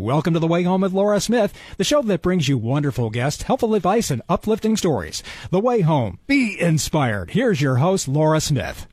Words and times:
Welcome 0.00 0.32
to 0.32 0.40
The 0.40 0.46
Way 0.46 0.62
Home 0.62 0.80
with 0.80 0.94
Laura 0.94 1.20
Smith, 1.20 1.52
the 1.76 1.84
show 1.84 2.00
that 2.00 2.22
brings 2.22 2.48
you 2.48 2.56
wonderful 2.56 3.10
guests, 3.10 3.42
helpful 3.42 3.74
advice, 3.74 4.10
and 4.10 4.22
uplifting 4.30 4.78
stories. 4.78 5.22
The 5.50 5.60
Way 5.60 5.82
Home. 5.82 6.18
Be 6.26 6.58
inspired. 6.58 7.32
Here's 7.32 7.60
your 7.60 7.76
host, 7.76 8.08
Laura 8.08 8.40
Smith. 8.40 8.86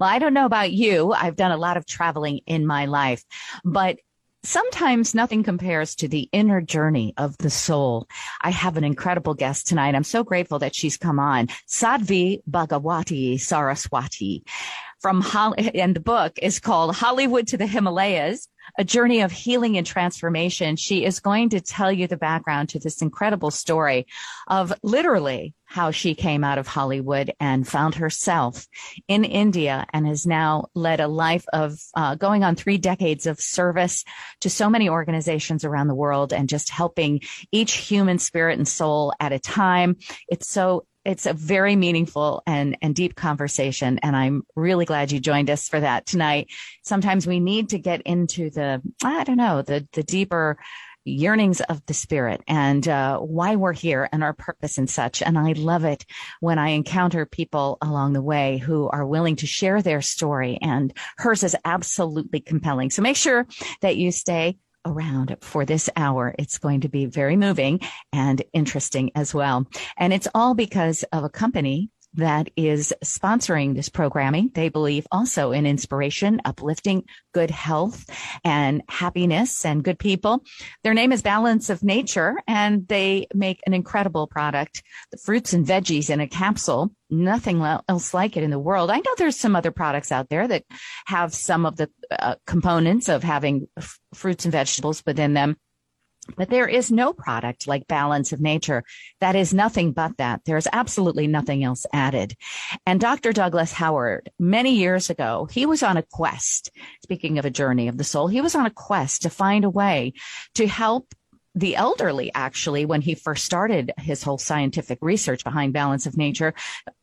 Well, 0.00 0.10
I 0.10 0.18
don't 0.18 0.34
know 0.34 0.44
about 0.44 0.72
you. 0.72 1.12
I've 1.12 1.36
done 1.36 1.52
a 1.52 1.56
lot 1.56 1.76
of 1.76 1.86
traveling 1.86 2.40
in 2.46 2.66
my 2.66 2.86
life, 2.86 3.22
but 3.64 3.98
sometimes 4.42 5.14
nothing 5.14 5.44
compares 5.44 5.94
to 5.94 6.08
the 6.08 6.28
inner 6.32 6.60
journey 6.60 7.14
of 7.16 7.38
the 7.38 7.50
soul. 7.50 8.08
I 8.40 8.50
have 8.50 8.76
an 8.76 8.82
incredible 8.82 9.34
guest 9.34 9.68
tonight. 9.68 9.94
I'm 9.94 10.02
so 10.02 10.24
grateful 10.24 10.58
that 10.58 10.74
she's 10.74 10.96
come 10.96 11.20
on. 11.20 11.46
Sadhvi 11.68 12.42
Bhagawati 12.50 13.40
Saraswati 13.40 14.42
from 14.98 15.20
Holly, 15.20 15.70
and 15.80 15.94
the 15.94 16.00
book 16.00 16.38
is 16.40 16.58
called 16.58 16.96
Hollywood 16.96 17.46
to 17.48 17.56
the 17.56 17.66
Himalayas, 17.66 18.48
a 18.78 18.84
journey 18.84 19.20
of 19.20 19.32
healing 19.32 19.76
and 19.76 19.86
transformation. 19.86 20.76
She 20.76 21.04
is 21.04 21.20
going 21.20 21.50
to 21.50 21.60
tell 21.60 21.92
you 21.92 22.06
the 22.06 22.16
background 22.16 22.70
to 22.70 22.78
this 22.78 23.02
incredible 23.02 23.50
story 23.50 24.06
of 24.46 24.72
literally 24.82 25.54
how 25.64 25.90
she 25.90 26.14
came 26.14 26.44
out 26.44 26.58
of 26.58 26.66
Hollywood 26.66 27.32
and 27.40 27.66
found 27.66 27.94
herself 27.94 28.66
in 29.08 29.24
India 29.24 29.86
and 29.92 30.06
has 30.06 30.26
now 30.26 30.66
led 30.74 31.00
a 31.00 31.08
life 31.08 31.46
of 31.52 31.78
uh, 31.94 32.14
going 32.14 32.44
on 32.44 32.56
three 32.56 32.76
decades 32.76 33.26
of 33.26 33.40
service 33.40 34.04
to 34.40 34.50
so 34.50 34.68
many 34.68 34.88
organizations 34.88 35.64
around 35.64 35.88
the 35.88 35.94
world 35.94 36.32
and 36.32 36.48
just 36.48 36.68
helping 36.68 37.20
each 37.52 37.72
human 37.72 38.18
spirit 38.18 38.58
and 38.58 38.68
soul 38.68 39.14
at 39.18 39.32
a 39.32 39.38
time. 39.38 39.96
It's 40.28 40.48
so 40.48 40.84
it's 41.04 41.26
a 41.26 41.32
very 41.32 41.76
meaningful 41.76 42.42
and, 42.46 42.76
and 42.80 42.94
deep 42.94 43.16
conversation. 43.16 43.98
And 44.02 44.14
I'm 44.16 44.44
really 44.54 44.84
glad 44.84 45.12
you 45.12 45.20
joined 45.20 45.50
us 45.50 45.68
for 45.68 45.80
that 45.80 46.06
tonight. 46.06 46.48
Sometimes 46.84 47.26
we 47.26 47.40
need 47.40 47.70
to 47.70 47.78
get 47.78 48.02
into 48.02 48.50
the, 48.50 48.80
I 49.02 49.24
don't 49.24 49.36
know, 49.36 49.62
the, 49.62 49.86
the 49.92 50.02
deeper 50.02 50.58
yearnings 51.04 51.60
of 51.62 51.84
the 51.86 51.94
spirit 51.94 52.42
and 52.46 52.86
uh, 52.86 53.18
why 53.18 53.56
we're 53.56 53.72
here 53.72 54.08
and 54.12 54.22
our 54.22 54.32
purpose 54.32 54.78
and 54.78 54.88
such. 54.88 55.20
And 55.20 55.36
I 55.36 55.52
love 55.52 55.84
it 55.84 56.04
when 56.40 56.58
I 56.58 56.68
encounter 56.68 57.26
people 57.26 57.78
along 57.82 58.12
the 58.12 58.22
way 58.22 58.58
who 58.58 58.88
are 58.88 59.04
willing 59.04 59.36
to 59.36 59.46
share 59.46 59.82
their 59.82 60.00
story 60.00 60.58
and 60.62 60.96
hers 61.16 61.42
is 61.42 61.56
absolutely 61.64 62.40
compelling. 62.40 62.90
So 62.90 63.02
make 63.02 63.16
sure 63.16 63.46
that 63.80 63.96
you 63.96 64.12
stay 64.12 64.58
around 64.84 65.36
for 65.40 65.64
this 65.64 65.88
hour. 65.96 66.34
It's 66.38 66.58
going 66.58 66.80
to 66.80 66.88
be 66.88 67.06
very 67.06 67.36
moving 67.36 67.80
and 68.12 68.42
interesting 68.52 69.10
as 69.14 69.32
well. 69.32 69.66
And 69.96 70.12
it's 70.12 70.28
all 70.34 70.54
because 70.54 71.04
of 71.12 71.24
a 71.24 71.30
company 71.30 71.90
that 72.14 72.50
is 72.56 72.92
sponsoring 73.04 73.74
this 73.74 73.88
programming. 73.88 74.50
They 74.54 74.68
believe 74.68 75.06
also 75.10 75.52
in 75.52 75.66
inspiration, 75.66 76.40
uplifting, 76.44 77.04
good 77.32 77.50
health 77.50 78.04
and 78.44 78.82
happiness 78.88 79.64
and 79.64 79.82
good 79.82 79.98
people. 79.98 80.44
Their 80.84 80.94
name 80.94 81.12
is 81.12 81.22
Balance 81.22 81.70
of 81.70 81.82
Nature 81.82 82.36
and 82.46 82.86
they 82.86 83.26
make 83.34 83.60
an 83.66 83.74
incredible 83.74 84.26
product. 84.26 84.82
The 85.10 85.18
fruits 85.18 85.52
and 85.52 85.66
veggies 85.66 86.10
in 86.10 86.20
a 86.20 86.28
capsule. 86.28 86.92
Nothing 87.10 87.62
else 87.62 88.14
like 88.14 88.38
it 88.38 88.42
in 88.42 88.50
the 88.50 88.58
world. 88.58 88.90
I 88.90 88.96
know 88.96 89.14
there's 89.18 89.38
some 89.38 89.54
other 89.54 89.70
products 89.70 90.10
out 90.10 90.30
there 90.30 90.48
that 90.48 90.64
have 91.06 91.34
some 91.34 91.66
of 91.66 91.76
the 91.76 91.90
uh, 92.10 92.36
components 92.46 93.10
of 93.10 93.22
having 93.22 93.68
f- 93.76 93.98
fruits 94.14 94.46
and 94.46 94.52
vegetables 94.52 95.02
within 95.04 95.34
them 95.34 95.56
but 96.36 96.50
there 96.50 96.68
is 96.68 96.90
no 96.90 97.12
product 97.12 97.66
like 97.66 97.88
balance 97.88 98.32
of 98.32 98.40
nature 98.40 98.84
that 99.20 99.34
is 99.34 99.52
nothing 99.52 99.92
but 99.92 100.16
that. 100.18 100.40
There's 100.44 100.68
absolutely 100.72 101.26
nothing 101.26 101.64
else 101.64 101.84
added. 101.92 102.34
And 102.86 103.00
Dr. 103.00 103.32
Douglas 103.32 103.72
Howard, 103.72 104.30
many 104.38 104.76
years 104.76 105.10
ago, 105.10 105.48
he 105.50 105.66
was 105.66 105.82
on 105.82 105.96
a 105.96 106.02
quest. 106.02 106.70
Speaking 107.02 107.38
of 107.38 107.44
a 107.44 107.50
journey 107.50 107.88
of 107.88 107.98
the 107.98 108.04
soul, 108.04 108.28
he 108.28 108.40
was 108.40 108.54
on 108.54 108.66
a 108.66 108.70
quest 108.70 109.22
to 109.22 109.30
find 109.30 109.64
a 109.64 109.70
way 109.70 110.12
to 110.54 110.66
help 110.66 111.12
the 111.54 111.76
elderly 111.76 112.30
actually 112.34 112.86
when 112.86 113.02
he 113.02 113.14
first 113.14 113.44
started 113.44 113.92
his 113.98 114.22
whole 114.22 114.38
scientific 114.38 114.98
research 115.02 115.44
behind 115.44 115.74
balance 115.74 116.06
of 116.06 116.16
nature 116.16 116.54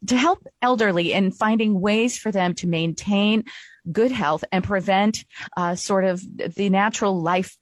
to 0.07 0.17
help 0.17 0.39
elderly 0.61 1.13
in 1.13 1.31
finding 1.31 1.79
ways 1.79 2.17
for 2.17 2.31
them 2.31 2.55
to 2.55 2.67
maintain 2.67 3.43
good 3.91 4.11
health 4.11 4.43
and 4.51 4.63
prevent 4.63 5.23
uh, 5.55 5.75
sort 5.75 6.03
of 6.03 6.23
the 6.55 6.69
natural 6.69 7.21
life 7.21 7.55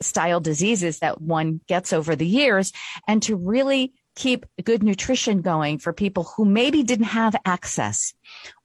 style 0.00 0.40
diseases 0.40 0.98
that 0.98 1.20
one 1.20 1.60
gets 1.66 1.92
over 1.92 2.16
the 2.16 2.26
years 2.26 2.72
and 3.06 3.22
to 3.22 3.36
really 3.36 3.92
keep 4.16 4.44
good 4.64 4.82
nutrition 4.82 5.40
going 5.40 5.78
for 5.78 5.92
people 5.92 6.24
who 6.24 6.44
maybe 6.44 6.82
didn't 6.82 7.06
have 7.06 7.34
access 7.44 8.12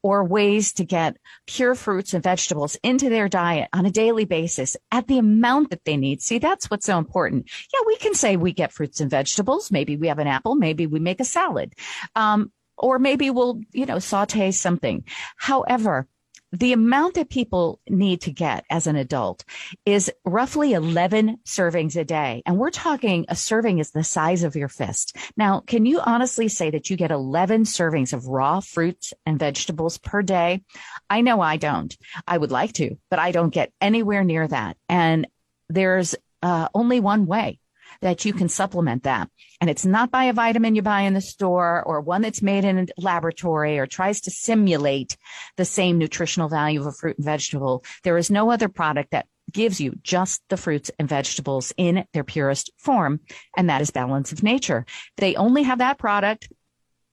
or 0.01 0.23
ways 0.23 0.73
to 0.73 0.83
get 0.83 1.17
pure 1.47 1.75
fruits 1.75 2.13
and 2.13 2.23
vegetables 2.23 2.75
into 2.83 3.09
their 3.09 3.29
diet 3.29 3.69
on 3.71 3.85
a 3.85 3.91
daily 3.91 4.25
basis 4.25 4.75
at 4.91 5.07
the 5.07 5.17
amount 5.17 5.69
that 5.69 5.85
they 5.85 5.97
need. 5.97 6.21
See, 6.21 6.39
that's 6.39 6.69
what's 6.69 6.85
so 6.85 6.97
important. 6.97 7.49
Yeah, 7.73 7.79
we 7.85 7.95
can 7.97 8.13
say 8.13 8.35
we 8.35 8.53
get 8.53 8.73
fruits 8.73 8.99
and 8.99 9.09
vegetables. 9.09 9.71
Maybe 9.71 9.95
we 9.95 10.07
have 10.07 10.19
an 10.19 10.27
apple. 10.27 10.55
Maybe 10.55 10.87
we 10.87 10.99
make 10.99 11.19
a 11.19 11.25
salad. 11.25 11.73
Um, 12.15 12.51
or 12.77 12.99
maybe 12.99 13.29
we'll, 13.29 13.61
you 13.71 13.85
know, 13.85 13.99
saute 13.99 14.51
something. 14.51 15.05
However, 15.37 16.07
the 16.51 16.73
amount 16.73 17.15
that 17.15 17.29
people 17.29 17.79
need 17.89 18.21
to 18.21 18.31
get 18.31 18.65
as 18.69 18.87
an 18.87 18.95
adult 18.95 19.43
is 19.85 20.11
roughly 20.23 20.73
11 20.73 21.37
servings 21.45 21.95
a 21.95 22.05
day. 22.05 22.43
And 22.45 22.57
we're 22.57 22.69
talking 22.69 23.25
a 23.27 23.35
serving 23.35 23.79
is 23.79 23.91
the 23.91 24.03
size 24.03 24.43
of 24.43 24.55
your 24.55 24.67
fist. 24.67 25.17
Now, 25.35 25.61
can 25.61 25.85
you 25.85 25.99
honestly 25.99 26.47
say 26.47 26.71
that 26.71 26.89
you 26.89 26.97
get 26.97 27.11
11 27.11 27.63
servings 27.63 28.13
of 28.13 28.27
raw 28.27 28.59
fruits 28.59 29.13
and 29.25 29.39
vegetables 29.39 29.97
per 29.97 30.21
day? 30.21 30.63
I 31.09 31.21
know 31.21 31.41
I 31.41 31.57
don't. 31.57 31.95
I 32.27 32.37
would 32.37 32.51
like 32.51 32.73
to, 32.73 32.97
but 33.09 33.19
I 33.19 33.31
don't 33.31 33.53
get 33.53 33.73
anywhere 33.81 34.23
near 34.23 34.47
that. 34.47 34.77
And 34.87 35.27
there's 35.69 36.15
uh, 36.41 36.69
only 36.73 36.99
one 36.99 37.25
way 37.25 37.59
that 38.05 38.23
you 38.23 38.33
can 38.33 38.47
supplement 38.47 39.01
that. 39.01 39.27
And 39.59 39.67
it's 39.67 39.83
not 39.83 40.11
by 40.11 40.25
a 40.25 40.33
vitamin 40.33 40.75
you 40.75 40.83
buy 40.83 41.01
in 41.01 41.15
the 41.15 41.21
store 41.21 41.81
or 41.87 42.01
one 42.01 42.21
that's 42.21 42.43
made 42.43 42.63
in 42.63 42.77
a 42.77 42.85
laboratory 42.99 43.79
or 43.79 43.87
tries 43.87 44.21
to 44.21 44.31
simulate 44.31 45.17
the 45.57 45.65
same 45.65 45.97
nutritional 45.97 46.47
value 46.47 46.79
of 46.79 46.85
a 46.85 46.91
fruit 46.91 47.17
and 47.17 47.25
vegetable. 47.25 47.83
There 48.03 48.19
is 48.19 48.29
no 48.29 48.51
other 48.51 48.69
product 48.69 49.09
that 49.09 49.25
gives 49.51 49.81
you 49.81 49.95
just 50.03 50.43
the 50.49 50.55
fruits 50.55 50.91
and 50.99 51.09
vegetables 51.09 51.73
in 51.77 52.05
their 52.13 52.23
purest 52.23 52.69
form. 52.77 53.21
And 53.57 53.71
that 53.71 53.81
is 53.81 53.89
balance 53.89 54.31
of 54.31 54.43
nature. 54.43 54.85
They 55.17 55.35
only 55.35 55.63
have 55.63 55.79
that 55.79 55.97
product 55.97 56.47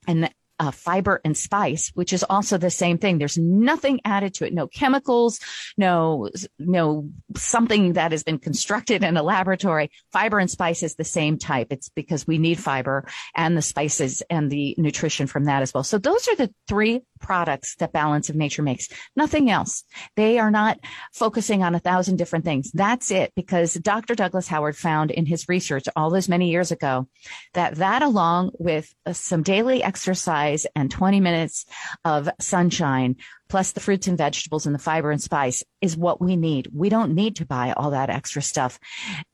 and 0.06 0.31
uh, 0.62 0.71
fiber 0.71 1.21
and 1.25 1.37
spice, 1.37 1.91
which 1.95 2.12
is 2.12 2.23
also 2.31 2.56
the 2.56 2.71
same 2.71 2.97
thing. 2.97 3.19
There's 3.19 3.37
nothing 3.37 4.00
added 4.05 4.34
to 4.34 4.47
it, 4.47 4.55
no 4.55 4.69
chemicals, 4.69 5.41
no, 5.77 6.31
no 6.56 7.11
something 7.37 7.95
that 7.95 8.12
has 8.12 8.23
been 8.23 8.39
constructed 8.39 9.03
in 9.03 9.17
a 9.17 9.25
laboratory. 9.25 9.91
Fiber 10.12 10.39
and 10.39 10.49
spice 10.49 10.84
is 10.84 10.95
the 10.95 11.03
same 11.03 11.37
type. 11.37 11.67
It's 11.71 11.89
because 11.89 12.28
we 12.28 12.39
need 12.39 12.61
fiber 12.61 13.09
and 13.34 13.56
the 13.56 13.62
spices 13.62 14.23
and 14.31 14.53
the 14.53 14.77
nutrition 14.78 15.27
from 15.27 15.47
that 15.47 15.62
as 15.62 15.75
well. 15.75 15.83
So 15.83 15.99
those 15.99 16.28
are 16.28 16.37
the 16.37 16.55
three 16.69 17.00
products 17.19 17.75
that 17.77 17.93
Balance 17.93 18.29
of 18.29 18.37
Nature 18.37 18.62
makes. 18.62 18.89
Nothing 19.17 19.50
else. 19.50 19.83
They 20.15 20.39
are 20.39 20.50
not 20.50 20.79
focusing 21.12 21.65
on 21.65 21.75
a 21.75 21.81
thousand 21.81 22.17
different 22.17 22.44
things. 22.44 22.71
That's 22.73 23.11
it 23.11 23.33
because 23.34 23.75
Dr. 23.75 24.15
Douglas 24.15 24.47
Howard 24.49 24.77
found 24.77 25.11
in 25.11 25.27
his 25.27 25.49
research 25.49 25.87
all 25.97 26.11
those 26.11 26.29
many 26.29 26.50
years 26.50 26.71
ago 26.71 27.09
that 27.55 27.77
that 27.77 28.03
along 28.03 28.53
with 28.59 28.93
some 29.12 29.43
daily 29.43 29.83
exercise 29.83 30.51
and 30.74 30.90
20 30.90 31.20
minutes 31.20 31.66
of 32.04 32.28
sunshine 32.40 33.16
plus 33.48 33.72
the 33.72 33.80
fruits 33.80 34.06
and 34.06 34.16
vegetables 34.16 34.66
and 34.66 34.74
the 34.74 34.78
fiber 34.78 35.10
and 35.10 35.22
spice 35.22 35.62
is 35.80 35.96
what 35.96 36.20
we 36.20 36.36
need. 36.36 36.68
We 36.72 36.88
don't 36.88 37.14
need 37.14 37.36
to 37.36 37.46
buy 37.46 37.72
all 37.76 37.90
that 37.90 38.10
extra 38.10 38.40
stuff 38.40 38.78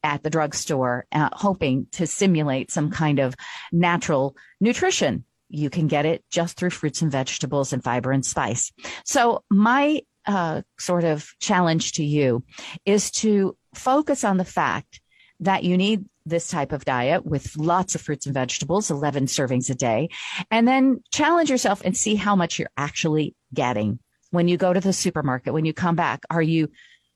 at 0.02 0.22
the 0.22 0.30
drugstore, 0.30 1.06
uh, 1.12 1.30
hoping 1.32 1.86
to 1.92 2.06
simulate 2.06 2.70
some 2.70 2.90
kind 2.90 3.18
of 3.18 3.34
natural 3.72 4.36
nutrition 4.60 5.24
you 5.48 5.70
can 5.70 5.86
get 5.86 6.04
it 6.06 6.22
just 6.30 6.56
through 6.56 6.70
fruits 6.70 7.02
and 7.02 7.10
vegetables 7.10 7.72
and 7.72 7.82
fiber 7.82 8.12
and 8.12 8.24
spice. 8.24 8.72
So 9.04 9.44
my 9.50 10.02
uh, 10.26 10.62
sort 10.78 11.04
of 11.04 11.32
challenge 11.40 11.92
to 11.92 12.04
you 12.04 12.44
is 12.84 13.10
to 13.10 13.56
focus 13.74 14.24
on 14.24 14.36
the 14.36 14.44
fact 14.44 15.00
that 15.40 15.64
you 15.64 15.76
need 15.76 16.04
this 16.28 16.48
type 16.48 16.72
of 16.72 16.84
diet 16.84 17.24
with 17.24 17.56
lots 17.56 17.94
of 17.94 18.00
fruits 18.00 18.26
and 18.26 18.34
vegetables, 18.34 18.90
11 18.90 19.26
servings 19.26 19.70
a 19.70 19.74
day, 19.74 20.08
and 20.50 20.66
then 20.66 21.02
challenge 21.12 21.50
yourself 21.50 21.82
and 21.84 21.96
see 21.96 22.14
how 22.14 22.36
much 22.36 22.58
you're 22.58 22.70
actually 22.76 23.34
getting. 23.52 23.98
When 24.30 24.48
you 24.48 24.56
go 24.56 24.72
to 24.72 24.80
the 24.80 24.92
supermarket, 24.92 25.54
when 25.54 25.64
you 25.64 25.72
come 25.72 25.96
back, 25.96 26.20
are 26.30 26.42
you 26.42 26.68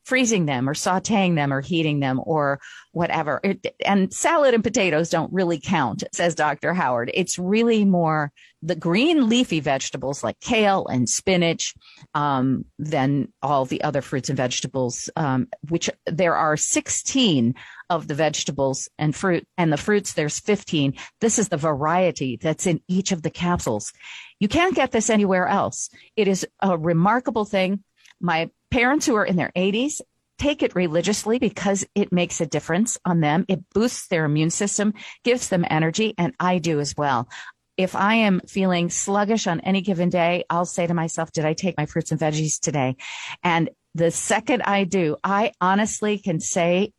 freezing 0.04 0.46
them 0.46 0.68
or 0.68 0.74
sauteing 0.74 1.36
them 1.36 1.52
or 1.52 1.60
heating 1.60 2.00
them 2.00 2.20
or 2.24 2.60
whatever. 2.92 3.40
And 3.84 4.12
salad 4.12 4.54
and 4.54 4.64
potatoes 4.64 5.10
don't 5.10 5.32
really 5.32 5.60
count, 5.60 6.02
says 6.12 6.34
Dr. 6.34 6.74
Howard. 6.74 7.10
It's 7.14 7.38
really 7.38 7.84
more 7.84 8.32
the 8.62 8.76
green 8.76 9.28
leafy 9.28 9.60
vegetables 9.60 10.22
like 10.22 10.38
kale 10.40 10.86
and 10.86 11.08
spinach, 11.08 11.74
um, 12.14 12.64
than 12.78 13.32
all 13.42 13.64
the 13.64 13.82
other 13.82 14.02
fruits 14.02 14.28
and 14.28 14.36
vegetables, 14.36 15.10
um, 15.16 15.48
which 15.68 15.90
there 16.06 16.36
are 16.36 16.56
16 16.56 17.54
of 17.92 18.08
the 18.08 18.14
vegetables 18.14 18.88
and 18.98 19.14
fruit 19.14 19.46
and 19.58 19.70
the 19.70 19.76
fruits. 19.76 20.14
There's 20.14 20.40
15. 20.40 20.94
This 21.20 21.38
is 21.38 21.50
the 21.50 21.58
variety 21.58 22.38
that's 22.40 22.66
in 22.66 22.80
each 22.88 23.12
of 23.12 23.20
the 23.20 23.30
capsules. 23.30 23.92
You 24.40 24.48
can't 24.48 24.74
get 24.74 24.92
this 24.92 25.10
anywhere 25.10 25.46
else. 25.46 25.90
It 26.16 26.26
is 26.26 26.46
a 26.60 26.78
remarkable 26.78 27.44
thing. 27.44 27.84
My 28.18 28.50
parents 28.70 29.04
who 29.04 29.14
are 29.16 29.26
in 29.26 29.36
their 29.36 29.52
80s 29.54 30.00
take 30.38 30.62
it 30.62 30.74
religiously 30.74 31.38
because 31.38 31.84
it 31.94 32.12
makes 32.12 32.40
a 32.40 32.46
difference 32.46 32.96
on 33.04 33.20
them. 33.20 33.44
It 33.46 33.68
boosts 33.74 34.08
their 34.08 34.24
immune 34.24 34.50
system, 34.50 34.94
gives 35.22 35.50
them 35.50 35.66
energy, 35.68 36.14
and 36.16 36.34
I 36.40 36.58
do 36.58 36.80
as 36.80 36.96
well. 36.96 37.28
If 37.76 37.94
I 37.94 38.14
am 38.14 38.40
feeling 38.48 38.88
sluggish 38.88 39.46
on 39.46 39.60
any 39.60 39.82
given 39.82 40.08
day, 40.08 40.44
I'll 40.48 40.64
say 40.64 40.86
to 40.86 40.94
myself, 40.94 41.30
did 41.30 41.44
I 41.44 41.52
take 41.52 41.76
my 41.76 41.84
fruits 41.84 42.10
and 42.10 42.20
veggies 42.20 42.58
today? 42.58 42.96
And 43.42 43.68
the 43.94 44.10
second 44.10 44.62
I 44.62 44.84
do, 44.84 45.16
I 45.22 45.52
honestly 45.60 46.18
can 46.18 46.40
say 46.40 46.92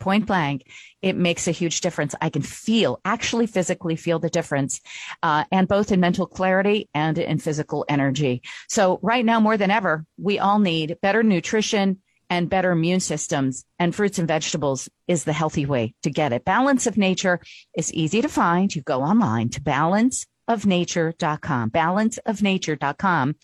point 0.00 0.26
blank, 0.26 0.66
it 1.02 1.16
makes 1.16 1.46
a 1.46 1.52
huge 1.52 1.80
difference. 1.80 2.14
I 2.20 2.30
can 2.30 2.42
feel, 2.42 3.00
actually 3.04 3.46
physically 3.46 3.96
feel 3.96 4.18
the 4.18 4.30
difference, 4.30 4.80
uh, 5.22 5.44
and 5.52 5.68
both 5.68 5.92
in 5.92 6.00
mental 6.00 6.26
clarity 6.26 6.88
and 6.92 7.18
in 7.18 7.38
physical 7.38 7.84
energy. 7.88 8.42
So 8.68 8.98
right 9.02 9.24
now, 9.24 9.38
more 9.38 9.56
than 9.56 9.70
ever, 9.70 10.04
we 10.18 10.38
all 10.38 10.58
need 10.58 10.96
better 11.00 11.22
nutrition 11.22 12.00
and 12.30 12.48
better 12.48 12.70
immune 12.70 13.00
systems 13.00 13.64
and 13.78 13.94
fruits 13.94 14.18
and 14.18 14.28
vegetables 14.28 14.88
is 15.08 15.24
the 15.24 15.32
healthy 15.32 15.66
way 15.66 15.94
to 16.02 16.10
get 16.10 16.32
it. 16.32 16.44
Balance 16.44 16.86
of 16.86 16.96
Nature 16.96 17.40
is 17.76 17.92
easy 17.92 18.22
to 18.22 18.28
find. 18.28 18.74
You 18.74 18.82
go 18.82 19.02
online 19.02 19.48
to 19.50 19.60
balanceofnature.com, 19.60 21.70
balanceofnature.com, 21.70 23.34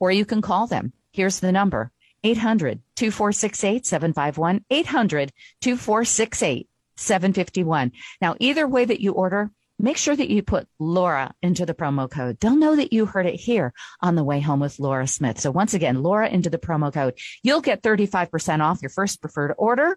or 0.00 0.12
you 0.12 0.24
can 0.24 0.40
call 0.40 0.68
them. 0.68 0.92
Here's 1.12 1.40
the 1.40 1.52
number 1.52 1.90
800 2.24 2.80
2468 2.96 3.86
751, 3.86 4.64
800 4.70 5.32
2468 5.60 6.68
751. 6.96 7.92
Now, 8.20 8.36
either 8.40 8.66
way 8.66 8.84
that 8.84 9.00
you 9.00 9.12
order, 9.12 9.50
make 9.78 9.96
sure 9.96 10.16
that 10.16 10.30
you 10.30 10.42
put 10.42 10.68
Laura 10.78 11.32
into 11.42 11.64
the 11.64 11.74
promo 11.74 12.10
code. 12.10 12.38
They'll 12.40 12.56
know 12.56 12.76
that 12.76 12.92
you 12.92 13.06
heard 13.06 13.26
it 13.26 13.36
here 13.36 13.72
on 14.00 14.16
the 14.16 14.24
way 14.24 14.40
home 14.40 14.60
with 14.60 14.80
Laura 14.80 15.06
Smith. 15.06 15.40
So 15.40 15.50
once 15.50 15.74
again, 15.74 16.02
Laura 16.02 16.28
into 16.28 16.50
the 16.50 16.58
promo 16.58 16.92
code. 16.92 17.14
You'll 17.42 17.60
get 17.60 17.82
35% 17.82 18.60
off 18.60 18.82
your 18.82 18.90
first 18.90 19.20
preferred 19.20 19.54
order 19.56 19.96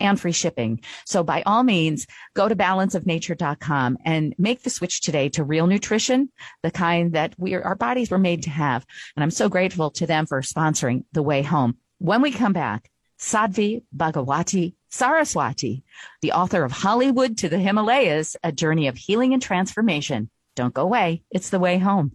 and 0.00 0.20
free 0.20 0.32
shipping. 0.32 0.80
So 1.06 1.22
by 1.22 1.42
all 1.46 1.62
means, 1.62 2.06
go 2.34 2.48
to 2.48 2.56
balanceofnature.com 2.56 3.98
and 4.04 4.34
make 4.38 4.62
the 4.62 4.70
switch 4.70 5.00
today 5.00 5.28
to 5.30 5.44
real 5.44 5.66
nutrition, 5.66 6.30
the 6.62 6.70
kind 6.70 7.12
that 7.12 7.34
we 7.38 7.54
our 7.54 7.74
bodies 7.74 8.10
were 8.10 8.18
made 8.18 8.42
to 8.44 8.50
have. 8.50 8.84
And 9.16 9.22
I'm 9.22 9.30
so 9.30 9.48
grateful 9.48 9.90
to 9.92 10.06
them 10.06 10.26
for 10.26 10.40
sponsoring 10.42 11.04
the 11.12 11.22
way 11.22 11.42
home. 11.42 11.76
When 11.98 12.22
we 12.22 12.32
come 12.32 12.52
back, 12.52 12.90
Sadhvi 13.18 13.82
Bhagawati 13.96 14.74
Saraswati, 14.94 15.82
the 16.22 16.30
author 16.30 16.62
of 16.62 16.70
Hollywood 16.70 17.36
to 17.38 17.48
the 17.48 17.58
Himalayas, 17.58 18.36
a 18.44 18.52
journey 18.52 18.86
of 18.86 18.96
healing 18.96 19.32
and 19.32 19.42
transformation. 19.42 20.30
Don't 20.54 20.72
go 20.72 20.82
away. 20.82 21.24
It's 21.32 21.50
the 21.50 21.58
way 21.58 21.78
home. 21.78 22.12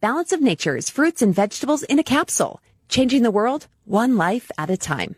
Balance 0.00 0.32
of 0.32 0.42
Nature's 0.42 0.90
fruits 0.90 1.22
and 1.22 1.34
vegetables 1.34 1.82
in 1.82 1.98
a 1.98 2.02
capsule, 2.02 2.60
changing 2.90 3.22
the 3.22 3.30
world 3.30 3.66
one 3.86 4.18
life 4.18 4.50
at 4.58 4.68
a 4.68 4.76
time. 4.76 5.16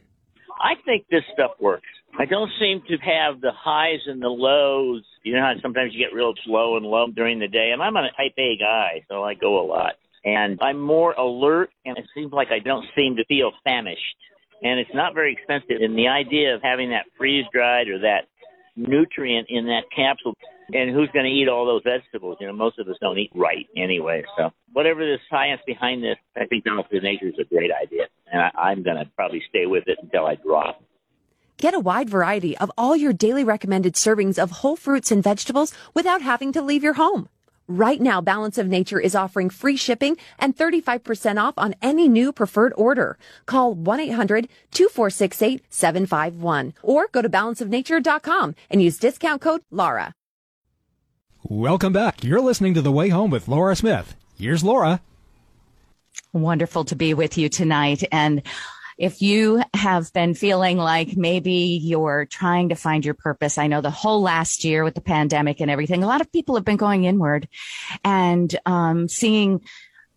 I 0.59 0.75
think 0.85 1.07
this 1.11 1.23
stuff 1.33 1.53
works. 1.61 1.87
I 2.19 2.25
don't 2.25 2.51
seem 2.59 2.83
to 2.89 2.97
have 2.97 3.41
the 3.41 3.53
highs 3.55 4.01
and 4.07 4.23
the 4.23 4.29
lows. 4.29 5.05
You 5.23 5.35
know 5.35 5.43
how 5.43 5.53
sometimes 5.61 5.93
you 5.93 6.05
get 6.05 6.15
real 6.15 6.33
slow 6.45 6.77
and 6.77 6.87
low 6.87 7.09
during 7.15 7.39
the 7.39 7.49
day, 7.49 7.71
and 7.73 7.83
I'm 7.83 7.97
a 7.97 8.09
type 8.17 8.33
A 8.39 8.57
guy, 8.59 9.05
so 9.09 9.23
I 9.23 9.35
go 9.35 9.61
a 9.61 9.67
lot. 9.67 9.95
And 10.25 10.59
I'm 10.63 10.81
more 10.81 11.13
alert, 11.13 11.71
and 11.85 11.97
it 11.99 12.05
seems 12.15 12.33
like 12.33 12.49
I 12.51 12.59
don't 12.59 12.87
seem 12.97 13.17
to 13.17 13.25
feel 13.27 13.53
famished. 13.65 14.01
And 14.63 14.81
it's 14.81 14.95
not 14.95 15.15
very 15.15 15.33
expensive. 15.33 15.83
And 15.83 15.97
the 15.97 16.09
idea 16.09 16.55
of 16.55 16.63
having 16.63 16.91
that 16.91 17.05
freeze 17.19 17.45
dried 17.53 17.89
or 17.89 17.99
that 18.01 18.23
nutrient 18.77 19.49
in 19.51 19.67
that 19.67 19.83
capsule 19.95 20.35
and 20.73 20.91
who's 20.91 21.09
going 21.13 21.25
to 21.25 21.31
eat 21.31 21.49
all 21.49 21.67
those 21.67 21.83
vegetables? 21.85 22.39
You 22.41 22.49
know, 22.49 22.53
most 22.53 22.79
of 22.79 22.89
us 22.89 22.97
don't 23.01 23.19
eat 23.19 23.31
right 23.35 23.67
anyway. 23.77 24.25
So 24.37 24.51
whatever 24.73 25.01
the 25.01 25.19
science 25.31 25.61
behind 25.67 26.03
this, 26.03 26.17
I 26.37 26.47
think 26.47 26.65
Balance 26.65 26.89
of 26.93 27.03
Nature 27.03 27.29
is 27.29 27.39
a 27.41 27.45
great 27.45 27.71
idea, 27.71 28.07
and 28.33 28.43
I, 28.43 28.51
I'm 28.57 28.83
going 28.83 28.97
to 28.97 29.05
probably 29.17 29.43
stay 29.49 29.67
with 29.67 29.85
it 29.87 29.99
until 30.03 30.27
I 30.27 30.35
drop. 30.37 30.83
Get 31.59 31.75
a 31.75 31.81
wide 31.81 32.11
variety 32.11 32.57
of 32.59 32.71
all 32.77 32.95
your 32.95 33.15
daily 33.15 33.43
recommended 33.43 33.95
servings 33.95 34.39
of 34.39 34.51
whole 34.51 34.77
fruits 34.77 35.11
and 35.11 35.23
vegetables 35.23 35.73
without 35.95 36.21
having 36.21 36.53
to 36.53 36.61
leave 36.61 36.83
your 36.83 36.93
home. 36.95 37.31
Right 37.69 38.01
now, 38.01 38.21
Balance 38.21 38.59
of 38.59 38.69
Nature 38.69 39.01
is 39.01 39.17
offering 39.17 39.51
free 39.51 39.77
shipping 39.77 40.17
and 40.39 40.57
35% 40.57 41.43
off 41.43 41.55
on 41.57 41.75
any 41.83 42.09
new 42.09 42.33
preferred 42.33 42.73
order. 42.77 43.19
Call 43.47 43.75
1-800-2468-751 43.75 46.75
or 46.83 47.09
go 47.11 47.23
to 47.23 47.29
balanceofnature.com 47.29 48.55
and 48.71 48.83
use 48.83 48.99
discount 48.99 49.43
code 49.43 49.63
LAURA. 49.73 50.13
Welcome 51.49 51.93
back. 51.93 52.25
You're 52.25 52.41
listening 52.41 52.75
to 52.75 52.83
The 52.83 52.91
Way 52.91 53.09
Home 53.11 53.31
with 53.31 53.47
Laura 53.47 53.77
Smith. 53.77 54.17
Here's 54.37 54.65
Laura. 54.65 55.01
Wonderful 56.33 56.85
to 56.87 56.97
be 56.97 57.15
with 57.15 57.39
you 57.39 57.49
tonight. 57.49 58.03
And 58.11 58.43
if 58.99 59.23
you 59.23 59.63
have 59.73 60.13
been 60.13 60.35
feeling 60.35 60.77
like 60.77 61.17
maybe 61.17 61.53
you're 61.53 62.27
trying 62.27 62.71
to 62.71 62.75
find 62.75 63.05
your 63.05 63.15
purpose, 63.15 63.59
I 63.59 63.69
know 63.69 63.81
the 63.81 63.91
whole 63.91 64.23
last 64.23 64.65
year 64.65 64.83
with 64.83 64.97
the 64.97 65.01
pandemic 65.01 65.61
and 65.61 65.71
everything, 65.71 66.03
a 66.03 66.09
lot 66.09 66.21
of 66.21 66.33
people 66.33 66.57
have 66.57 66.65
been 66.65 66.77
going 66.77 67.05
inward 67.05 67.47
and 68.03 68.59
um, 68.67 69.09
seeing 69.09 69.61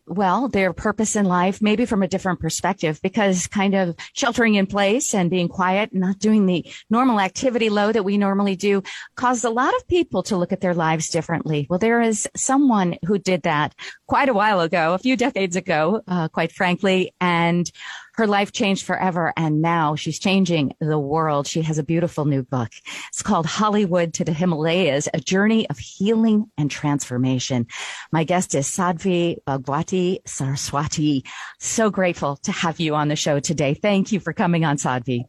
well, 0.10 0.48
their 0.50 0.74
purpose 0.74 1.16
in 1.16 1.26
life, 1.26 1.62
maybe 1.62 1.86
from 1.86 2.04
a 2.04 2.08
different 2.08 2.40
perspective, 2.40 3.00
because 3.02 3.48
kind 3.48 3.76
of 3.76 3.96
sheltering 4.14 4.56
in 4.56 4.66
place 4.66 5.14
and 5.14 5.30
being 5.30 5.48
quiet, 5.48 5.92
and 5.92 6.02
not 6.02 6.20
doing 6.20 6.46
the 6.46 6.66
normal 6.90 7.20
activity 7.20 7.70
load 7.70 7.94
that 7.94 8.04
we 8.04 8.18
normally 8.18 8.56
do 8.56 8.82
caused 9.16 9.46
a 9.46 9.50
lot 9.50 9.74
of 9.76 9.88
people 9.88 10.24
to 10.24 10.36
look 10.36 10.52
at 10.52 10.62
their 10.62 10.74
lives 10.74 11.10
differently. 11.10 11.68
Well, 11.70 11.80
there 11.80 12.02
is 12.02 12.28
someone 12.36 12.98
who 13.06 13.20
did 13.20 13.44
that 13.44 13.76
quite 14.08 14.30
a 14.30 14.34
while 14.34 14.62
ago, 14.62 14.94
a 14.96 15.00
few 15.00 15.16
decades 15.16 15.56
ago, 15.56 16.02
uh, 16.08 16.28
quite 16.28 16.52
frankly, 16.52 17.14
and 17.22 17.72
her 18.20 18.28
life 18.28 18.52
changed 18.52 18.86
forever. 18.86 19.34
And 19.38 19.62
now 19.62 19.96
she's 19.96 20.20
changing 20.20 20.74
the 20.82 21.00
world. 21.00 21.48
She 21.48 21.62
has 21.62 21.78
a 21.78 21.84
beautiful 21.84 22.26
new 22.26 22.44
book. 22.44 22.70
It's 23.08 23.22
called 23.22 23.46
Hollywood 23.46 24.14
to 24.16 24.26
the 24.26 24.34
Himalayas, 24.34 25.08
a 25.14 25.22
journey 25.22 25.70
of 25.70 25.80
healing 25.80 26.52
and 26.58 26.70
transformation. 26.70 27.66
My 28.12 28.26
guest 28.26 28.56
is 28.56 28.68
Sadhvi 28.68 29.38
Bhagawati 29.48 30.20
Saraswati. 30.26 31.24
So 31.60 31.90
grateful 31.90 32.36
to 32.44 32.52
have 32.52 32.82
you 32.82 32.94
on 32.94 33.08
the 33.08 33.16
show 33.16 33.40
today. 33.40 33.74
Thank 33.74 34.12
you 34.12 34.20
for 34.20 34.34
coming 34.34 34.66
on 34.66 34.76
Sadhvi. 34.76 35.24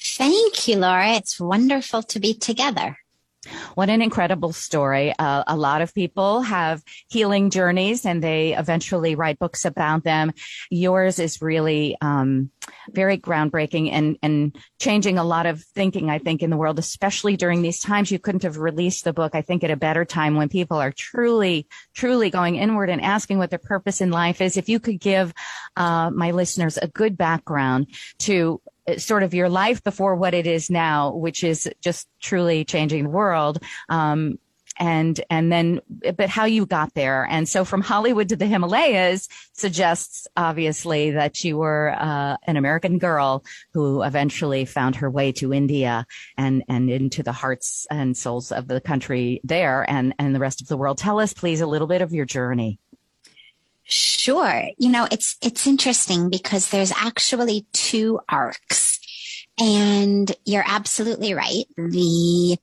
Thank 0.00 0.68
you, 0.68 0.76
Laura. 0.76 1.12
It's 1.12 1.38
wonderful 1.38 2.02
to 2.02 2.18
be 2.18 2.32
together. 2.32 2.96
What 3.74 3.90
an 3.90 4.02
incredible 4.02 4.52
story. 4.52 5.12
Uh, 5.18 5.42
a 5.48 5.56
lot 5.56 5.82
of 5.82 5.92
people 5.94 6.42
have 6.42 6.82
healing 7.08 7.50
journeys 7.50 8.06
and 8.06 8.22
they 8.22 8.56
eventually 8.56 9.16
write 9.16 9.40
books 9.40 9.64
about 9.64 10.04
them. 10.04 10.32
Yours 10.70 11.18
is 11.18 11.42
really 11.42 11.96
um, 12.00 12.50
very 12.90 13.18
groundbreaking 13.18 13.90
and, 13.90 14.16
and 14.22 14.56
changing 14.78 15.18
a 15.18 15.24
lot 15.24 15.46
of 15.46 15.60
thinking, 15.74 16.08
I 16.08 16.18
think, 16.18 16.42
in 16.42 16.50
the 16.50 16.56
world, 16.56 16.78
especially 16.78 17.36
during 17.36 17.62
these 17.62 17.80
times. 17.80 18.12
You 18.12 18.20
couldn't 18.20 18.44
have 18.44 18.58
released 18.58 19.02
the 19.02 19.12
book, 19.12 19.34
I 19.34 19.42
think, 19.42 19.64
at 19.64 19.72
a 19.72 19.76
better 19.76 20.04
time 20.04 20.36
when 20.36 20.48
people 20.48 20.76
are 20.76 20.92
truly, 20.92 21.66
truly 21.94 22.30
going 22.30 22.56
inward 22.56 22.90
and 22.90 23.02
asking 23.02 23.38
what 23.38 23.50
their 23.50 23.58
purpose 23.58 24.00
in 24.00 24.12
life 24.12 24.40
is. 24.40 24.56
If 24.56 24.68
you 24.68 24.78
could 24.78 25.00
give 25.00 25.32
uh, 25.76 26.10
my 26.10 26.30
listeners 26.30 26.78
a 26.78 26.86
good 26.86 27.16
background 27.16 27.88
to 28.20 28.60
sort 28.98 29.22
of 29.22 29.34
your 29.34 29.48
life 29.48 29.82
before 29.82 30.16
what 30.16 30.34
it 30.34 30.46
is 30.46 30.70
now, 30.70 31.14
which 31.14 31.44
is 31.44 31.70
just 31.80 32.08
truly 32.20 32.64
changing 32.64 33.04
the 33.04 33.10
world. 33.10 33.62
Um, 33.88 34.38
and 34.78 35.20
and 35.28 35.52
then 35.52 35.80
but 36.16 36.28
how 36.28 36.44
you 36.44 36.66
got 36.66 36.94
there. 36.94 37.26
And 37.30 37.48
so 37.48 37.64
from 37.64 37.82
hollywood 37.82 38.28
to 38.30 38.36
the 38.36 38.46
himalayas 38.46 39.28
suggests 39.52 40.26
obviously 40.36 41.10
that 41.10 41.44
you 41.44 41.58
were 41.58 41.94
uh, 41.98 42.36
an 42.46 42.56
american 42.56 42.98
girl 42.98 43.44
who 43.72 44.02
eventually 44.02 44.64
found 44.64 44.96
her 44.96 45.10
way 45.10 45.32
to 45.32 45.52
india 45.52 46.06
and 46.36 46.64
and 46.68 46.90
into 46.90 47.22
the 47.22 47.32
hearts 47.32 47.86
and 47.90 48.16
souls 48.16 48.50
of 48.50 48.66
the 48.66 48.80
country 48.80 49.40
there 49.44 49.88
and 49.90 50.14
and 50.18 50.34
the 50.34 50.40
rest 50.40 50.60
of 50.60 50.68
the 50.68 50.76
world. 50.76 50.98
Tell 50.98 51.20
us 51.20 51.32
please 51.32 51.60
a 51.60 51.66
little 51.66 51.86
bit 51.86 52.02
of 52.02 52.12
your 52.12 52.24
journey 52.24 52.78
Sure. 53.94 54.70
You 54.78 54.88
know, 54.88 55.06
it's, 55.12 55.36
it's 55.42 55.66
interesting 55.66 56.30
because 56.30 56.70
there's 56.70 56.92
actually 56.92 57.66
two 57.74 58.20
arcs 58.26 58.98
and 59.60 60.34
you're 60.46 60.64
absolutely 60.66 61.34
right. 61.34 61.64
The 61.76 62.56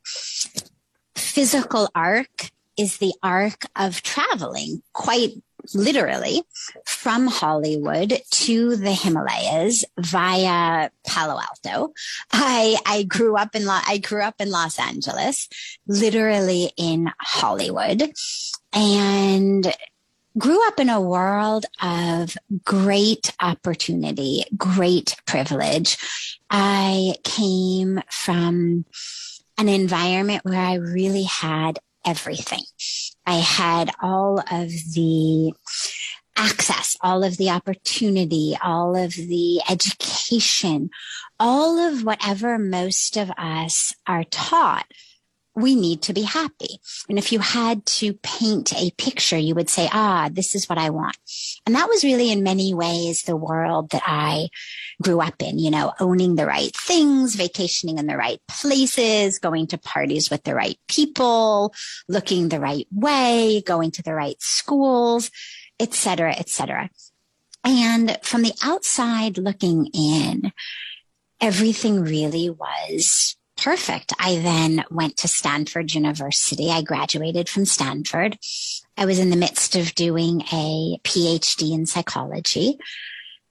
physical 1.14 1.88
arc 1.94 2.50
is 2.80 2.98
the 2.98 3.14
arc 3.22 3.66
of 3.76 4.02
traveling 4.02 4.82
quite 4.94 5.34
literally 5.76 6.42
from 6.88 7.28
Hollywood 7.28 8.20
to 8.32 8.76
the 8.76 8.94
Himalayas 8.94 9.86
via 10.00 10.90
Palo 11.06 11.40
Alto. 11.40 11.94
I, 12.32 12.78
I 12.88 13.04
grew 13.04 13.38
up 13.38 13.56
in, 13.56 13.70
I 13.70 14.00
grew 14.00 14.24
up 14.24 14.36
in 14.40 14.50
Los 14.50 14.80
Angeles, 14.80 15.48
literally 15.86 16.72
in 16.76 17.12
Hollywood 17.20 18.14
and 18.74 19.74
grew 20.38 20.66
up 20.68 20.80
in 20.80 20.90
a 20.90 21.02
world 21.02 21.66
of 21.82 22.38
great 22.64 23.34
opportunity, 23.42 24.44
great 24.56 25.16
privilege. 25.26 25.98
I 26.50 27.16
came 27.24 28.02
from 28.10 28.86
an 29.58 29.68
environment 29.68 30.46
where 30.46 30.60
I 30.60 30.76
really 30.76 31.24
had 31.24 31.80
everything. 32.06 32.64
I 33.26 33.36
had 33.36 33.92
all 34.02 34.40
of 34.40 34.70
the 34.94 35.54
access, 36.36 36.96
all 37.02 37.24
of 37.24 37.38
the 37.38 37.50
opportunity, 37.50 38.58
all 38.64 38.96
of 38.96 39.14
the 39.14 39.62
education, 39.70 40.90
all 41.40 41.78
of 41.78 42.06
whatever 42.06 42.58
most 42.58 43.18
of 43.18 43.30
us 43.32 43.94
are 44.08 44.24
taught 44.24 44.86
we 45.60 45.76
need 45.76 46.02
to 46.04 46.14
be 46.14 46.22
happy. 46.22 46.80
And 47.08 47.18
if 47.18 47.32
you 47.32 47.40
had 47.40 47.86
to 47.86 48.14
paint 48.14 48.74
a 48.74 48.92
picture, 48.92 49.38
you 49.38 49.56
would 49.56 49.70
say, 49.70 49.90
ah, 49.92 50.30
this 50.32 50.56
is 50.56 50.68
what 50.68 50.78
I 50.78 50.90
want. 50.90 51.18
And 51.66 51.76
that 51.76 51.90
was 51.90 52.04
really 52.04 52.32
in 52.32 52.44
many 52.44 52.74
ways 52.74 53.24
the 53.24 53.36
world 53.36 53.92
that 53.92 54.04
I 54.06 54.50
grew 55.02 55.22
up 55.22 55.42
in, 55.42 55.60
you 55.60 55.72
know, 55.72 55.94
owning 56.00 56.36
the 56.36 56.46
right 56.46 56.76
things, 56.76 57.36
vacationing 57.36 57.98
in 57.98 58.08
the 58.08 58.18
right 58.18 58.42
places, 58.48 59.40
going 59.40 59.68
to 59.68 59.78
parties 59.78 60.30
with 60.30 60.44
the 60.44 60.56
right 60.56 60.78
people, 60.88 61.74
looking 62.08 62.50
the 62.50 62.60
right 62.60 62.88
way, 62.92 63.62
going 63.66 63.92
to 63.92 64.04
the 64.04 64.14
right 64.14 64.42
schools, 64.42 65.32
et 65.80 65.94
cetera, 65.94 66.34
et 66.36 66.50
cetera. 66.50 66.90
And 67.64 68.18
from 68.22 68.42
the 68.42 68.54
outside 68.64 69.38
looking 69.38 69.88
in, 69.94 70.52
everything 71.42 72.02
really 72.02 72.50
was 72.50 73.36
perfect. 73.62 74.14
I 74.20 74.38
then 74.38 74.84
went 74.90 75.18
to 75.18 75.28
Stanford 75.28 75.94
University. 75.94 76.70
I 76.70 76.82
graduated 76.82 77.50
from 77.50 77.66
Stanford. 77.66 78.38
I 78.98 79.06
was 79.06 79.20
in 79.20 79.30
the 79.30 79.36
midst 79.36 79.76
of 79.76 79.96
doing 79.96 80.42
a 80.52 81.00
PhD 81.04 81.74
in 81.74 81.86
psychology 81.86 82.78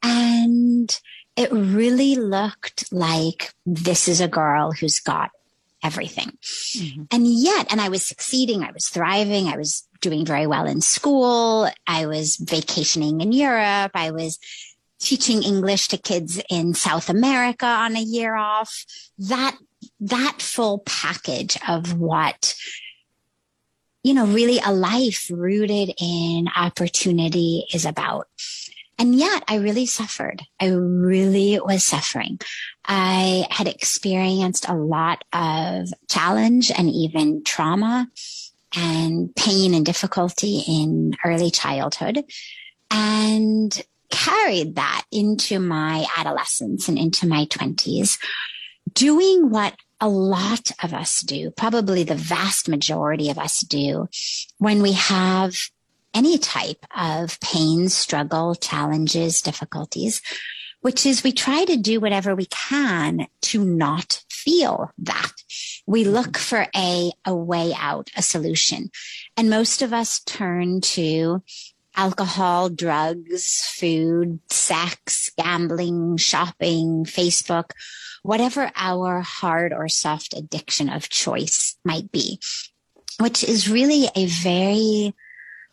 and 0.02 0.98
it 1.36 1.50
really 1.52 2.16
looked 2.16 2.92
like 2.92 3.52
this 3.64 4.08
is 4.08 4.20
a 4.20 4.28
girl 4.28 4.72
who's 4.72 4.98
got 4.98 5.30
everything. 5.82 6.36
Mm-hmm. 6.76 7.02
And 7.12 7.26
yet, 7.26 7.70
and 7.70 7.80
I 7.80 7.88
was 7.88 8.04
succeeding. 8.04 8.64
I 8.64 8.72
was 8.72 8.88
thriving. 8.88 9.46
I 9.46 9.56
was 9.56 9.86
doing 10.00 10.26
very 10.26 10.46
well 10.46 10.66
in 10.66 10.80
school. 10.80 11.68
I 11.86 12.06
was 12.06 12.36
vacationing 12.36 13.20
in 13.20 13.32
Europe. 13.32 13.92
I 13.94 14.10
was 14.10 14.38
teaching 14.98 15.44
English 15.44 15.88
to 15.88 15.98
kids 15.98 16.40
in 16.50 16.74
South 16.74 17.08
America 17.08 17.66
on 17.66 17.96
a 17.96 18.00
year 18.00 18.34
off. 18.34 18.84
That 19.18 19.56
that 20.00 20.40
full 20.40 20.80
package 20.80 21.58
of 21.68 21.98
what 21.98 22.54
you 24.02 24.14
know 24.14 24.26
really 24.26 24.60
a 24.64 24.72
life 24.72 25.30
rooted 25.32 25.94
in 26.00 26.48
opportunity 26.54 27.64
is 27.72 27.84
about. 27.84 28.28
And 29.00 29.14
yet 29.14 29.44
i 29.46 29.56
really 29.56 29.86
suffered. 29.86 30.42
I 30.60 30.68
really 30.68 31.60
was 31.60 31.84
suffering. 31.84 32.40
I 32.84 33.46
had 33.50 33.68
experienced 33.68 34.68
a 34.68 34.74
lot 34.74 35.22
of 35.32 35.88
challenge 36.08 36.72
and 36.72 36.90
even 36.90 37.44
trauma 37.44 38.08
and 38.76 39.34
pain 39.34 39.74
and 39.74 39.86
difficulty 39.86 40.62
in 40.66 41.14
early 41.24 41.50
childhood 41.50 42.24
and 42.90 43.82
carried 44.10 44.76
that 44.76 45.04
into 45.12 45.58
my 45.58 46.06
adolescence 46.16 46.88
and 46.88 46.98
into 46.98 47.26
my 47.26 47.44
20s 47.46 48.18
doing 48.94 49.50
what 49.50 49.74
a 50.00 50.08
lot 50.08 50.70
of 50.82 50.94
us 50.94 51.20
do, 51.22 51.50
probably 51.50 52.04
the 52.04 52.14
vast 52.14 52.68
majority 52.68 53.30
of 53.30 53.38
us 53.38 53.60
do 53.60 54.08
when 54.58 54.80
we 54.80 54.92
have 54.92 55.54
any 56.14 56.38
type 56.38 56.86
of 56.96 57.38
pain, 57.40 57.88
struggle, 57.88 58.54
challenges, 58.54 59.40
difficulties, 59.40 60.22
which 60.80 61.04
is 61.04 61.24
we 61.24 61.32
try 61.32 61.64
to 61.64 61.76
do 61.76 62.00
whatever 62.00 62.34
we 62.34 62.46
can 62.46 63.26
to 63.42 63.64
not 63.64 64.22
feel 64.30 64.90
that. 64.98 65.32
We 65.86 66.04
mm-hmm. 66.04 66.12
look 66.12 66.38
for 66.38 66.66
a, 66.74 67.12
a 67.24 67.34
way 67.34 67.74
out, 67.76 68.10
a 68.16 68.22
solution. 68.22 68.90
And 69.36 69.50
most 69.50 69.82
of 69.82 69.92
us 69.92 70.20
turn 70.20 70.80
to 70.82 71.42
alcohol, 71.98 72.70
drugs, 72.70 73.60
food, 73.74 74.38
sex, 74.48 75.30
gambling, 75.36 76.16
shopping, 76.16 77.04
Facebook, 77.04 77.72
whatever 78.22 78.70
our 78.76 79.20
hard 79.20 79.72
or 79.72 79.88
soft 79.88 80.32
addiction 80.34 80.88
of 80.88 81.08
choice 81.08 81.76
might 81.84 82.10
be, 82.12 82.40
which 83.18 83.42
is 83.42 83.68
really 83.68 84.08
a 84.14 84.26
very 84.26 85.12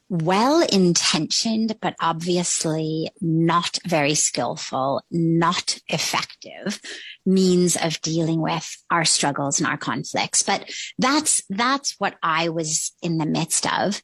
well 0.09 0.61
intentioned, 0.61 1.77
but 1.81 1.95
obviously 1.99 3.09
not 3.21 3.79
very 3.85 4.15
skillful, 4.15 5.03
not 5.11 5.79
effective 5.87 6.79
means 7.25 7.75
of 7.75 8.01
dealing 8.01 8.39
with 8.41 8.77
our 8.91 9.05
struggles 9.05 9.59
and 9.59 9.67
our 9.67 9.77
conflicts. 9.77 10.43
But 10.43 10.71
that's, 10.97 11.43
that's 11.49 11.95
what 11.99 12.15
I 12.21 12.49
was 12.49 12.93
in 13.01 13.17
the 13.17 13.25
midst 13.25 13.71
of. 13.71 14.01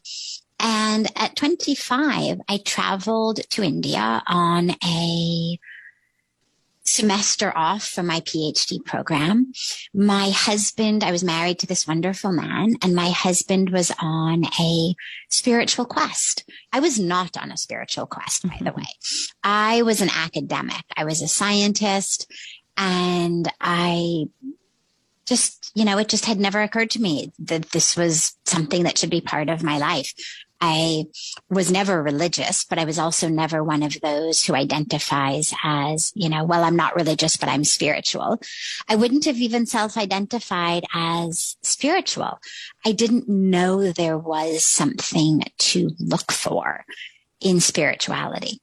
And 0.62 1.12
at 1.15 1.36
25, 1.36 2.39
I 2.48 2.58
traveled 2.60 3.38
to 3.50 3.63
India 3.63 4.22
on 4.27 4.72
a 4.84 5.60
semester 6.84 7.51
off 7.56 7.88
from 7.88 8.08
my 8.08 8.20
PhD 8.22 8.84
program. 8.84 9.53
My 9.94 10.30
husband, 10.30 11.03
I 11.03 11.12
was 11.12 11.24
married 11.24 11.60
to 11.60 11.68
this 11.68 11.88
wonderful 11.88 12.32
man 12.32 12.75
and 12.82 12.96
my 12.96 13.10
husband 13.10 13.70
was 13.70 13.91
on 14.00 14.46
a 14.60 14.96
spiritual 15.30 15.86
quest. 15.86 16.44
I 16.74 16.80
was 16.80 17.00
not 17.00 17.38
on 17.38 17.51
a 17.51 17.58
spiritual 17.58 18.06
quest, 18.06 18.44
by 18.44 18.58
the 18.60 18.72
mm-hmm. 18.72 18.80
way. 18.80 18.88
I 19.44 19.84
was 19.84 20.01
an 20.01 20.10
academic. 20.13 20.84
I 20.98 21.06
was 21.06 21.22
a 21.22 21.27
scientist 21.27 22.32
and 22.77 23.51
I 23.60 24.25
just, 25.25 25.72
you 25.75 25.86
know, 25.86 25.98
it 25.98 26.10
just 26.10 26.25
had 26.25 26.39
never 26.39 26.62
occurred 26.62 26.89
to 26.91 27.01
me 27.01 27.32
that 27.39 27.72
this 27.72 27.96
was 27.96 28.36
something 28.46 28.84
that 28.84 28.98
should 28.98 29.10
be 29.10 29.22
part 29.22 29.50
of 29.50 29.63
my 29.63 29.77
life. 29.77 30.13
I 30.62 31.06
was 31.50 31.72
never 31.72 32.03
religious, 32.03 32.63
but 32.63 32.77
I 32.77 32.86
was 32.86 33.00
also 33.00 33.27
never 33.27 33.63
one 33.63 33.82
of 33.82 34.00
those 34.01 34.44
who 34.44 34.53
identifies 34.53 35.53
as, 35.63 36.12
you 36.13 36.30
know, 36.30 36.44
well, 36.44 36.63
I'm 36.63 36.75
not 36.75 36.96
religious, 36.96 37.36
but 37.36 37.50
I'm 37.50 37.63
spiritual. 37.63 38.39
I 38.88 38.96
wouldn't 38.96 39.25
have 39.25 39.38
even 39.38 39.65
self 39.65 39.98
identified 39.98 40.86
as 40.94 41.58
spiritual. 41.63 42.39
I 42.86 42.91
didn't 42.91 43.27
know 43.27 43.91
there 43.91 44.20
was 44.20 44.63
something 44.63 45.44
to 45.58 45.89
look 46.00 46.32
for 46.32 46.86
in 47.39 47.60
spirituality. 47.60 48.62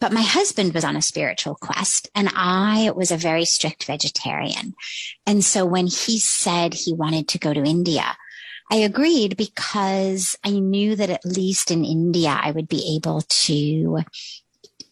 But 0.00 0.12
my 0.12 0.22
husband 0.22 0.74
was 0.74 0.84
on 0.84 0.96
a 0.96 1.02
spiritual 1.02 1.56
quest 1.56 2.08
and 2.14 2.30
I 2.34 2.92
was 2.94 3.10
a 3.10 3.16
very 3.16 3.44
strict 3.44 3.84
vegetarian. 3.84 4.74
And 5.26 5.44
so 5.44 5.64
when 5.66 5.86
he 5.86 6.18
said 6.18 6.74
he 6.74 6.92
wanted 6.92 7.28
to 7.28 7.38
go 7.38 7.52
to 7.52 7.64
India, 7.64 8.16
I 8.70 8.76
agreed 8.76 9.36
because 9.36 10.36
I 10.44 10.50
knew 10.50 10.96
that 10.96 11.10
at 11.10 11.24
least 11.24 11.70
in 11.70 11.84
India, 11.84 12.38
I 12.40 12.50
would 12.50 12.68
be 12.68 12.96
able 12.96 13.22
to 13.22 14.04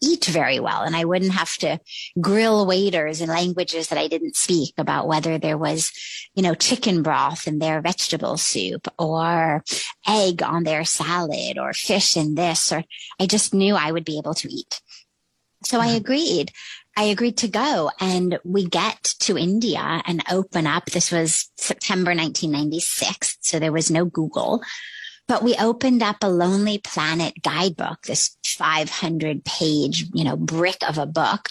eat 0.01 0.25
very 0.25 0.59
well 0.59 0.83
and 0.83 0.95
I 0.95 1.05
wouldn't 1.05 1.33
have 1.33 1.55
to 1.57 1.79
grill 2.19 2.65
waiters 2.65 3.21
in 3.21 3.29
languages 3.29 3.87
that 3.87 3.97
I 3.97 4.07
didn't 4.07 4.35
speak 4.35 4.73
about 4.77 5.07
whether 5.07 5.37
there 5.37 5.57
was, 5.57 5.91
you 6.35 6.43
know, 6.43 6.53
chicken 6.53 7.01
broth 7.01 7.47
in 7.47 7.59
their 7.59 7.81
vegetable 7.81 8.37
soup 8.37 8.87
or 8.99 9.63
egg 10.07 10.43
on 10.43 10.63
their 10.63 10.85
salad 10.85 11.57
or 11.57 11.73
fish 11.73 12.15
in 12.15 12.35
this, 12.35 12.71
or 12.71 12.83
I 13.19 13.25
just 13.25 13.53
knew 13.53 13.75
I 13.75 13.91
would 13.91 14.05
be 14.05 14.17
able 14.17 14.35
to 14.35 14.53
eat. 14.53 14.81
So 15.63 15.79
I 15.79 15.87
mm-hmm. 15.87 15.97
agreed. 15.97 16.51
I 16.97 17.03
agreed 17.03 17.37
to 17.37 17.47
go 17.47 17.91
and 17.99 18.39
we 18.43 18.65
get 18.65 19.03
to 19.19 19.37
India 19.37 20.01
and 20.07 20.23
open 20.31 20.65
up. 20.65 20.85
This 20.85 21.11
was 21.11 21.51
September 21.55 22.09
1996. 22.09 23.37
So 23.41 23.59
there 23.59 23.71
was 23.71 23.91
no 23.91 24.05
Google, 24.05 24.63
but 25.27 25.43
we 25.43 25.55
opened 25.57 26.01
up 26.01 26.17
a 26.23 26.29
Lonely 26.29 26.79
Planet 26.79 27.35
guidebook, 27.43 28.01
this 28.07 28.35
500 28.43 29.45
page, 29.45 30.05
you 30.11 30.23
know, 30.23 30.35
brick 30.35 30.77
of 30.89 30.97
a 30.97 31.05
book 31.05 31.49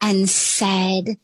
and 0.00 0.30
said, 0.30 1.16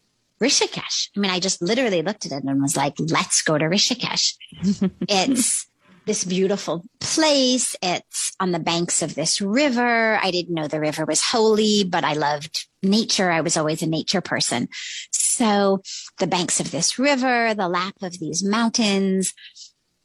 Rishikesh. 0.43 1.11
I 1.17 1.21
mean, 1.21 1.31
I 1.31 1.39
just 1.39 1.63
literally 1.63 2.03
looked 2.03 2.27
at 2.27 2.33
it 2.33 2.43
and 2.43 2.61
was 2.61 2.77
like, 2.77 2.95
let's 2.99 3.43
go 3.43 3.57
to 3.57 3.67
Rishikesh. 3.67 4.35
it's 5.09 5.67
this 6.07 6.25
beautiful 6.25 6.85
place. 7.01 7.77
It's 7.83 8.33
on 8.41 8.53
the 8.53 8.59
banks 8.59 9.03
of 9.03 9.15
this 9.15 9.41
river. 9.41 10.17
I 10.17 10.31
didn't 10.31 10.55
know 10.55 10.69
the 10.69 10.81
river 10.81 11.05
was 11.05 11.23
holy, 11.23 11.85
but 11.85 12.05
I 12.05 12.15
loved 12.15 12.67
nature. 12.83 13.31
I 13.31 13.41
was 13.41 13.57
always 13.57 13.83
a 13.83 13.87
nature 13.87 14.21
person. 14.21 14.69
So 15.13 15.83
the 16.19 16.27
banks 16.27 16.61
of 16.61 16.71
this 16.71 16.99
river, 16.99 17.55
the 17.55 17.69
lap 17.69 17.95
of 18.03 18.19
these 18.19 18.45
mountains, 18.45 19.35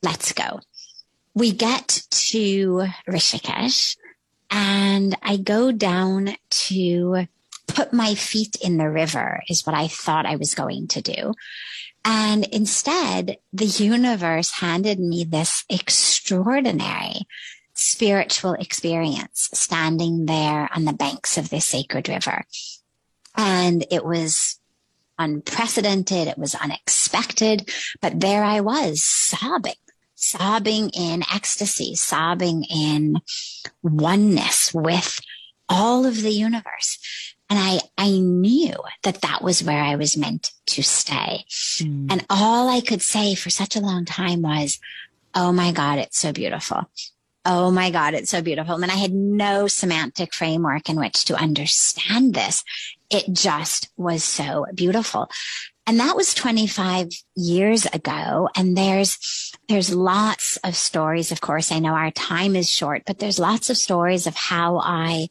let's 0.03 0.31
go. 0.33 0.59
We 1.33 1.51
get 1.51 2.03
to 2.09 2.87
Rishikesh 3.07 3.97
and 4.49 5.17
I 5.21 5.37
go 5.37 5.71
down 5.71 6.35
to 6.49 7.27
put 7.67 7.93
my 7.93 8.15
feet 8.15 8.57
in 8.61 8.77
the 8.77 8.89
river 8.89 9.41
is 9.49 9.65
what 9.65 9.75
I 9.75 9.87
thought 9.87 10.25
I 10.25 10.37
was 10.37 10.55
going 10.55 10.87
to 10.89 11.01
do. 11.01 11.33
And 12.05 12.45
instead, 12.45 13.37
the 13.51 13.65
universe 13.65 14.51
handed 14.51 14.99
me 14.99 15.23
this 15.23 15.65
extraordinary 15.69 17.27
spiritual 17.73 18.53
experience 18.53 19.49
standing 19.53 20.25
there 20.25 20.69
on 20.73 20.85
the 20.85 20.93
banks 20.93 21.37
of 21.37 21.49
this 21.49 21.65
sacred 21.65 22.09
river. 22.09 22.45
And 23.35 23.85
it 23.91 24.03
was 24.03 24.59
unprecedented. 25.19 26.27
It 26.27 26.37
was 26.37 26.55
unexpected, 26.55 27.69
but 28.01 28.19
there 28.19 28.43
I 28.43 28.61
was 28.61 29.03
sobbing, 29.03 29.73
sobbing 30.15 30.89
in 30.89 31.23
ecstasy, 31.31 31.95
sobbing 31.95 32.63
in 32.63 33.21
oneness 33.83 34.73
with 34.73 35.19
all 35.69 36.05
of 36.05 36.21
the 36.21 36.31
universe. 36.31 37.35
And 37.49 37.57
I, 37.59 37.79
I 37.97 38.11
knew 38.11 38.75
that 39.03 39.21
that 39.21 39.41
was 39.41 39.63
where 39.63 39.81
I 39.81 39.95
was 39.95 40.17
meant 40.17 40.51
to 40.67 40.83
stay. 40.83 41.45
Mm. 41.77 42.11
And 42.11 42.25
all 42.29 42.67
I 42.69 42.81
could 42.81 43.01
say 43.01 43.35
for 43.35 43.49
such 43.49 43.75
a 43.75 43.81
long 43.81 44.05
time 44.05 44.41
was, 44.41 44.79
Oh 45.33 45.51
my 45.51 45.71
God, 45.71 45.99
it's 45.99 46.17
so 46.17 46.33
beautiful. 46.33 46.89
Oh 47.45 47.71
my 47.71 47.91
God, 47.91 48.13
it's 48.13 48.31
so 48.31 48.41
beautiful. 48.41 48.75
And 48.75 48.91
I 48.91 48.95
had 48.95 49.13
no 49.13 49.67
semantic 49.67 50.33
framework 50.33 50.89
in 50.89 50.97
which 50.97 51.25
to 51.25 51.35
understand 51.35 52.33
this. 52.33 52.63
It 53.09 53.31
just 53.31 53.89
was 53.95 54.23
so 54.23 54.65
beautiful. 54.73 55.29
And 55.85 56.01
that 56.01 56.17
was 56.17 56.33
25 56.33 57.07
years 57.35 57.85
ago. 57.85 58.49
And 58.57 58.75
there's, 58.75 59.53
there's 59.69 59.93
lots 59.93 60.57
of 60.57 60.75
stories. 60.75 61.31
Of 61.31 61.39
course, 61.39 61.71
I 61.71 61.79
know 61.79 61.93
our 61.93 62.11
time 62.11 62.57
is 62.57 62.69
short, 62.69 63.03
but 63.05 63.19
there's 63.19 63.39
lots 63.39 63.69
of 63.69 63.77
stories 63.77 64.27
of 64.27 64.35
how 64.35 64.79
I 64.79 65.29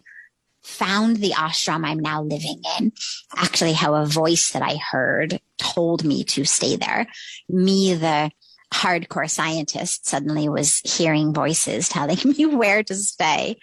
found 0.66 1.16
the 1.16 1.30
ashram 1.30 1.86
I'm 1.86 2.00
now 2.00 2.22
living 2.22 2.60
in. 2.78 2.92
Actually, 3.36 3.72
how 3.72 3.94
a 3.94 4.04
voice 4.04 4.50
that 4.50 4.62
I 4.62 4.76
heard 4.76 5.40
told 5.58 6.04
me 6.04 6.24
to 6.24 6.44
stay 6.44 6.76
there. 6.76 7.06
Me, 7.48 7.94
the 7.94 8.30
hardcore 8.74 9.30
scientist, 9.30 10.06
suddenly 10.06 10.48
was 10.48 10.80
hearing 10.80 11.32
voices 11.32 11.88
telling 11.96 12.18
me 12.24 12.46
where 12.46 12.82
to 12.82 12.94
stay 12.94 13.56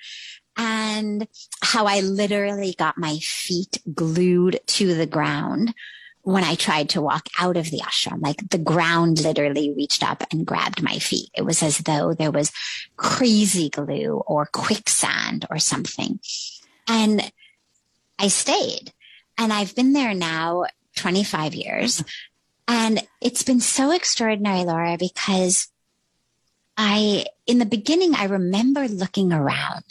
and 0.55 1.27
how 1.62 1.88
I 1.88 2.00
literally 2.01 2.75
got 2.77 2.98
my 2.98 3.17
feet 3.22 3.81
glued 3.93 4.60
to 4.67 4.93
the 4.93 5.07
ground 5.07 5.74
when 6.22 6.43
I 6.43 6.55
tried 6.55 6.89
to 6.89 7.01
walk 7.01 7.27
out 7.38 7.57
of 7.57 7.69
the 7.69 7.79
ashram, 7.79 8.22
like 8.22 8.50
the 8.50 8.57
ground 8.57 9.22
literally 9.22 9.74
reached 9.75 10.03
up 10.03 10.24
and 10.31 10.45
grabbed 10.45 10.81
my 10.81 11.00
feet. 11.00 11.29
It 11.36 11.41
was 11.41 11.62
as 11.62 11.79
though 11.79 12.13
there 12.13 12.31
was 12.31 12.51
crazy 12.95 13.69
glue 13.69 14.24
or 14.25 14.45
quicksand 14.45 15.45
or 15.50 15.60
something. 15.60 16.19
And 16.87 17.31
I 18.19 18.27
stayed 18.27 18.93
and 19.37 19.51
I've 19.51 19.75
been 19.75 19.93
there 19.93 20.13
now 20.13 20.65
25 20.97 21.55
years. 21.55 22.03
And 22.67 23.01
it's 23.21 23.43
been 23.43 23.59
so 23.59 23.91
extraordinary, 23.91 24.63
Laura, 24.63 24.97
because 24.97 25.67
I, 26.77 27.25
in 27.45 27.59
the 27.59 27.65
beginning, 27.65 28.15
I 28.15 28.25
remember 28.25 28.87
looking 28.87 29.31
around 29.31 29.83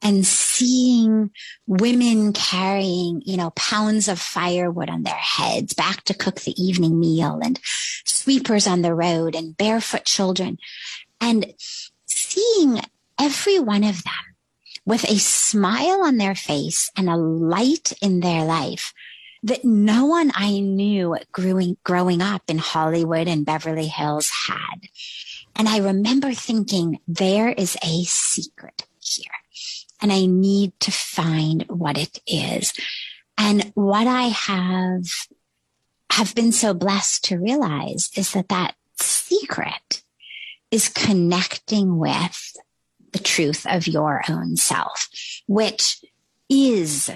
and 0.00 0.26
seeing 0.26 1.30
women 1.66 2.32
carrying, 2.32 3.22
you 3.24 3.36
know, 3.36 3.50
pounds 3.50 4.08
of 4.08 4.18
firewood 4.18 4.88
on 4.88 5.02
their 5.02 5.14
heads 5.14 5.74
back 5.74 6.04
to 6.04 6.14
cook 6.14 6.40
the 6.40 6.60
evening 6.62 6.98
meal 6.98 7.40
and 7.42 7.60
sweepers 8.04 8.66
on 8.66 8.82
the 8.82 8.94
road 8.94 9.34
and 9.34 9.56
barefoot 9.56 10.04
children 10.04 10.58
and 11.20 11.54
seeing 12.06 12.80
every 13.18 13.58
one 13.58 13.84
of 13.84 14.02
them 14.04 14.31
with 14.84 15.04
a 15.04 15.18
smile 15.18 16.02
on 16.04 16.16
their 16.16 16.34
face 16.34 16.90
and 16.96 17.08
a 17.08 17.16
light 17.16 17.92
in 18.02 18.20
their 18.20 18.44
life 18.44 18.92
that 19.42 19.64
no 19.64 20.06
one 20.06 20.30
I 20.34 20.60
knew 20.60 21.16
growing, 21.32 21.76
growing 21.84 22.22
up 22.22 22.42
in 22.48 22.58
Hollywood 22.58 23.26
and 23.26 23.44
Beverly 23.44 23.88
Hills 23.88 24.30
had. 24.46 24.88
And 25.56 25.68
I 25.68 25.78
remember 25.78 26.32
thinking, 26.32 27.00
there 27.08 27.50
is 27.50 27.76
a 27.82 28.04
secret 28.04 28.86
here 29.00 29.32
and 30.00 30.12
I 30.12 30.26
need 30.26 30.78
to 30.80 30.90
find 30.90 31.64
what 31.68 31.98
it 31.98 32.20
is. 32.26 32.72
And 33.38 33.72
what 33.74 34.06
I 34.06 34.24
have, 34.24 35.04
have 36.10 36.34
been 36.34 36.52
so 36.52 36.74
blessed 36.74 37.24
to 37.26 37.38
realize 37.38 38.10
is 38.16 38.32
that 38.32 38.48
that 38.48 38.74
secret 39.00 40.02
is 40.70 40.88
connecting 40.88 41.98
with 41.98 42.56
the 43.12 43.18
truth 43.18 43.66
of 43.68 43.86
your 43.86 44.22
own 44.28 44.56
self, 44.56 45.08
which 45.46 46.04
is 46.48 47.10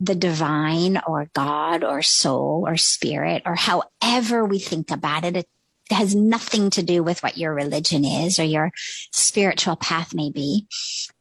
the 0.00 0.14
divine 0.14 1.00
or 1.06 1.28
God 1.34 1.84
or 1.84 2.02
soul 2.02 2.64
or 2.66 2.76
spirit 2.76 3.42
or 3.46 3.54
however 3.54 4.44
we 4.44 4.58
think 4.58 4.90
about 4.90 5.24
it. 5.24 5.36
It 5.36 5.48
has 5.90 6.14
nothing 6.14 6.70
to 6.70 6.82
do 6.82 7.02
with 7.02 7.22
what 7.22 7.38
your 7.38 7.54
religion 7.54 8.04
is 8.04 8.38
or 8.38 8.44
your 8.44 8.72
spiritual 9.12 9.76
path 9.76 10.14
may 10.14 10.30
be, 10.30 10.66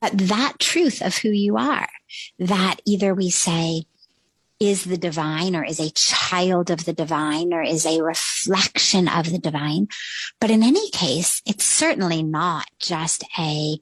but 0.02 0.18
that 0.18 0.60
truth 0.60 1.02
of 1.02 1.18
who 1.18 1.30
you 1.30 1.58
are 1.58 1.89
that 2.39 2.78
either 2.86 3.13
we 3.13 3.30
say 3.30 3.84
is 4.60 4.86
the 4.86 4.98
divine 4.98 5.56
or 5.56 5.63
is 5.63 5.80
a 5.80 5.92
child 5.92 6.70
of 6.70 6.86
the 6.86 6.94
divine 6.94 7.54
or 7.54 7.62
is 7.62 7.86
a 7.86 8.02
reflection 8.02 9.08
of 9.08 9.30
the 9.30 9.39
divine. 9.39 9.88
But 10.39 10.52
in 10.52 10.63
any 10.63 10.89
case, 10.92 11.42
it's 11.46 11.66
certainly 11.66 12.24
not 12.24 12.66
just 12.80 13.24
a 13.38 13.78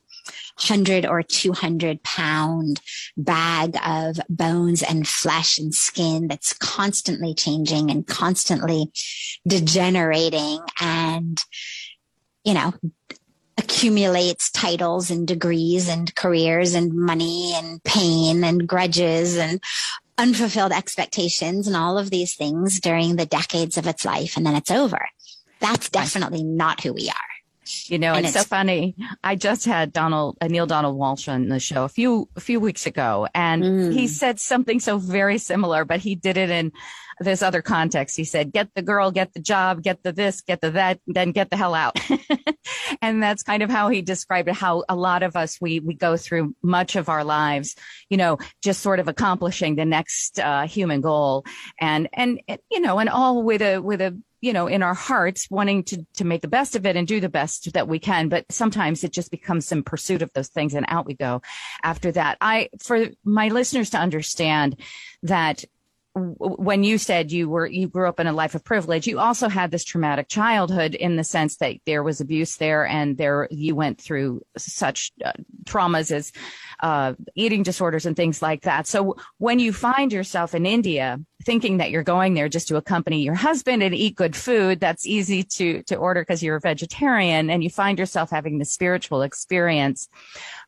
100 0.57 1.05
or 1.05 1.23
200 1.23 2.03
pound 2.03 2.81
bag 3.17 3.77
of 3.85 4.19
bones 4.29 4.83
and 4.83 5.07
flesh 5.07 5.57
and 5.57 5.73
skin 5.73 6.27
that's 6.27 6.53
constantly 6.53 7.33
changing 7.33 7.89
and 7.89 8.07
constantly 8.07 8.91
degenerating 9.47 10.59
and, 10.79 11.43
you 12.43 12.53
know, 12.53 12.73
accumulates 13.57 14.49
titles 14.51 15.11
and 15.11 15.27
degrees 15.27 15.87
and 15.87 16.15
careers 16.15 16.73
and 16.73 16.93
money 16.93 17.53
and 17.55 17.83
pain 17.83 18.43
and 18.43 18.67
grudges 18.67 19.37
and 19.37 19.61
unfulfilled 20.17 20.71
expectations 20.71 21.67
and 21.67 21.75
all 21.75 21.97
of 21.97 22.09
these 22.09 22.35
things 22.35 22.79
during 22.79 23.15
the 23.15 23.25
decades 23.25 23.77
of 23.77 23.87
its 23.87 24.05
life 24.05 24.37
and 24.37 24.45
then 24.45 24.55
it's 24.55 24.71
over. 24.71 25.07
That's 25.59 25.89
definitely 25.89 26.43
not 26.43 26.81
who 26.81 26.93
we 26.93 27.09
are. 27.09 27.30
You 27.63 27.99
know, 27.99 28.13
it's, 28.13 28.29
it's, 28.29 28.37
so 28.37 28.43
funny. 28.43 28.95
I 29.23 29.35
just 29.35 29.65
had 29.65 29.93
Donald 29.93 30.37
uh, 30.41 30.47
Neale 30.47 30.65
Donald 30.65 30.97
Walsch 30.97 31.31
on 31.31 31.47
the 31.47 31.59
show 31.59 31.83
a 31.83 31.89
few 31.89 32.27
a 32.35 32.39
few 32.39 32.59
weeks 32.59 32.87
ago, 32.87 33.27
and 33.35 33.63
mm. 33.63 33.93
he 33.93 34.07
said 34.07 34.39
something 34.39 34.79
so 34.79 34.97
very 34.97 35.37
similar, 35.37 35.85
but 35.85 35.99
he 35.99 36.15
did 36.15 36.37
it 36.37 36.49
in 36.49 36.71
this 37.19 37.43
other 37.43 37.61
context. 37.61 38.17
He 38.17 38.23
said, 38.23 38.51
"Get 38.51 38.69
the 38.73 38.81
girl, 38.81 39.11
get 39.11 39.33
the 39.33 39.39
job, 39.39 39.83
get 39.83 40.01
the 40.01 40.11
this, 40.11 40.41
get 40.41 40.59
the 40.61 40.71
that, 40.71 40.99
then 41.05 41.31
get 41.33 41.51
the 41.51 41.57
hell 41.57 41.75
out." 41.75 41.99
and 43.01 43.21
that's 43.21 43.43
kind 43.43 43.61
of 43.61 43.69
how 43.69 43.89
he 43.89 44.01
described 44.01 44.49
it. 44.49 44.55
How 44.55 44.83
a 44.89 44.95
lot 44.95 45.21
of 45.21 45.35
us 45.35 45.59
we 45.61 45.79
we 45.79 45.93
go 45.93 46.17
through 46.17 46.55
much 46.63 46.95
of 46.95 47.09
our 47.09 47.23
lives, 47.23 47.75
you 48.09 48.17
know, 48.17 48.39
just 48.63 48.81
sort 48.81 48.99
of 48.99 49.07
accomplishing 49.07 49.75
the 49.75 49.85
next 49.85 50.39
uh, 50.39 50.65
human 50.65 50.99
goal, 50.99 51.45
and 51.79 52.09
and 52.13 52.41
you 52.71 52.81
know, 52.81 52.97
and 52.97 53.09
all 53.09 53.43
with 53.43 53.61
a 53.61 53.77
with 53.77 54.01
a 54.01 54.19
you 54.41 54.53
know, 54.53 54.67
in 54.67 54.83
our 54.83 54.95
hearts 54.95 55.47
wanting 55.49 55.83
to, 55.83 56.05
to 56.15 56.25
make 56.25 56.41
the 56.41 56.47
best 56.47 56.75
of 56.75 56.85
it 56.85 56.95
and 56.95 57.07
do 57.07 57.19
the 57.19 57.29
best 57.29 57.71
that 57.73 57.87
we 57.87 57.99
can. 57.99 58.27
But 58.27 58.51
sometimes 58.51 59.03
it 59.03 59.13
just 59.13 59.31
becomes 59.31 59.67
some 59.67 59.83
pursuit 59.83 60.21
of 60.21 60.33
those 60.33 60.49
things 60.49 60.73
and 60.73 60.85
out 60.89 61.05
we 61.05 61.13
go 61.13 61.41
after 61.83 62.11
that. 62.11 62.37
I, 62.41 62.69
for 62.79 63.07
my 63.23 63.49
listeners 63.49 63.91
to 63.91 63.99
understand 63.99 64.81
that 65.23 65.63
when 66.13 66.83
you 66.83 66.97
said 66.97 67.31
you 67.31 67.47
were 67.47 67.65
you 67.65 67.87
grew 67.87 68.07
up 68.07 68.19
in 68.19 68.27
a 68.27 68.33
life 68.33 68.53
of 68.53 68.65
privilege 68.65 69.07
you 69.07 69.17
also 69.17 69.47
had 69.47 69.71
this 69.71 69.85
traumatic 69.85 70.27
childhood 70.27 70.93
in 70.93 71.15
the 71.15 71.23
sense 71.23 71.55
that 71.57 71.77
there 71.85 72.03
was 72.03 72.19
abuse 72.19 72.57
there 72.57 72.85
and 72.85 73.17
there 73.17 73.47
you 73.49 73.75
went 73.75 73.99
through 73.99 74.41
such 74.57 75.13
uh, 75.23 75.31
traumas 75.63 76.11
as 76.11 76.33
uh, 76.81 77.13
eating 77.33 77.63
disorders 77.63 78.05
and 78.05 78.17
things 78.17 78.41
like 78.41 78.63
that 78.63 78.87
so 78.87 79.15
when 79.37 79.59
you 79.59 79.71
find 79.71 80.11
yourself 80.11 80.53
in 80.53 80.65
india 80.65 81.17
thinking 81.43 81.77
that 81.77 81.91
you're 81.91 82.03
going 82.03 82.33
there 82.33 82.49
just 82.49 82.67
to 82.67 82.75
accompany 82.75 83.21
your 83.21 83.35
husband 83.35 83.83
and 83.83 83.93
eat 83.95 84.15
good 84.15 84.35
food 84.35 84.79
that's 84.79 85.05
easy 85.05 85.43
to 85.43 85.83
to 85.83 85.95
order 85.95 86.21
because 86.21 86.43
you're 86.43 86.55
a 86.55 86.61
vegetarian 86.61 87.49
and 87.49 87.63
you 87.63 87.69
find 87.69 87.99
yourself 87.99 88.29
having 88.29 88.57
the 88.59 88.65
spiritual 88.65 89.21
experience 89.21 90.07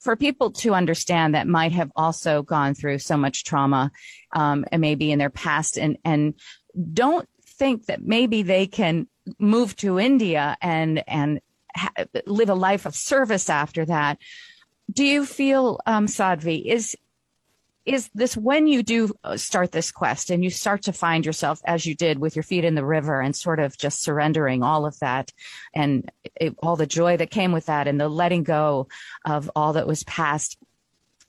for 0.01 0.15
people 0.15 0.51
to 0.51 0.73
understand 0.73 1.35
that 1.35 1.47
might 1.47 1.71
have 1.71 1.91
also 1.95 2.41
gone 2.41 2.73
through 2.73 2.99
so 2.99 3.17
much 3.17 3.43
trauma 3.43 3.91
um, 4.33 4.65
and 4.71 4.81
maybe 4.81 5.11
in 5.11 5.19
their 5.19 5.29
past 5.29 5.77
and 5.77 5.97
and 6.03 6.33
don't 6.93 7.29
think 7.45 7.85
that 7.85 8.01
maybe 8.01 8.41
they 8.41 8.67
can 8.67 9.07
move 9.39 9.75
to 9.77 9.99
India 9.99 10.57
and 10.61 11.03
and 11.07 11.39
ha- 11.75 12.05
live 12.25 12.49
a 12.49 12.55
life 12.55 12.85
of 12.85 12.95
service 12.95 13.49
after 13.49 13.85
that. 13.85 14.17
Do 14.91 15.05
you 15.05 15.25
feel, 15.25 15.79
um, 15.85 16.07
Sadhvi, 16.07 16.65
is 16.65 16.95
is 17.85 18.09
this 18.13 18.37
when 18.37 18.67
you 18.67 18.83
do 18.83 19.13
uh, 19.23 19.37
start 19.37 19.71
this 19.71 19.91
quest 19.91 20.29
and 20.29 20.43
you 20.43 20.49
start 20.49 20.83
to 20.83 20.93
find 20.93 21.25
yourself 21.25 21.59
as 21.65 21.85
you 21.85 21.95
did 21.95 22.19
with 22.19 22.35
your 22.35 22.43
feet 22.43 22.63
in 22.63 22.75
the 22.75 22.85
river 22.85 23.21
and 23.21 23.35
sort 23.35 23.59
of 23.59 23.77
just 23.77 24.01
surrendering 24.01 24.63
all 24.63 24.85
of 24.85 24.97
that 24.99 25.31
and 25.73 26.09
it, 26.35 26.55
all 26.63 26.75
the 26.75 26.85
joy 26.85 27.17
that 27.17 27.29
came 27.29 27.51
with 27.51 27.65
that 27.65 27.87
and 27.87 27.99
the 27.99 28.07
letting 28.07 28.43
go 28.43 28.87
of 29.25 29.51
all 29.55 29.73
that 29.73 29.87
was 29.87 30.03
past 30.05 30.57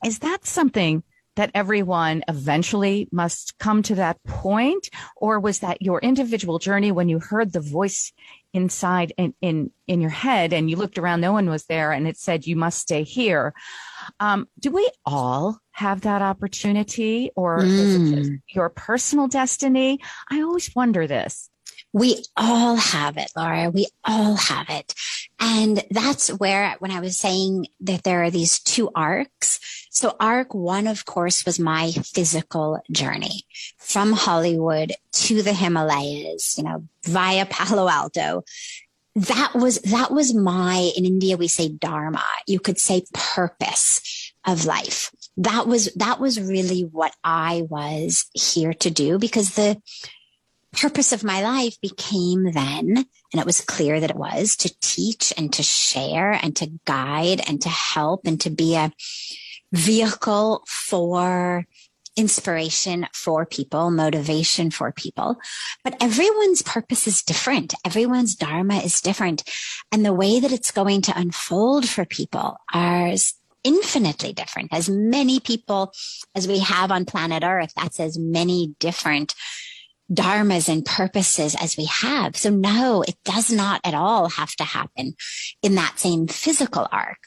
is 0.05 0.21
that 0.21 0.45
something 0.45 1.03
that 1.37 1.51
everyone 1.55 2.23
eventually 2.29 3.09
must 3.11 3.59
come 3.59 3.83
to 3.83 3.97
that 3.97 4.23
point? 4.25 4.89
Or 5.17 5.41
was 5.41 5.61
that 5.61 5.83
your 5.83 5.99
individual 6.01 6.59
journey 6.59 6.93
when 6.93 7.09
you 7.09 7.19
heard 7.19 7.53
the 7.53 7.61
voice 7.61 8.13
inside 8.53 9.13
in 9.17 9.35
in, 9.41 9.71
in 9.89 10.01
your 10.01 10.11
head 10.11 10.53
and 10.53 10.71
you 10.71 10.77
looked 10.77 10.99
around 10.99 11.21
no 11.21 11.33
one 11.33 11.51
was 11.51 11.65
there 11.65 11.91
and 11.91 12.07
it 12.07 12.17
said 12.17 12.47
you 12.47 12.55
must 12.55 12.79
stay 12.79 13.03
here. 13.03 13.53
Um, 14.21 14.49
do 14.61 14.71
we 14.71 14.89
all 15.05 15.59
have 15.75 16.03
that 16.03 16.23
opportunity 16.23 17.31
or 17.35 17.59
mm. 17.59 17.65
is 17.65 17.95
it 17.95 18.15
just 18.15 18.31
mm. 18.31 18.43
your 18.49 18.69
personal 18.69 19.27
destiny? 19.27 20.01
I 20.31 20.41
always 20.41 20.75
wonder 20.75 21.07
this. 21.07 21.51
We 21.93 22.25
all 22.37 22.77
have 22.77 23.17
it, 23.19 23.31
Laura. 23.37 23.71
We 23.71 23.87
all 24.05 24.37
have 24.37 24.69
it. 24.69 24.95
And 25.39 25.83
that's 25.91 26.29
where, 26.29 26.77
when 26.79 26.91
I 26.91 27.01
was 27.01 27.19
saying 27.19 27.67
that 27.81 28.05
there 28.05 28.23
are 28.23 28.31
these 28.31 28.61
two 28.61 28.91
arcs. 28.95 29.89
So 29.91 30.17
arc 30.19 30.55
one, 30.55 30.87
of 30.87 31.05
course, 31.05 31.45
was 31.45 31.59
my 31.59 31.91
physical 31.91 32.81
journey 32.91 33.45
from 33.79 34.13
Hollywood 34.13 34.93
to 35.13 35.43
the 35.43 35.53
Himalayas, 35.53 36.57
you 36.57 36.65
know, 36.65 36.85
via 37.05 37.47
Palo 37.51 37.89
Alto. 37.89 38.45
That 39.17 39.55
was, 39.55 39.81
that 39.83 40.11
was 40.11 40.35
my, 40.35 40.91
in 40.97 41.05
India, 41.05 41.37
we 41.37 41.47
say 41.47 41.69
dharma. 41.69 42.25
You 42.49 42.59
could 42.59 42.79
say 42.79 43.05
purpose 43.13 44.33
of 44.45 44.67
life. 44.67 45.13
That 45.37 45.67
was, 45.67 45.93
that 45.97 46.21
was 46.21 46.41
really 46.41 46.83
what 46.83 47.15
I 47.25 47.65
was 47.69 48.27
here 48.35 48.73
to 48.75 48.91
do 48.91 49.19
because 49.19 49.55
the, 49.55 49.81
purpose 50.75 51.13
of 51.13 51.25
my 51.25 51.43
life 51.43 51.81
became 51.81 52.53
then, 52.53 52.97
and 52.97 53.41
it 53.41 53.47
was 53.47 53.61
clear 53.61 54.01
that 54.01 54.11
it 54.11 54.17
was 54.17 54.57
to 54.57 54.75
teach 54.81 55.33
and 55.37 55.53
to 55.53 55.63
share 55.63 56.33
and 56.33 56.55
to 56.57 56.73
guide 56.85 57.41
and 57.49 57.63
to 57.63 57.69
help 57.69 58.27
and 58.27 58.41
to 58.41 58.51
be 58.51 58.75
a 58.75 58.93
vehicle 59.73 60.65
for 60.67 61.67
inspiration 62.17 63.07
for 63.13 63.45
people, 63.45 63.91
motivation 63.91 64.71
for 64.71 64.93
people. 64.93 65.37
But 65.83 65.97
everyone's 66.01 66.63
purpose 66.63 67.09
is 67.09 67.23
different. 67.23 67.75
Everyone's 67.85 68.37
dharma 68.37 68.77
is 68.77 69.01
different. 69.01 69.43
And 69.91 70.05
the 70.05 70.13
way 70.13 70.39
that 70.39 70.53
it's 70.53 70.71
going 70.71 71.03
to 71.03 71.19
unfold 71.19 71.89
for 71.89 72.05
people 72.05 72.59
are 72.73 73.15
infinitely 73.65 74.33
different. 74.33 74.73
As 74.73 74.89
many 74.89 75.41
people 75.41 75.93
as 76.35 76.47
we 76.47 76.61
have 76.61 76.93
on 76.93 77.05
planet 77.05 77.43
Earth, 77.43 77.73
that's 77.75 77.99
as 77.99 78.19
many 78.19 78.75
different 78.79 79.35
dharmas 80.13 80.69
and 80.69 80.85
purposes 80.85 81.57
as 81.61 81.77
we 81.77 81.87
have. 81.87 82.37
So 82.37 82.51
no, 82.51 83.03
it 83.03 83.17
does 83.25 83.51
not 83.51 83.81
at 83.85 83.95
all 83.95 84.29
have 84.29 84.55
to 84.57 84.65
happen 84.65 85.15
in 85.63 85.75
that 85.77 85.99
same 85.99 86.27
physical 86.27 86.87
arc. 86.93 87.19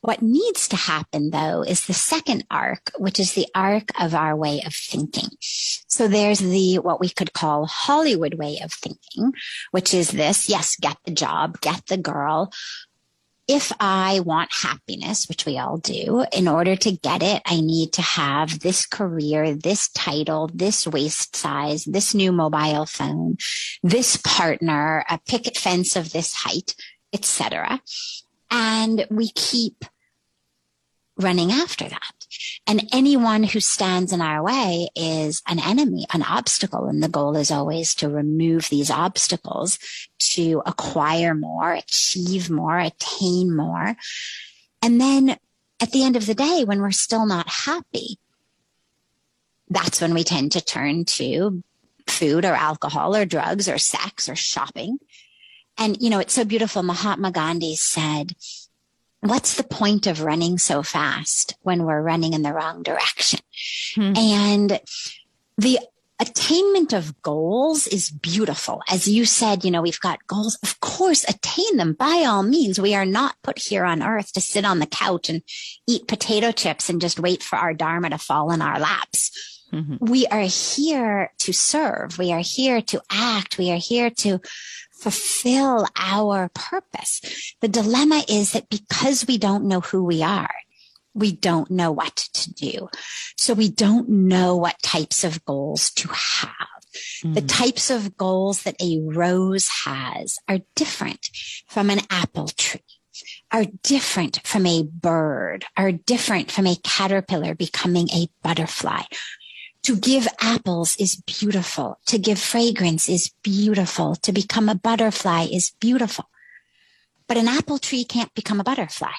What 0.00 0.22
needs 0.22 0.66
to 0.68 0.76
happen 0.76 1.30
though 1.30 1.62
is 1.62 1.86
the 1.86 1.94
second 1.94 2.44
arc, 2.50 2.90
which 2.98 3.20
is 3.20 3.34
the 3.34 3.46
arc 3.54 3.90
of 4.00 4.14
our 4.14 4.34
way 4.34 4.62
of 4.64 4.74
thinking. 4.74 5.28
So 5.40 6.08
there's 6.08 6.40
the, 6.40 6.78
what 6.78 7.00
we 7.00 7.08
could 7.08 7.32
call 7.32 7.66
Hollywood 7.66 8.34
way 8.34 8.58
of 8.64 8.72
thinking, 8.72 9.32
which 9.70 9.94
is 9.94 10.10
this, 10.10 10.48
yes, 10.48 10.76
get 10.80 10.96
the 11.04 11.12
job, 11.12 11.60
get 11.60 11.86
the 11.86 11.98
girl, 11.98 12.50
if 13.52 13.70
I 13.78 14.20
want 14.20 14.48
happiness, 14.50 15.26
which 15.28 15.44
we 15.44 15.58
all 15.58 15.76
do, 15.76 16.24
in 16.32 16.48
order 16.48 16.74
to 16.74 16.92
get 16.92 17.22
it, 17.22 17.42
I 17.44 17.60
need 17.60 17.92
to 17.92 18.02
have 18.02 18.60
this 18.60 18.86
career, 18.86 19.54
this 19.54 19.90
title, 19.90 20.50
this 20.54 20.86
waist 20.86 21.36
size, 21.36 21.84
this 21.84 22.14
new 22.14 22.32
mobile 22.32 22.86
phone, 22.86 23.36
this 23.82 24.16
partner, 24.16 25.04
a 25.06 25.18
picket 25.28 25.58
fence 25.58 25.96
of 25.96 26.12
this 26.12 26.32
height, 26.32 26.74
etc. 27.12 27.82
And 28.50 29.06
we 29.10 29.28
keep 29.28 29.84
running 31.18 31.52
after 31.52 31.86
that. 31.86 32.21
And 32.66 32.88
anyone 32.92 33.42
who 33.42 33.60
stands 33.60 34.12
in 34.12 34.20
our 34.20 34.42
way 34.42 34.88
is 34.94 35.42
an 35.46 35.58
enemy, 35.58 36.06
an 36.12 36.22
obstacle. 36.22 36.86
And 36.86 37.02
the 37.02 37.08
goal 37.08 37.36
is 37.36 37.50
always 37.50 37.94
to 37.96 38.08
remove 38.08 38.68
these 38.68 38.90
obstacles 38.90 39.78
to 40.34 40.62
acquire 40.66 41.34
more, 41.34 41.72
achieve 41.72 42.50
more, 42.50 42.78
attain 42.78 43.54
more. 43.54 43.96
And 44.82 45.00
then 45.00 45.36
at 45.80 45.90
the 45.92 46.04
end 46.04 46.16
of 46.16 46.26
the 46.26 46.34
day, 46.34 46.64
when 46.64 46.80
we're 46.80 46.92
still 46.92 47.26
not 47.26 47.48
happy, 47.48 48.18
that's 49.68 50.00
when 50.00 50.14
we 50.14 50.24
tend 50.24 50.52
to 50.52 50.60
turn 50.60 51.04
to 51.04 51.62
food 52.06 52.44
or 52.44 52.54
alcohol 52.54 53.16
or 53.16 53.24
drugs 53.24 53.68
or 53.68 53.78
sex 53.78 54.28
or 54.28 54.36
shopping. 54.36 54.98
And, 55.78 56.00
you 56.00 56.10
know, 56.10 56.18
it's 56.18 56.34
so 56.34 56.44
beautiful. 56.44 56.82
Mahatma 56.82 57.30
Gandhi 57.30 57.76
said, 57.76 58.34
what's 59.22 59.56
the 59.56 59.64
point 59.64 60.06
of 60.06 60.22
running 60.22 60.58
so 60.58 60.82
fast 60.82 61.54
when 61.62 61.84
we're 61.84 62.02
running 62.02 62.32
in 62.32 62.42
the 62.42 62.52
wrong 62.52 62.82
direction? 62.82 63.40
Hmm. 63.94 64.12
And 64.16 64.80
the 65.56 65.78
attainment 66.20 66.92
of 66.92 67.20
goals 67.22 67.86
is 67.86 68.10
beautiful. 68.10 68.82
As 68.88 69.08
you 69.08 69.24
said, 69.24 69.64
you 69.64 69.70
know, 69.70 69.82
we've 69.82 70.00
got 70.00 70.26
goals. 70.26 70.58
Of 70.62 70.80
course, 70.80 71.24
attain 71.28 71.76
them 71.76 71.94
by 71.94 72.24
all 72.26 72.42
means. 72.42 72.80
We 72.80 72.94
are 72.94 73.06
not 73.06 73.36
put 73.42 73.58
here 73.58 73.84
on 73.84 74.02
earth 74.02 74.32
to 74.34 74.40
sit 74.40 74.64
on 74.64 74.78
the 74.78 74.86
couch 74.86 75.28
and 75.28 75.42
eat 75.88 76.08
potato 76.08 76.52
chips 76.52 76.88
and 76.88 77.00
just 77.00 77.18
wait 77.18 77.42
for 77.42 77.56
our 77.56 77.74
dharma 77.74 78.10
to 78.10 78.18
fall 78.18 78.52
in 78.52 78.62
our 78.62 78.78
laps. 78.78 79.30
Mm-hmm. 79.72 79.96
We 80.00 80.26
are 80.26 80.42
here 80.42 81.32
to 81.38 81.52
serve. 81.52 82.18
We 82.18 82.32
are 82.32 82.42
here 82.44 82.82
to 82.82 83.00
act. 83.10 83.58
We 83.58 83.70
are 83.70 83.78
here 83.78 84.10
to 84.10 84.40
fulfill 85.02 85.86
our 85.96 86.48
purpose. 86.54 87.20
The 87.60 87.68
dilemma 87.68 88.22
is 88.28 88.52
that 88.52 88.70
because 88.70 89.26
we 89.26 89.36
don't 89.36 89.64
know 89.64 89.80
who 89.80 90.04
we 90.04 90.22
are, 90.22 90.54
we 91.12 91.32
don't 91.32 91.70
know 91.70 91.90
what 91.90 92.16
to 92.34 92.54
do. 92.54 92.88
So 93.36 93.52
we 93.52 93.68
don't 93.68 94.08
know 94.08 94.56
what 94.56 94.80
types 94.82 95.24
of 95.24 95.44
goals 95.44 95.90
to 95.92 96.08
have. 96.08 96.56
Mm. 97.24 97.34
The 97.34 97.42
types 97.42 97.90
of 97.90 98.16
goals 98.16 98.62
that 98.62 98.80
a 98.80 99.00
rose 99.02 99.68
has 99.84 100.38
are 100.48 100.60
different 100.76 101.30
from 101.66 101.90
an 101.90 102.00
apple 102.08 102.48
tree, 102.48 102.80
are 103.50 103.66
different 103.82 104.40
from 104.44 104.66
a 104.66 104.84
bird, 104.84 105.64
are 105.76 105.92
different 105.92 106.52
from 106.52 106.66
a 106.66 106.76
caterpillar 106.76 107.54
becoming 107.54 108.08
a 108.10 108.28
butterfly, 108.42 109.02
to 109.82 109.96
give 109.96 110.28
apples 110.40 110.96
is 110.96 111.16
beautiful. 111.16 111.98
To 112.06 112.18
give 112.18 112.38
fragrance 112.38 113.08
is 113.08 113.32
beautiful. 113.42 114.14
To 114.16 114.32
become 114.32 114.68
a 114.68 114.74
butterfly 114.74 115.46
is 115.52 115.72
beautiful. 115.80 116.26
But 117.26 117.36
an 117.36 117.48
apple 117.48 117.78
tree 117.78 118.04
can't 118.04 118.32
become 118.34 118.60
a 118.60 118.64
butterfly. 118.64 119.12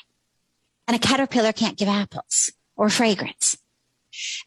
And 0.87 0.95
a 0.95 0.99
caterpillar 0.99 1.53
can't 1.53 1.77
give 1.77 1.87
apples 1.87 2.51
or 2.75 2.89
fragrance. 2.89 3.57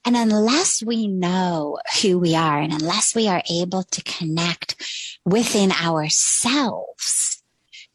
And 0.05 0.17
unless 0.17 0.83
we 0.83 1.09
know 1.09 1.79
who 2.01 2.19
we 2.19 2.35
are 2.37 2.61
and 2.61 2.73
unless 2.73 3.15
we 3.15 3.29
are 3.29 3.43
able 3.51 3.83
to 3.83 4.03
connect 4.05 4.77
within 5.25 5.73
ourselves 5.73 7.43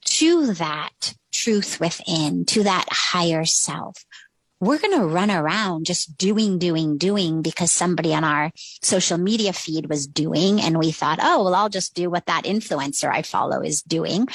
to 0.04 0.54
that 0.54 1.14
truth 1.32 1.80
within, 1.80 2.46
to 2.46 2.64
that 2.64 2.86
higher 2.92 3.46
self, 3.46 4.06
we're 4.62 4.78
going 4.78 4.98
to 4.98 5.06
run 5.06 5.32
around 5.32 5.88
just 5.88 6.18
doing, 6.18 6.60
doing, 6.60 6.98
doing 7.00 7.42
because 7.42 7.72
somebody 7.72 8.14
on 8.14 8.24
our 8.24 8.52
social 8.84 9.18
media 9.18 9.54
feed 9.54 9.90
was 9.90 10.06
doing. 10.06 10.62
And 10.62 10.78
we 10.78 10.92
thought, 10.92 11.18
oh, 11.20 11.44
well, 11.44 11.56
I'll 11.56 11.68
just 11.68 11.96
do 11.96 12.12
what 12.12 12.28
that 12.28 12.44
influencer 12.44 13.12
I 13.12 13.24
follow 13.24 13.62
is 13.62 13.82
doing. 13.82 14.28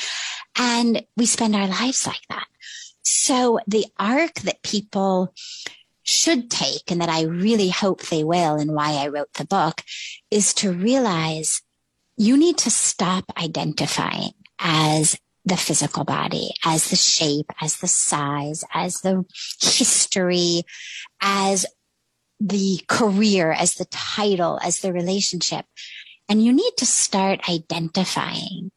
And 0.58 1.06
we 1.16 1.26
spend 1.26 1.54
our 1.54 1.68
lives 1.68 2.06
like 2.08 2.26
that. 2.28 2.46
So 3.02 3.60
the 3.68 3.86
arc 4.00 4.34
that 4.40 4.64
people 4.64 5.32
should 6.02 6.50
take 6.50 6.90
and 6.90 7.00
that 7.00 7.08
I 7.08 7.22
really 7.22 7.68
hope 7.68 8.02
they 8.02 8.24
will 8.24 8.56
and 8.56 8.72
why 8.72 8.94
I 8.94 9.08
wrote 9.08 9.32
the 9.34 9.46
book 9.46 9.80
is 10.30 10.52
to 10.54 10.72
realize 10.72 11.62
you 12.16 12.36
need 12.36 12.58
to 12.58 12.70
stop 12.70 13.24
identifying 13.38 14.32
as 14.58 15.16
the 15.46 15.56
physical 15.56 16.04
body, 16.04 16.50
as 16.64 16.90
the 16.90 16.96
shape, 16.96 17.46
as 17.60 17.76
the 17.76 17.86
size, 17.86 18.64
as 18.74 19.00
the 19.00 19.24
history, 19.60 20.64
as 21.20 21.64
the 22.40 22.80
career, 22.88 23.52
as 23.52 23.74
the 23.74 23.86
title, 23.86 24.58
as 24.62 24.80
the 24.80 24.92
relationship. 24.92 25.64
And 26.28 26.44
you 26.44 26.52
need 26.52 26.72
to 26.78 26.84
start 26.86 27.48
identifying 27.48 28.72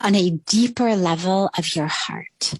on 0.00 0.14
a 0.14 0.30
deeper 0.30 0.94
level 0.94 1.50
of 1.56 1.74
your 1.74 1.86
heart, 1.86 2.54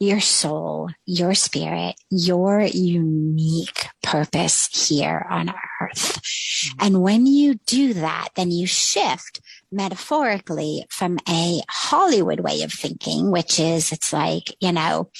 your 0.00 0.20
soul, 0.20 0.88
your 1.04 1.34
spirit, 1.34 1.96
your 2.10 2.62
unique 2.62 3.86
purpose 4.02 4.88
here 4.88 5.26
on 5.28 5.52
earth. 5.80 6.17
Mm-hmm. 6.28 6.86
And 6.86 7.02
when 7.02 7.26
you 7.26 7.54
do 7.66 7.94
that, 7.94 8.28
then 8.36 8.50
you 8.50 8.66
shift 8.66 9.40
metaphorically 9.70 10.84
from 10.90 11.18
a 11.28 11.60
Hollywood 11.68 12.40
way 12.40 12.62
of 12.62 12.72
thinking, 12.72 13.30
which 13.30 13.60
is 13.60 13.92
it's 13.92 14.12
like, 14.12 14.54
you 14.60 14.72
know, 14.72 15.10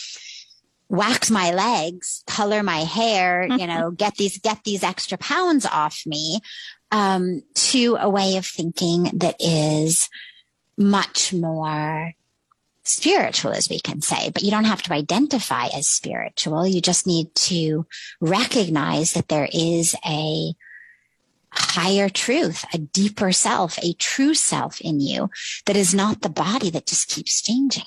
wax 0.89 1.31
my 1.31 1.53
legs, 1.53 2.25
color 2.27 2.63
my 2.63 2.79
hair, 2.79 3.47
you 3.47 3.67
know, 3.67 3.91
get 3.91 4.15
these, 4.17 4.39
get 4.39 4.65
these 4.65 4.83
extra 4.83 5.19
pounds 5.19 5.67
off 5.67 6.03
me, 6.07 6.41
um, 6.91 7.43
to 7.55 7.99
a 8.01 8.09
way 8.09 8.37
of 8.37 8.47
thinking 8.47 9.11
that 9.19 9.37
is 9.39 10.09
much 10.79 11.35
more 11.35 12.15
spiritual, 12.85 13.53
as 13.53 13.69
we 13.69 13.79
can 13.79 14.01
say, 14.01 14.31
but 14.31 14.43
you 14.43 14.51
don't 14.51 14.65
have 14.65 14.83
to 14.83 14.95
identify 14.95 15.67
as 15.67 15.87
spiritual. 15.87 16.67
You 16.67 16.81
just 16.81 17.07
need 17.07 17.35
to 17.35 17.87
recognize 18.21 19.13
that 19.13 19.29
there 19.29 19.49
is 19.53 19.95
a 20.07 20.55
higher 21.53 22.09
truth, 22.09 22.65
a 22.73 22.79
deeper 22.79 23.33
self, 23.33 23.79
a 23.83 23.93
true 23.95 24.35
self 24.35 24.81
in 24.81 25.01
you 25.01 25.31
that 25.67 25.77
is 25.77 25.95
not 25.95 26.23
the 26.23 26.29
body 26.29 26.71
that 26.71 26.87
just 26.87 27.09
keeps 27.09 27.43
changing. 27.43 27.85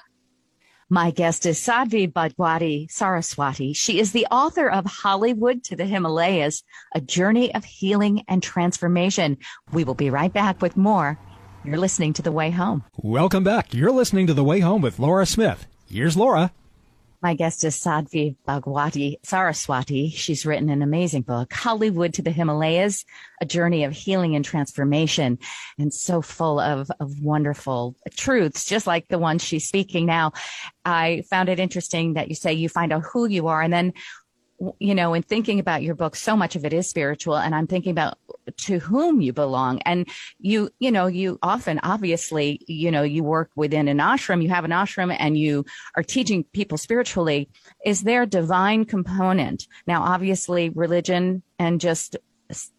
My 0.90 1.12
guest 1.12 1.46
is 1.46 1.58
Sadhvi 1.58 2.12
Bhagawati 2.12 2.92
Saraswati. 2.92 3.72
She 3.72 3.98
is 3.98 4.12
the 4.12 4.28
author 4.30 4.70
of 4.70 4.86
Hollywood 4.86 5.64
to 5.66 5.76
the 5.78 5.86
Himalayas, 5.86 6.64
a 6.94 7.00
journey 7.00 7.56
of 7.56 7.64
healing 7.64 8.26
and 8.28 8.44
transformation. 8.44 9.38
We 9.72 9.86
will 9.86 9.96
be 9.96 10.10
right 10.10 10.34
back 10.34 10.62
with 10.62 10.76
more 10.76 11.18
You're 11.64 11.78
listening 11.78 12.12
to 12.14 12.22
The 12.22 12.32
Way 12.32 12.50
Home. 12.52 12.84
Welcome 12.98 13.44
back. 13.46 13.74
You're 13.74 13.92
listening 13.92 14.28
to 14.28 14.34
The 14.34 14.44
Way 14.44 14.60
Home 14.60 14.82
with 14.82 15.00
Laura 15.00 15.26
Smith. 15.26 15.66
Here's 15.90 16.18
Laura. 16.18 16.52
My 17.22 17.36
guest 17.36 17.64
is 17.64 17.76
Sadhvi 17.76 18.36
Bhagawati 18.48 19.18
Saraswati. 19.24 20.10
She's 20.10 20.44
written 20.44 20.70
an 20.70 20.82
amazing 20.82 21.22
book, 21.22 21.54
Hollywood 21.54 22.16
to 22.16 22.24
the 22.24 22.32
Himalayas, 22.32 23.06
a 23.40 23.46
journey 23.46 23.84
of 23.84 23.94
healing 23.94 24.36
and 24.36 24.44
transformation, 24.44 25.38
and 25.78 25.94
so 25.94 26.24
full 26.24 26.60
of, 26.60 26.90
of 27.00 27.20
wonderful 27.22 27.96
truths, 28.18 28.66
just 28.66 28.88
like 28.88 29.08
the 29.08 29.20
one 29.20 29.38
she's 29.38 29.68
speaking 29.68 30.08
now. 30.08 30.32
I 30.84 31.24
found 31.30 31.50
it 31.50 31.60
interesting 31.60 32.16
that 32.16 32.30
you 32.30 32.34
say 32.34 32.54
you 32.54 32.70
find 32.70 32.92
out 32.92 33.04
who 33.04 33.28
you 33.28 33.48
are 33.48 33.62
and 33.62 33.72
then 33.72 33.94
you 34.80 34.94
know, 34.94 35.14
in 35.14 35.24
thinking 35.24 35.60
about 35.60 35.82
your 35.82 35.96
book, 35.96 36.16
so 36.16 36.36
much 36.36 36.56
of 36.56 36.66
it 36.66 36.74
is 36.74 36.88
spiritual. 36.88 37.38
And 37.38 37.56
I'm 37.56 37.68
thinking 37.68 37.92
about 37.92 38.18
to 38.58 38.80
whom 38.80 39.22
you 39.22 39.34
belong. 39.34 39.80
And 39.86 40.08
you, 40.40 40.70
you 40.80 40.92
know, 40.92 41.08
you 41.08 41.40
often, 41.42 41.80
obviously, 41.84 42.62
you 42.68 42.92
know, 42.92 43.04
you 43.04 43.24
work 43.24 43.50
within 43.56 43.88
an 43.88 43.98
ashram, 43.98 44.44
you 44.44 44.50
have 44.50 44.66
an 44.66 44.72
ashram 44.72 45.16
and 45.18 45.38
you 45.38 45.66
are 45.96 46.04
teaching 46.04 46.44
people 46.54 46.78
spiritually. 46.78 47.50
Is 47.86 48.02
there 48.02 48.26
divine 48.26 48.86
component? 48.86 49.68
Now, 49.88 50.04
obviously, 50.04 50.70
religion 50.70 51.42
and 51.58 51.82
just 51.82 52.18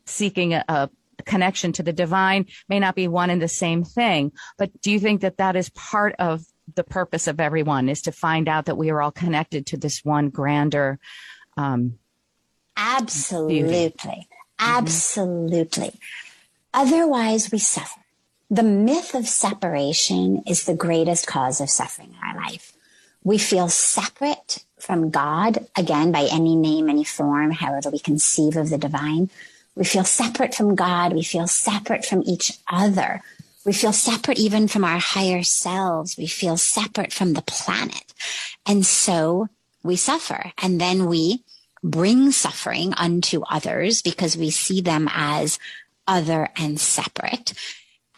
seeking 0.07 0.55
a, 0.55 0.65
a 0.69 0.91
connection 1.25 1.73
to 1.73 1.83
the 1.83 1.93
divine 1.93 2.47
may 2.69 2.79
not 2.79 2.95
be 2.95 3.09
one 3.09 3.31
and 3.31 3.43
the 3.43 3.49
same 3.49 3.85
thing. 3.85 4.33
But 4.59 4.71
do 4.83 4.91
you 4.91 5.01
think 5.01 5.21
that 5.23 5.39
that 5.39 5.57
is 5.57 5.71
part 5.71 6.15
of 6.19 6.45
the 6.75 6.85
purpose 6.85 7.27
of 7.27 7.41
everyone 7.41 7.89
is 7.89 8.03
to 8.03 8.13
find 8.13 8.49
out 8.49 8.67
that 8.67 8.77
we 8.77 8.91
are 8.91 9.03
all 9.03 9.11
connected 9.11 9.67
to 9.67 9.77
this 9.77 10.05
one 10.05 10.31
grander 10.31 10.99
um, 11.57 11.99
absolutely. 12.77 13.97
Beauty. 14.03 14.29
absolutely. 14.59 15.89
Mm-hmm. 15.89 16.93
otherwise 16.93 17.51
we 17.51 17.59
suffer. 17.59 18.01
The 18.51 18.63
myth 18.63 19.15
of 19.15 19.27
separation 19.27 20.43
is 20.47 20.65
the 20.65 20.75
greatest 20.75 21.27
cause 21.27 21.61
of 21.61 21.71
suffering 21.71 22.11
in 22.11 22.29
our 22.29 22.37
life. 22.37 22.73
We 23.25 23.39
feel 23.39 23.69
separate 23.69 24.65
from 24.79 25.11
god 25.11 25.67
again 25.77 26.13
by 26.13 26.29
any 26.31 26.57
name 26.57 26.91
any 26.91 27.05
form 27.05 27.53
however 27.53 27.89
we 27.89 27.99
conceive 27.99 28.57
of 28.57 28.69
the 28.69 28.79
divine. 28.79 29.31
We 29.75 29.85
feel 29.85 30.05
separate 30.05 30.55
from 30.55 30.75
god. 30.75 31.15
We 31.15 31.23
feel 31.23 31.47
separate 31.47 32.05
from 32.05 32.23
each 32.27 32.59
other. 32.71 33.23
We 33.65 33.73
feel 33.73 33.93
separate 33.93 34.39
even 34.39 34.69
from 34.69 34.85
our 34.85 34.99
higher 34.99 35.43
selves. 35.45 36.19
We 36.19 36.27
feel 36.27 36.57
separate 36.57 37.13
from 37.13 37.33
the 37.33 37.43
planet. 37.43 38.13
And 38.67 38.85
so 38.85 39.49
we 39.83 39.97
suffer. 39.97 40.53
And 40.59 40.81
then 40.81 41.07
we 41.07 41.45
bring 41.83 42.31
suffering 42.31 42.95
unto 42.95 43.43
others 43.43 44.03
because 44.03 44.37
we 44.37 44.51
see 44.51 44.81
them 44.81 45.09
as 45.13 45.59
other 46.07 46.49
and 46.57 46.81
separate. 46.81 47.55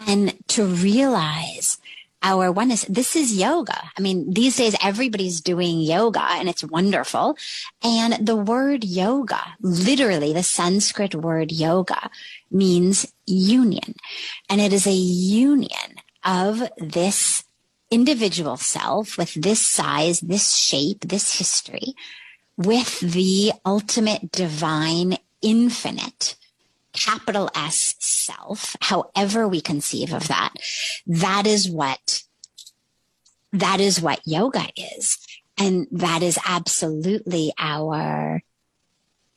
And 0.06 0.36
to 0.48 0.64
realize 0.64 1.78
our 2.22 2.50
oneness, 2.50 2.86
this 2.88 3.16
is 3.16 3.38
yoga. 3.38 3.78
I 3.96 4.00
mean, 4.00 4.32
these 4.32 4.56
days 4.56 4.74
everybody's 4.82 5.42
doing 5.42 5.80
yoga 5.80 6.22
and 6.22 6.48
it's 6.48 6.64
wonderful. 6.64 7.36
And 7.82 8.26
the 8.26 8.36
word 8.36 8.82
yoga, 8.82 9.40
literally 9.60 10.32
the 10.32 10.42
Sanskrit 10.42 11.14
word 11.14 11.52
yoga 11.52 12.10
means 12.50 13.12
union. 13.26 13.94
And 14.48 14.60
it 14.60 14.72
is 14.72 14.86
a 14.86 14.92
union 14.92 15.96
of 16.24 16.62
this 16.78 17.43
individual 17.94 18.56
self 18.56 19.16
with 19.16 19.32
this 19.34 19.64
size, 19.64 20.18
this 20.20 20.56
shape, 20.56 21.00
this 21.02 21.38
history, 21.38 21.94
with 22.56 22.98
the 22.98 23.52
ultimate 23.64 24.32
divine 24.32 25.16
infinite 25.40 26.34
capital 26.92 27.48
S 27.54 27.94
self, 28.00 28.74
however 28.80 29.46
we 29.46 29.60
conceive 29.60 30.12
of 30.12 30.26
that, 30.26 30.54
that 31.06 31.46
is 31.46 31.70
what, 31.70 32.24
that 33.52 33.80
is 33.80 34.00
what 34.00 34.26
yoga 34.26 34.66
is. 34.76 35.18
And 35.56 35.86
that 35.92 36.22
is 36.22 36.36
absolutely 36.44 37.52
our 37.58 38.42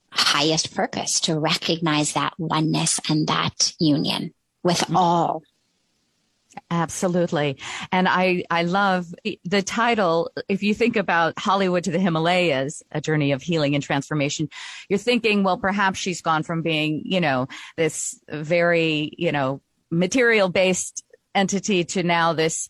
highest 0.10 0.74
purpose 0.74 1.20
to 1.22 1.38
recognize 1.40 2.14
that 2.14 2.34
oneness 2.40 3.00
and 3.08 3.28
that 3.28 3.74
union 3.80 4.34
with 4.64 4.84
all 4.96 5.44
Absolutely. 6.70 7.58
And 7.92 8.08
I, 8.08 8.44
I 8.50 8.64
love 8.64 9.14
the 9.44 9.62
title. 9.62 10.32
If 10.48 10.64
you 10.64 10.74
think 10.74 10.96
about 10.96 11.38
Hollywood 11.38 11.84
to 11.86 11.92
the 11.92 12.00
Himalayas, 12.00 12.84
a 12.92 13.02
journey 13.02 13.32
of 13.32 13.42
healing 13.42 13.76
and 13.76 13.84
transformation, 13.84 14.50
you're 14.90 15.00
thinking, 15.00 15.44
well, 15.44 15.58
perhaps 15.58 16.00
she's 16.00 16.22
gone 16.22 16.44
from 16.44 16.62
being, 16.62 17.02
you 17.06 17.22
know, 17.22 17.48
this 17.76 18.20
very, 18.30 19.12
you 19.18 19.32
know, 19.32 19.62
material 19.92 20.50
based 20.50 21.04
entity 21.34 21.84
to 21.84 22.04
now 22.04 22.34
this 22.34 22.68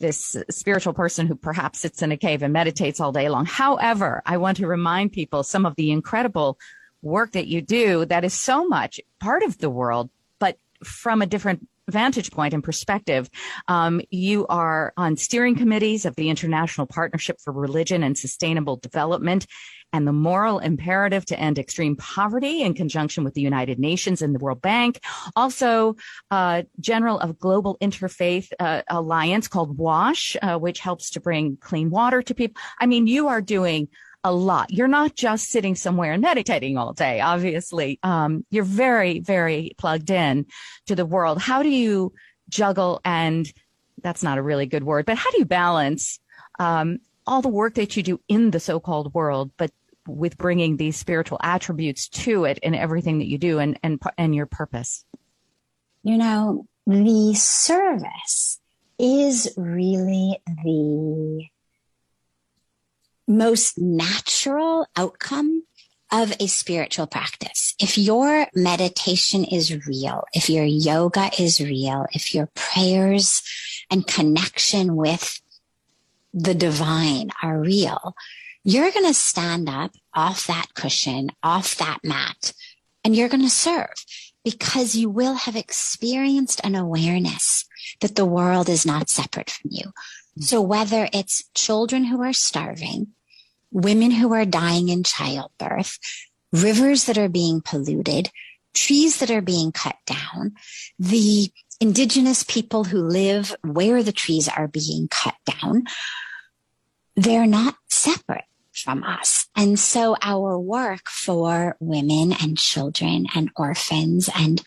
this 0.00 0.36
spiritual 0.48 0.92
person 0.92 1.26
who 1.26 1.34
perhaps 1.34 1.80
sits 1.80 2.02
in 2.02 2.12
a 2.12 2.16
cave 2.16 2.42
and 2.42 2.52
meditates 2.52 3.00
all 3.00 3.10
day 3.10 3.28
long. 3.28 3.44
However, 3.44 4.22
I 4.24 4.36
want 4.36 4.58
to 4.58 4.66
remind 4.66 5.12
people 5.12 5.42
some 5.42 5.66
of 5.66 5.74
the 5.74 5.90
incredible 5.90 6.56
work 7.02 7.32
that 7.32 7.48
you 7.48 7.60
do 7.60 8.04
that 8.04 8.24
is 8.24 8.32
so 8.32 8.66
much 8.66 9.00
part 9.18 9.42
of 9.42 9.58
the 9.58 9.70
world, 9.70 10.10
but 10.38 10.56
from 10.84 11.20
a 11.20 11.26
different 11.26 11.66
vantage 11.88 12.30
point 12.30 12.54
and 12.54 12.62
perspective. 12.62 13.28
Um, 13.66 14.00
you 14.10 14.46
are 14.46 14.92
on 14.96 15.16
steering 15.16 15.56
committees 15.56 16.04
of 16.04 16.16
the 16.16 16.30
International 16.30 16.86
Partnership 16.86 17.38
for 17.40 17.52
Religion 17.52 18.02
and 18.02 18.16
Sustainable 18.16 18.76
Development 18.76 19.46
and 19.92 20.06
the 20.06 20.12
moral 20.12 20.58
imperative 20.58 21.24
to 21.26 21.38
end 21.38 21.58
extreme 21.58 21.96
poverty 21.96 22.62
in 22.62 22.74
conjunction 22.74 23.24
with 23.24 23.34
the 23.34 23.40
United 23.40 23.78
Nations 23.78 24.20
and 24.20 24.34
the 24.34 24.38
World 24.38 24.60
Bank. 24.60 25.00
Also, 25.34 25.96
uh, 26.30 26.62
General 26.78 27.18
of 27.18 27.38
Global 27.38 27.78
Interfaith 27.80 28.50
uh, 28.60 28.82
Alliance 28.88 29.48
called 29.48 29.78
WASH, 29.78 30.36
uh, 30.42 30.58
which 30.58 30.80
helps 30.80 31.10
to 31.10 31.20
bring 31.20 31.56
clean 31.56 31.90
water 31.90 32.22
to 32.22 32.34
people. 32.34 32.60
I 32.78 32.86
mean, 32.86 33.06
you 33.06 33.28
are 33.28 33.40
doing 33.40 33.88
a 34.24 34.32
lot. 34.32 34.72
You're 34.72 34.88
not 34.88 35.14
just 35.14 35.48
sitting 35.48 35.74
somewhere 35.74 36.12
and 36.12 36.22
meditating 36.22 36.76
all 36.76 36.92
day. 36.92 37.20
Obviously, 37.20 37.98
um, 38.02 38.44
you're 38.50 38.64
very, 38.64 39.20
very 39.20 39.74
plugged 39.78 40.10
in 40.10 40.46
to 40.86 40.96
the 40.96 41.06
world. 41.06 41.38
How 41.38 41.62
do 41.62 41.68
you 41.68 42.12
juggle? 42.48 43.00
And 43.04 43.50
that's 44.02 44.22
not 44.22 44.38
a 44.38 44.42
really 44.42 44.66
good 44.66 44.84
word, 44.84 45.06
but 45.06 45.16
how 45.16 45.30
do 45.30 45.38
you 45.38 45.44
balance 45.44 46.18
um, 46.58 46.98
all 47.26 47.42
the 47.42 47.48
work 47.48 47.74
that 47.74 47.96
you 47.96 48.02
do 48.02 48.20
in 48.28 48.50
the 48.50 48.60
so-called 48.60 49.14
world, 49.14 49.50
but 49.56 49.70
with 50.06 50.38
bringing 50.38 50.76
these 50.76 50.96
spiritual 50.96 51.38
attributes 51.42 52.08
to 52.08 52.44
it 52.44 52.58
in 52.58 52.74
everything 52.74 53.18
that 53.18 53.28
you 53.28 53.38
do 53.38 53.58
and 53.58 53.78
and 53.82 54.00
and 54.16 54.34
your 54.34 54.46
purpose? 54.46 55.04
You 56.02 56.16
know, 56.16 56.66
the 56.86 57.34
service 57.34 58.58
is 58.98 59.52
really 59.56 60.40
the 60.46 61.46
most 63.28 63.78
natural 63.78 64.86
outcome 64.96 65.62
of 66.10 66.34
a 66.40 66.46
spiritual 66.46 67.06
practice. 67.06 67.74
If 67.78 67.98
your 67.98 68.46
meditation 68.54 69.44
is 69.44 69.86
real, 69.86 70.24
if 70.32 70.48
your 70.48 70.64
yoga 70.64 71.30
is 71.38 71.60
real, 71.60 72.06
if 72.12 72.34
your 72.34 72.48
prayers 72.54 73.42
and 73.90 74.06
connection 74.06 74.96
with 74.96 75.40
the 76.32 76.54
divine 76.54 77.30
are 77.42 77.60
real, 77.60 78.14
you're 78.64 78.90
going 78.90 79.06
to 79.06 79.14
stand 79.14 79.68
up 79.68 79.92
off 80.14 80.46
that 80.46 80.74
cushion, 80.74 81.30
off 81.42 81.76
that 81.76 81.98
mat, 82.02 82.52
and 83.04 83.14
you're 83.14 83.28
going 83.28 83.42
to 83.42 83.50
serve 83.50 83.94
because 84.44 84.94
you 84.94 85.10
will 85.10 85.34
have 85.34 85.56
experienced 85.56 86.60
an 86.64 86.74
awareness 86.74 87.66
that 88.00 88.16
the 88.16 88.24
world 88.24 88.68
is 88.68 88.86
not 88.86 89.10
separate 89.10 89.50
from 89.50 89.70
you. 89.72 89.84
Mm. 90.38 90.44
So 90.44 90.62
whether 90.62 91.08
it's 91.12 91.48
children 91.54 92.04
who 92.04 92.22
are 92.22 92.32
starving, 92.32 93.08
women 93.70 94.10
who 94.10 94.32
are 94.32 94.44
dying 94.44 94.88
in 94.88 95.02
childbirth, 95.02 95.98
rivers 96.52 97.04
that 97.04 97.18
are 97.18 97.28
being 97.28 97.60
polluted, 97.60 98.30
trees 98.74 99.18
that 99.18 99.30
are 99.30 99.42
being 99.42 99.72
cut 99.72 99.96
down, 100.06 100.52
the 100.98 101.50
indigenous 101.80 102.42
people 102.42 102.84
who 102.84 102.98
live 102.98 103.54
where 103.62 104.02
the 104.02 104.12
trees 104.12 104.48
are 104.48 104.68
being 104.68 105.08
cut 105.08 105.34
down, 105.44 105.84
they're 107.16 107.46
not 107.46 107.76
separate 107.88 108.44
from 108.72 109.02
us. 109.02 109.46
And 109.56 109.78
so 109.78 110.16
our 110.22 110.58
work 110.58 111.08
for 111.08 111.76
women 111.80 112.32
and 112.32 112.56
children 112.56 113.26
and 113.34 113.50
orphans 113.56 114.30
and 114.34 114.62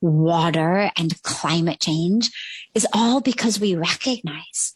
water 0.00 0.90
and 0.96 1.22
climate 1.22 1.80
change 1.80 2.30
is 2.74 2.86
all 2.92 3.20
because 3.20 3.60
we 3.60 3.76
recognize 3.76 4.74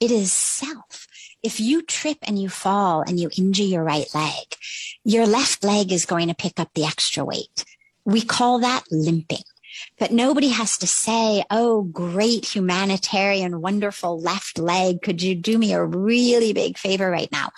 it 0.00 0.12
is 0.12 0.32
self 0.32 0.97
if 1.42 1.60
you 1.60 1.82
trip 1.82 2.18
and 2.22 2.40
you 2.40 2.48
fall 2.48 3.02
and 3.02 3.18
you 3.18 3.30
injure 3.36 3.62
your 3.62 3.84
right 3.84 4.12
leg, 4.14 4.56
your 5.04 5.26
left 5.26 5.64
leg 5.64 5.92
is 5.92 6.06
going 6.06 6.28
to 6.28 6.34
pick 6.34 6.58
up 6.58 6.70
the 6.74 6.84
extra 6.84 7.24
weight. 7.24 7.64
We 8.04 8.22
call 8.22 8.58
that 8.60 8.84
limping. 8.90 9.44
But 9.98 10.12
nobody 10.12 10.48
has 10.48 10.78
to 10.78 10.86
say, 10.86 11.44
Oh, 11.50 11.82
great 11.82 12.54
humanitarian, 12.54 13.60
wonderful 13.60 14.20
left 14.20 14.58
leg. 14.58 15.02
Could 15.02 15.22
you 15.22 15.34
do 15.34 15.58
me 15.58 15.72
a 15.72 15.84
really 15.84 16.52
big 16.52 16.78
favor 16.78 17.10
right 17.10 17.30
now? 17.30 17.50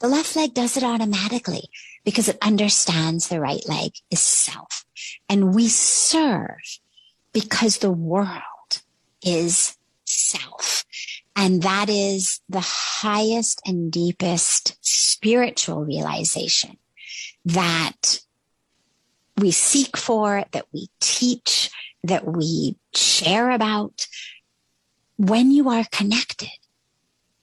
The 0.00 0.08
left 0.08 0.34
leg 0.34 0.54
does 0.54 0.76
it 0.76 0.82
automatically 0.82 1.68
because 2.04 2.28
it 2.28 2.38
understands 2.42 3.28
the 3.28 3.40
right 3.40 3.66
leg 3.68 3.92
is 4.10 4.20
self. 4.20 4.84
And 5.28 5.54
we 5.54 5.68
serve 5.68 6.80
because 7.32 7.78
the 7.78 7.92
world 7.92 8.82
is 9.22 9.76
self. 10.04 10.84
And 11.40 11.62
that 11.62 11.88
is 11.88 12.42
the 12.50 12.60
highest 12.60 13.62
and 13.64 13.90
deepest 13.90 14.76
spiritual 14.82 15.86
realization 15.86 16.76
that 17.46 18.20
we 19.38 19.50
seek 19.50 19.96
for, 19.96 20.44
that 20.52 20.66
we 20.70 20.88
teach, 21.00 21.70
that 22.04 22.26
we 22.26 22.76
share 22.94 23.48
about. 23.48 24.06
When 25.16 25.50
you 25.50 25.70
are 25.70 25.86
connected, 25.90 26.50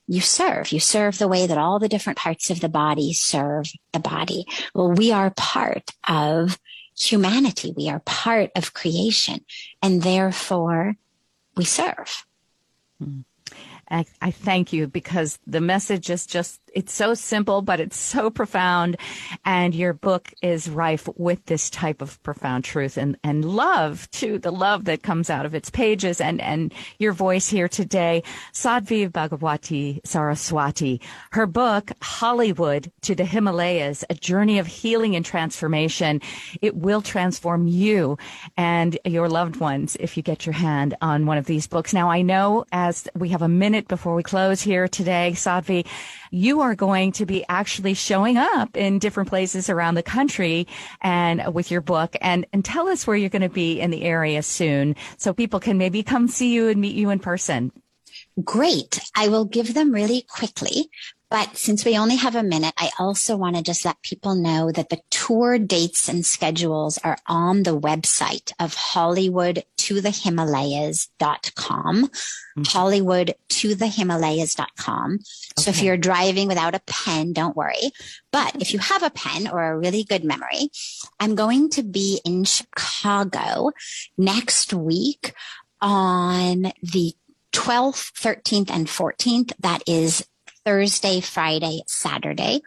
you 0.06 0.20
serve. 0.20 0.70
You 0.70 0.78
serve 0.78 1.18
the 1.18 1.26
way 1.26 1.48
that 1.48 1.58
all 1.58 1.80
the 1.80 1.88
different 1.88 2.20
parts 2.20 2.50
of 2.50 2.60
the 2.60 2.68
body 2.68 3.12
serve 3.12 3.66
the 3.92 3.98
body. 3.98 4.46
Well, 4.76 4.92
we 4.92 5.10
are 5.10 5.30
part 5.30 5.90
of 6.08 6.56
humanity. 6.96 7.74
We 7.76 7.88
are 7.88 8.00
part 8.06 8.52
of 8.54 8.74
creation 8.74 9.44
and 9.82 10.02
therefore 10.02 10.94
we 11.56 11.64
serve. 11.64 12.24
Mm. 13.02 13.24
I, 13.90 14.04
I, 14.20 14.30
thank 14.30 14.72
you 14.72 14.86
because 14.86 15.38
the 15.46 15.60
message 15.60 16.10
is 16.10 16.26
just, 16.26 16.60
it's 16.74 16.92
so 16.92 17.14
simple, 17.14 17.62
but 17.62 17.80
it's 17.80 17.98
so 17.98 18.30
profound. 18.30 18.96
And 19.44 19.74
your 19.74 19.92
book 19.92 20.32
is 20.42 20.68
rife 20.68 21.08
with 21.16 21.44
this 21.46 21.70
type 21.70 22.02
of 22.02 22.22
profound 22.22 22.64
truth 22.64 22.96
and, 22.96 23.16
and 23.24 23.44
love 23.44 24.10
too, 24.10 24.38
the 24.38 24.52
love 24.52 24.84
that 24.84 25.02
comes 25.02 25.30
out 25.30 25.46
of 25.46 25.54
its 25.54 25.70
pages 25.70 26.20
and, 26.20 26.40
and 26.40 26.74
your 26.98 27.12
voice 27.12 27.48
here 27.48 27.68
today. 27.68 28.22
Sadhvi 28.52 29.10
Bhagawati 29.10 30.00
Saraswati, 30.04 31.00
her 31.32 31.46
book, 31.46 31.90
Hollywood 32.02 32.92
to 33.02 33.14
the 33.14 33.24
Himalayas, 33.24 34.04
a 34.10 34.14
journey 34.14 34.58
of 34.58 34.66
healing 34.66 35.16
and 35.16 35.24
transformation. 35.24 36.20
It 36.60 36.76
will 36.76 37.02
transform 37.02 37.66
you 37.66 38.18
and 38.56 38.98
your 39.04 39.28
loved 39.28 39.56
ones 39.56 39.96
if 40.00 40.16
you 40.16 40.22
get 40.22 40.44
your 40.46 40.52
hand 40.52 40.94
on 41.00 41.26
one 41.26 41.38
of 41.38 41.46
these 41.46 41.66
books. 41.66 41.94
Now 41.94 42.10
I 42.10 42.22
know 42.22 42.64
as 42.72 43.08
we 43.14 43.30
have 43.30 43.42
a 43.42 43.48
minute 43.48 43.77
minute 43.78 43.86
before 43.86 44.16
we 44.16 44.24
close 44.24 44.60
here 44.60 44.88
today, 44.88 45.30
Sadhvi, 45.36 45.86
you 46.32 46.62
are 46.62 46.74
going 46.74 47.12
to 47.12 47.24
be 47.24 47.44
actually 47.48 47.94
showing 47.94 48.36
up 48.36 48.76
in 48.76 48.98
different 48.98 49.28
places 49.28 49.70
around 49.70 49.94
the 49.94 50.02
country 50.02 50.66
and 51.00 51.54
with 51.54 51.70
your 51.70 51.80
book 51.80 52.16
and, 52.20 52.44
and 52.52 52.64
tell 52.64 52.88
us 52.88 53.06
where 53.06 53.16
you're 53.16 53.30
going 53.30 53.42
to 53.42 53.48
be 53.48 53.80
in 53.80 53.92
the 53.92 54.02
area 54.02 54.42
soon 54.42 54.96
so 55.16 55.32
people 55.32 55.60
can 55.60 55.78
maybe 55.78 56.02
come 56.02 56.26
see 56.26 56.52
you 56.52 56.66
and 56.66 56.80
meet 56.80 56.96
you 56.96 57.10
in 57.10 57.20
person. 57.20 57.70
Great. 58.42 59.00
I 59.16 59.28
will 59.28 59.44
give 59.44 59.74
them 59.74 59.92
really 59.92 60.22
quickly. 60.28 60.90
But 61.30 61.58
since 61.58 61.84
we 61.84 61.98
only 61.98 62.16
have 62.16 62.34
a 62.34 62.42
minute, 62.42 62.72
I 62.78 62.90
also 62.98 63.36
want 63.36 63.56
to 63.56 63.62
just 63.62 63.84
let 63.84 64.00
people 64.02 64.34
know 64.34 64.72
that 64.72 64.88
the 64.88 65.00
tour 65.10 65.58
dates 65.58 66.08
and 66.08 66.24
schedules 66.24 66.98
are 67.04 67.18
on 67.26 67.64
the 67.64 67.78
website 67.78 68.52
of 68.58 68.74
Hollywood 68.74 69.64
to 69.76 70.00
the 70.00 70.10
Himalayas.com. 70.10 72.06
Mm-hmm. 72.06 72.62
Hollywood 72.66 73.34
to 73.48 73.74
the 73.74 73.88
Himalayas.com. 73.88 75.14
Okay. 75.14 75.22
So 75.58 75.70
if 75.70 75.82
you're 75.82 75.98
driving 75.98 76.48
without 76.48 76.74
a 76.74 76.80
pen, 76.86 77.34
don't 77.34 77.56
worry. 77.56 77.90
But 78.32 78.56
if 78.62 78.72
you 78.72 78.78
have 78.78 79.02
a 79.02 79.10
pen 79.10 79.48
or 79.48 79.62
a 79.62 79.78
really 79.78 80.04
good 80.04 80.24
memory, 80.24 80.70
I'm 81.20 81.34
going 81.34 81.68
to 81.70 81.82
be 81.82 82.20
in 82.24 82.44
Chicago 82.44 83.72
next 84.16 84.72
week 84.72 85.34
on 85.80 86.72
the 86.82 87.14
12th, 87.52 88.12
13th, 88.14 88.70
and 88.70 88.86
14th. 88.86 89.52
That 89.60 89.82
is 89.86 90.26
Thursday, 90.68 91.22
Friday, 91.22 91.80
Saturday. 91.86 92.60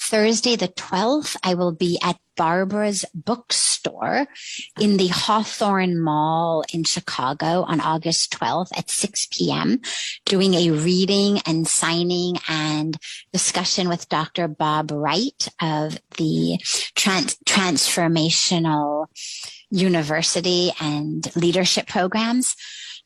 Thursday, 0.00 0.54
the 0.54 0.68
12th, 0.68 1.34
I 1.42 1.54
will 1.54 1.72
be 1.72 1.98
at 2.00 2.16
Barbara's 2.36 3.04
bookstore 3.12 4.28
in 4.78 4.96
the 4.96 5.08
Hawthorn 5.08 6.00
Mall 6.00 6.62
in 6.72 6.84
Chicago 6.84 7.64
on 7.66 7.80
August 7.80 8.32
12th 8.38 8.68
at 8.78 8.88
6 8.88 9.26
p.m. 9.32 9.80
doing 10.24 10.54
a 10.54 10.70
reading 10.70 11.40
and 11.46 11.66
signing 11.66 12.36
and 12.48 12.96
discussion 13.32 13.88
with 13.88 14.08
Dr. 14.08 14.46
Bob 14.46 14.92
Wright 14.92 15.48
of 15.60 15.98
the 16.16 16.60
trans- 16.94 17.38
transformational 17.44 19.06
university 19.68 20.70
and 20.80 21.34
leadership 21.34 21.88
programs. 21.88 22.54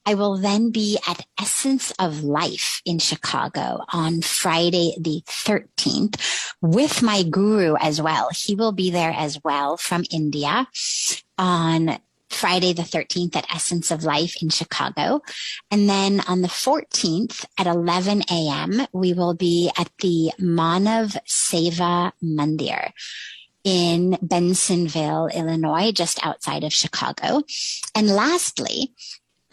I 0.05 0.15
will 0.15 0.37
then 0.37 0.71
be 0.71 0.99
at 1.07 1.27
Essence 1.41 1.93
of 1.99 2.25
Life 2.25 2.83
in 2.85 2.99
Chicago 2.99 3.85
on 3.93 4.21
Friday 4.21 4.97
the 5.01 5.23
13th 5.27 6.53
with 6.61 7.03
my 7.03 7.23
guru 7.23 7.77
as 7.81 8.03
well. 8.03 8.29
He 8.35 8.55
will 8.55 8.73
be 8.73 8.91
there 8.91 9.12
as 9.17 9.38
well 9.45 9.77
from 9.77 10.05
India 10.11 10.67
on 11.38 11.99
Friday 12.31 12.73
the 12.73 12.83
13th 12.83 13.37
at 13.37 13.47
Essence 13.55 13.91
of 13.91 14.03
Life 14.03 14.43
in 14.43 14.49
Chicago. 14.49 15.21
And 15.71 15.88
then 15.88 16.21
on 16.27 16.43
the 16.43 16.49
14th 16.49 17.45
at 17.57 17.67
11 17.67 18.23
a.m., 18.31 18.87
we 18.93 19.12
will 19.12 19.35
be 19.35 19.71
at 19.79 19.91
the 20.01 20.33
Manav 20.41 21.17
Seva 21.29 22.12
Mandir 22.23 22.91
in 23.65 24.19
Bensenville, 24.23 25.33
Illinois, 25.33 25.93
just 25.93 26.25
outside 26.27 26.65
of 26.65 26.73
Chicago. 26.73 27.43
And 27.95 28.09
lastly, 28.09 28.93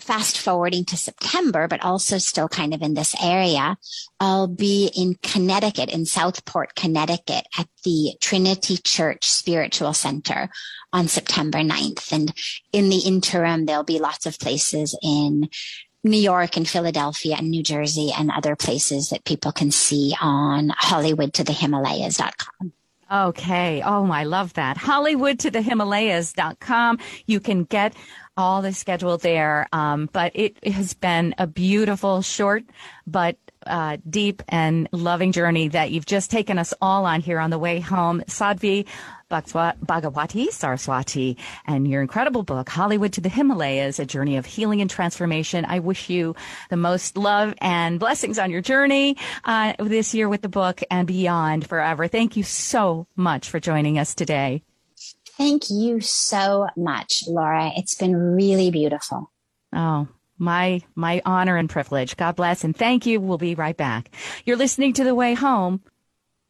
fast 0.09 0.39
forwarding 0.39 0.83
to 0.85 0.97
September, 0.97 1.67
but 1.67 1.83
also 1.83 2.17
still 2.17 2.49
kind 2.49 2.73
of 2.73 2.81
in 2.81 2.95
this 2.95 3.13
area, 3.23 3.77
I'll 4.19 4.47
be 4.47 4.91
in 4.97 5.13
Connecticut, 5.21 5.93
in 5.93 6.07
Southport, 6.07 6.73
Connecticut 6.73 7.45
at 7.59 7.67
the 7.83 8.15
Trinity 8.19 8.77
Church 8.77 9.29
Spiritual 9.29 9.93
Center 9.93 10.49
on 10.91 11.07
September 11.07 11.59
9th. 11.59 12.11
And 12.11 12.33
in 12.73 12.89
the 12.89 13.03
interim, 13.05 13.67
there'll 13.67 13.83
be 13.83 13.99
lots 13.99 14.25
of 14.25 14.39
places 14.39 14.97
in 15.03 15.47
New 16.03 16.17
York 16.17 16.57
and 16.57 16.67
Philadelphia 16.67 17.35
and 17.37 17.51
New 17.51 17.61
Jersey 17.61 18.11
and 18.17 18.31
other 18.31 18.55
places 18.55 19.09
that 19.09 19.25
people 19.25 19.51
can 19.51 19.69
see 19.69 20.15
on 20.19 20.69
Hollywood 20.75 21.35
to 21.35 21.43
the 21.43 21.53
Himalayas.com. 21.53 22.73
Okay. 23.11 23.81
Oh, 23.83 24.09
I 24.11 24.23
love 24.23 24.53
that. 24.53 24.77
Hollywood 24.77 25.39
to 25.39 25.51
the 25.51 25.61
Himalayas.com. 25.61 26.99
You 27.25 27.39
can 27.39 27.63
get 27.63 27.95
all 28.39 28.61
the 28.61 28.71
schedule 28.71 29.17
there. 29.17 29.67
Um, 29.73 30.09
but 30.13 30.31
it, 30.33 30.63
has 30.63 30.93
been 30.93 31.35
a 31.37 31.45
beautiful, 31.45 32.21
short, 32.21 32.63
but 33.05 33.35
uh, 33.67 33.97
deep 34.09 34.41
and 34.47 34.87
loving 34.93 35.33
journey 35.33 35.67
that 35.67 35.91
you've 35.91 36.05
just 36.05 36.31
taken 36.31 36.57
us 36.57 36.73
all 36.81 37.05
on 37.05 37.19
here 37.19 37.39
on 37.39 37.49
the 37.49 37.59
way 37.59 37.81
home. 37.81 38.21
Sadhvi 38.27 38.85
Bhagawati 39.29 40.47
Saraswati 40.47 41.37
and 41.67 41.85
your 41.85 42.01
incredible 42.01 42.43
book, 42.43 42.69
Hollywood 42.69 43.11
to 43.13 43.21
the 43.21 43.29
Himalayas, 43.29 43.99
a 43.99 44.05
journey 44.05 44.37
of 44.37 44.45
healing 44.45 44.79
and 44.79 44.89
transformation. 44.89 45.65
I 45.65 45.79
wish 45.79 46.09
you 46.09 46.35
the 46.69 46.77
most 46.77 47.17
love 47.17 47.53
and 47.59 47.99
blessings 47.99 48.39
on 48.39 48.51
your 48.51 48.61
journey 48.61 49.17
uh, 49.43 49.73
this 49.77 50.13
year 50.13 50.29
with 50.29 50.41
the 50.41 50.49
book 50.49 50.81
and 50.89 51.05
beyond 51.05 51.67
forever. 51.67 52.07
Thank 52.07 52.37
you 52.37 52.43
so 52.43 53.05
much 53.17 53.49
for 53.49 53.59
joining 53.59 53.99
us 53.99 54.15
today. 54.15 54.63
Thank 55.39 55.69
you 55.69 56.01
so 56.01 56.67
much, 56.75 57.23
Laura. 57.25 57.71
It's 57.77 57.95
been 57.95 58.13
really 58.13 58.71
beautiful. 58.71 59.31
Oh, 59.73 60.09
my 60.37 60.81
my 60.95 61.21
honor 61.25 61.55
and 61.55 61.69
privilege. 61.69 62.17
God 62.17 62.35
bless 62.35 62.65
and 62.65 62.75
thank 62.75 63.05
you. 63.05 63.21
We'll 63.21 63.37
be 63.37 63.55
right 63.55 63.77
back. 63.77 64.13
You're 64.45 64.57
listening 64.57 64.91
to 64.93 65.05
The 65.05 65.15
Way 65.15 65.35
Home. 65.35 65.81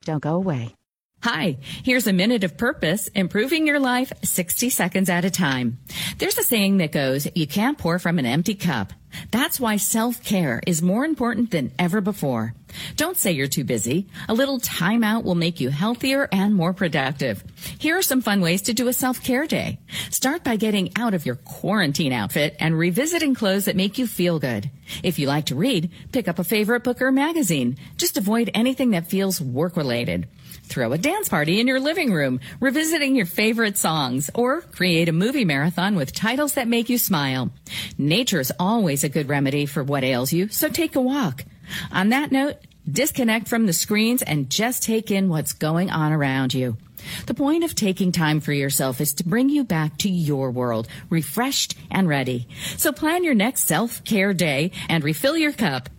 Don't 0.06 0.24
go 0.24 0.34
away. 0.34 0.76
Hi, 1.22 1.58
here's 1.84 2.08
a 2.08 2.14
minute 2.14 2.44
of 2.44 2.58
purpose, 2.58 3.10
improving 3.10 3.68
your 3.68 3.80
life 3.80 4.12
60 4.24 4.72
seconds 4.72 5.10
at 5.10 5.26
a 5.26 5.30
time. 5.30 5.78
There's 6.18 6.38
a 6.38 6.44
saying 6.44 6.78
that 6.78 6.92
goes, 6.92 7.28
you 7.36 7.46
can't 7.46 7.78
pour 7.78 8.00
from 8.00 8.18
an 8.18 8.26
empty 8.26 8.56
cup. 8.56 8.94
That's 9.32 9.60
why 9.60 9.78
self-care 9.78 10.62
is 10.66 10.82
more 10.82 11.06
important 11.06 11.52
than 11.52 11.72
ever 11.78 12.02
before. 12.02 12.54
Don't 12.96 13.18
say 13.18 13.32
you're 13.32 13.48
too 13.48 13.64
busy. 13.64 14.08
A 14.28 14.34
little 14.34 14.60
time 14.60 15.04
out 15.04 15.24
will 15.24 15.36
make 15.36 15.60
you 15.60 15.70
healthier 15.70 16.30
and 16.32 16.56
more 16.56 16.74
productive. 16.74 17.44
Here 17.80 17.98
are 17.98 18.04
some 18.04 18.22
fun 18.22 18.42
ways 18.42 18.64
to 18.64 18.74
do 18.74 18.88
a 18.88 18.94
self-care 18.94 19.48
day. 19.48 19.80
Start 20.12 20.44
by 20.44 20.56
getting 20.56 20.92
out 20.96 21.14
of 21.14 21.26
your 21.26 21.36
quarantine 21.36 22.14
outfit 22.14 22.56
and 22.60 22.78
revisiting 22.78 23.34
clothes 23.34 23.66
that 23.66 23.76
make 23.76 23.98
you 23.98 24.06
feel 24.06 24.40
good. 24.40 24.70
If 25.04 25.20
you 25.20 25.28
like 25.28 25.48
to 25.48 25.56
read, 25.56 25.92
pick 26.12 26.28
up 26.28 26.40
a 26.40 26.44
favorite 26.44 26.84
book 26.84 27.02
or 27.02 27.12
magazine. 27.12 27.78
Just 27.98 28.18
avoid 28.18 28.52
anything 28.54 28.92
that 28.92 29.08
feels 29.08 29.42
work 29.42 29.76
related. 29.76 30.28
Throw 30.70 30.94
a 30.94 31.00
dance 31.00 31.28
party 31.28 31.60
in 31.60 31.66
your 31.66 31.80
living 31.80 32.14
room, 32.14 32.40
revisiting 32.60 33.16
your 33.16 33.26
favorite 33.26 33.76
songs, 33.76 34.30
or 34.36 34.62
create 34.62 35.10
a 35.10 35.12
movie 35.12 35.44
marathon 35.44 35.96
with 35.96 36.14
titles 36.14 36.54
that 36.54 36.68
make 36.68 36.90
you 36.90 37.00
smile. 37.00 37.50
Nature's 37.98 38.52
always 38.60 39.04
a 39.04 39.10
good 39.10 39.30
remedy 39.30 39.66
for 39.66 39.84
what 39.84 40.04
ails 40.04 40.32
you, 40.32 40.48
so 40.50 40.70
take 40.70 40.96
a 40.96 41.02
walk. 41.02 41.44
On 41.92 42.10
that 42.10 42.32
note, 42.32 42.58
disconnect 42.90 43.48
from 43.48 43.66
the 43.66 43.74
screens 43.74 44.22
and 44.22 44.52
just 44.52 44.84
take 44.84 45.10
in 45.10 45.28
what's 45.28 45.54
going 45.54 45.90
on 45.90 46.14
around 46.14 46.54
you. 46.54 46.78
The 47.26 47.34
point 47.34 47.64
of 47.64 47.74
taking 47.74 48.12
time 48.12 48.40
for 48.40 48.54
yourself 48.54 49.02
is 49.02 49.16
to 49.16 49.28
bring 49.28 49.50
you 49.50 49.64
back 49.64 49.98
to 50.00 50.10
your 50.10 50.52
world, 50.52 50.88
refreshed 51.10 51.76
and 51.90 52.08
ready. 52.08 52.48
So 52.78 52.92
plan 52.92 53.24
your 53.24 53.34
next 53.34 53.64
self-care 53.66 54.36
day 54.36 54.72
and 54.88 55.04
refill 55.04 55.36
your 55.36 55.54
cup. 55.54 55.90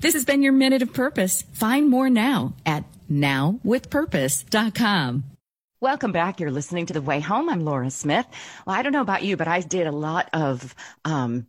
This 0.00 0.14
has 0.14 0.24
been 0.24 0.42
your 0.42 0.52
Minute 0.52 0.82
of 0.82 0.92
Purpose. 0.92 1.44
Find 1.52 1.88
more 1.88 2.10
now 2.10 2.54
at 2.64 2.84
nowwithpurpose.com. 3.10 5.24
Welcome 5.80 6.12
back. 6.12 6.40
You're 6.40 6.50
listening 6.50 6.86
to 6.86 6.94
The 6.94 7.02
Way 7.02 7.20
Home. 7.20 7.50
I'm 7.50 7.64
Laura 7.64 7.90
Smith. 7.90 8.26
Well, 8.66 8.74
I 8.74 8.82
don't 8.82 8.92
know 8.92 9.02
about 9.02 9.22
you, 9.22 9.36
but 9.36 9.46
I 9.46 9.60
did 9.60 9.86
a 9.86 9.92
lot 9.92 10.28
of 10.32 10.74
um, 11.04 11.46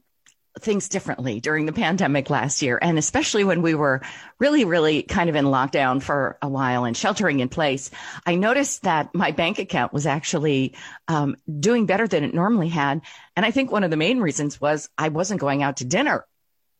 things 0.59 0.89
differently 0.89 1.39
during 1.39 1.65
the 1.65 1.73
pandemic 1.73 2.29
last 2.29 2.61
year. 2.61 2.77
And 2.81 2.97
especially 2.97 3.43
when 3.43 3.61
we 3.61 3.73
were 3.73 4.01
really, 4.39 4.65
really 4.65 5.03
kind 5.03 5.29
of 5.29 5.35
in 5.35 5.45
lockdown 5.45 6.01
for 6.01 6.37
a 6.41 6.49
while 6.49 6.85
and 6.85 6.95
sheltering 6.95 7.39
in 7.39 7.49
place, 7.49 7.89
I 8.25 8.35
noticed 8.35 8.83
that 8.83 9.13
my 9.15 9.31
bank 9.31 9.59
account 9.59 9.93
was 9.93 10.05
actually 10.05 10.75
um, 11.07 11.37
doing 11.59 11.85
better 11.85 12.07
than 12.07 12.23
it 12.23 12.33
normally 12.33 12.69
had. 12.69 13.01
And 13.35 13.45
I 13.45 13.51
think 13.51 13.71
one 13.71 13.83
of 13.83 13.91
the 13.91 13.97
main 13.97 14.19
reasons 14.19 14.59
was 14.59 14.89
I 14.97 15.09
wasn't 15.09 15.39
going 15.39 15.63
out 15.63 15.77
to 15.77 15.85
dinner 15.85 16.25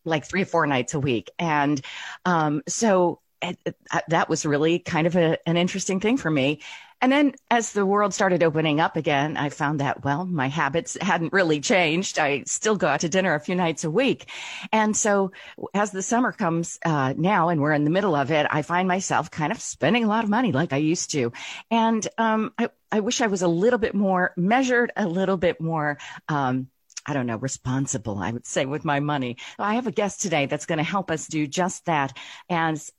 like 0.06 0.26
three 0.26 0.42
or 0.42 0.46
four 0.46 0.66
nights 0.68 0.94
a 0.94 1.00
week. 1.00 1.30
And 1.38 1.82
um, 2.26 2.64
so 2.68 3.20
it, 3.42 3.58
it, 3.66 3.76
that 4.10 4.30
was 4.30 4.46
really 4.46 4.80
kind 4.80 5.08
of 5.08 5.16
a, 5.16 5.38
an 5.48 5.58
interesting 5.58 6.00
thing 6.00 6.18
for 6.18 6.32
me. 6.32 6.60
And 7.00 7.12
then 7.12 7.36
as 7.52 7.74
the 7.74 7.86
world 7.86 8.14
started 8.14 8.42
opening 8.42 8.80
up 8.80 8.96
again, 8.96 9.38
I 9.38 9.50
found 9.50 9.80
that, 9.82 10.04
well, 10.04 10.26
my 10.26 10.48
habits 10.48 10.98
hadn't 11.00 11.32
really 11.32 11.60
changed. 11.60 12.18
I 12.18 12.44
still 12.48 12.76
go 12.76 12.88
out 12.88 13.02
to 13.02 13.10
dinner 13.10 13.36
a 13.36 13.40
few 13.40 13.54
nights 13.54 13.84
a 13.84 13.92
week. 13.92 14.28
And 14.72 14.98
so 14.98 15.32
as 15.76 15.92
the 15.92 16.02
summer 16.02 16.32
comes 16.32 16.80
uh, 16.84 17.14
now 17.16 17.50
and 17.50 17.62
we're 17.62 17.74
in 17.74 17.84
the 17.84 17.92
middle 17.92 18.16
of 18.16 18.32
it, 18.32 18.48
I 18.50 18.64
find 18.64 18.88
myself 18.88 19.30
kind 19.30 19.52
of 19.52 19.62
spending 19.62 20.06
a 20.06 20.08
lot 20.08 20.24
of 20.24 20.30
money 20.32 20.52
like 20.52 20.74
I 20.74 20.78
used 20.78 21.12
to. 21.12 21.32
And 21.70 22.08
um, 22.18 22.52
I, 22.58 22.70
I 22.92 23.02
wish 23.02 23.22
I 23.22 23.28
was 23.28 23.44
a 23.44 23.48
little 23.48 23.80
bit 23.80 23.94
more 23.94 24.34
measured, 24.36 24.92
a 24.96 25.08
little 25.08 25.38
bit 25.38 25.62
more 25.62 26.00
um, 26.30 26.68
I 27.08 27.14
don't 27.14 27.26
know, 27.26 27.38
responsible, 27.38 28.20
I 28.20 28.32
would 28.32 28.46
say, 28.46 28.66
with 28.66 28.84
my 28.84 29.00
money. 29.00 29.38
I 29.58 29.76
have 29.76 29.88
a 29.88 29.92
guest 29.92 30.22
today 30.22 30.46
that's 30.46 30.66
going 30.66 30.78
to 30.78 30.84
help 30.84 31.10
us 31.10 31.28
do 31.28 31.48
just 31.48 31.86
that. 31.86 32.18
As 32.50 32.92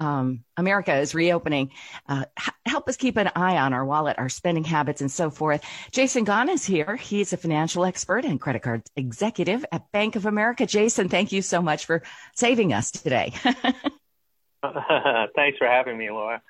um, 0.00 0.44
America 0.56 0.94
is 0.94 1.14
reopening, 1.14 1.70
uh, 2.08 2.26
help 2.66 2.88
us 2.88 2.96
keep 2.96 3.16
an 3.16 3.30
eye 3.34 3.56
on 3.56 3.72
our 3.72 3.84
wallet, 3.84 4.18
our 4.18 4.28
spending 4.28 4.64
habits, 4.64 5.00
and 5.00 5.10
so 5.10 5.30
forth. 5.30 5.64
Jason 5.90 6.26
Gaughan 6.26 6.50
is 6.50 6.64
here. 6.64 6.96
He's 6.96 7.32
a 7.32 7.38
financial 7.38 7.84
expert 7.84 8.24
and 8.24 8.40
credit 8.40 8.62
card 8.62 8.82
executive 8.96 9.64
at 9.72 9.90
Bank 9.92 10.16
of 10.16 10.26
America. 10.26 10.66
Jason, 10.66 11.08
thank 11.08 11.32
you 11.32 11.40
so 11.42 11.62
much 11.62 11.86
for 11.86 12.02
saving 12.34 12.72
us 12.72 12.90
today. 12.90 13.32
Thanks 15.34 15.58
for 15.58 15.66
having 15.66 15.98
me, 15.98 16.10
Laura. 16.10 16.42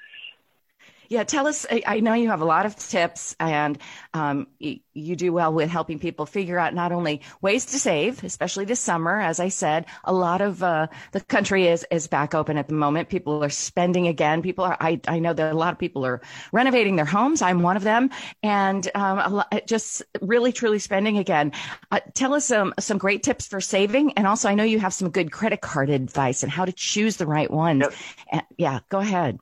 Yeah, 1.09 1.25
tell 1.25 1.47
us. 1.47 1.67
I 1.71 2.01
know 2.01 2.15
you 2.15 2.29
have 2.31 2.41
a 2.41 2.45
lot 2.45 2.67
of 2.67 2.77
tips, 2.77 3.37
and 3.39 3.79
um, 4.13 4.47
you, 4.59 5.17
do 5.17 5.33
well 5.33 5.53
with 5.53 5.69
helping 5.71 5.99
people 5.99 6.27
figure 6.27 6.59
out 6.59 6.75
not 6.75 6.93
only 6.93 7.21
ways 7.41 7.67
to 7.67 7.79
save, 7.79 8.25
especially 8.25 8.65
this 8.65 8.81
summer. 8.81 9.21
As 9.21 9.39
I 9.41 9.49
said, 9.49 9.87
a 10.05 10.13
lot 10.13 10.41
of 10.41 10.63
uh, 10.63 10.89
the 11.13 11.21
country 11.21 11.67
is 11.67 11.87
is 11.91 12.07
back 12.07 12.35
open 12.35 12.57
at 12.57 12.69
the 12.69 12.75
moment. 12.75 13.09
People 13.09 13.45
are 13.45 13.51
spending 13.51 14.09
again. 14.09 14.43
People 14.43 14.65
are. 14.65 14.77
I 14.81 15.01
I 15.07 15.19
know 15.19 15.33
that 15.33 15.53
a 15.53 15.57
lot 15.57 15.73
of 15.73 15.79
people 15.79 16.05
are 16.07 16.21
renovating 16.53 16.97
their 16.97 17.05
homes. 17.05 17.43
I'm 17.43 17.63
one 17.63 17.77
of 17.77 17.83
them, 17.85 18.11
and 18.43 18.89
um, 18.95 19.35
lot, 19.35 19.67
just 19.67 20.03
really 20.21 20.53
truly 20.53 20.79
spending 20.79 21.19
again. 21.19 21.53
Uh, 21.91 22.01
tell 22.15 22.35
us 22.35 22.47
some 22.47 22.75
some 22.79 22.99
great 22.99 23.23
tips 23.23 23.47
for 23.47 23.61
saving, 23.61 24.13
and 24.15 24.27
also 24.27 24.49
I 24.49 24.55
know 24.55 24.65
you 24.65 24.81
have 24.81 24.95
some 24.95 25.11
good 25.11 25.31
credit 25.33 25.61
card 25.61 25.91
advice 25.91 26.43
and 26.43 26.51
how 26.51 26.65
to 26.65 26.73
choose 26.73 27.17
the 27.17 27.27
right 27.27 27.51
ones. 27.51 27.83
Yep. 28.31 28.47
Yeah, 28.59 28.81
go 28.89 28.99
ahead. 28.99 29.39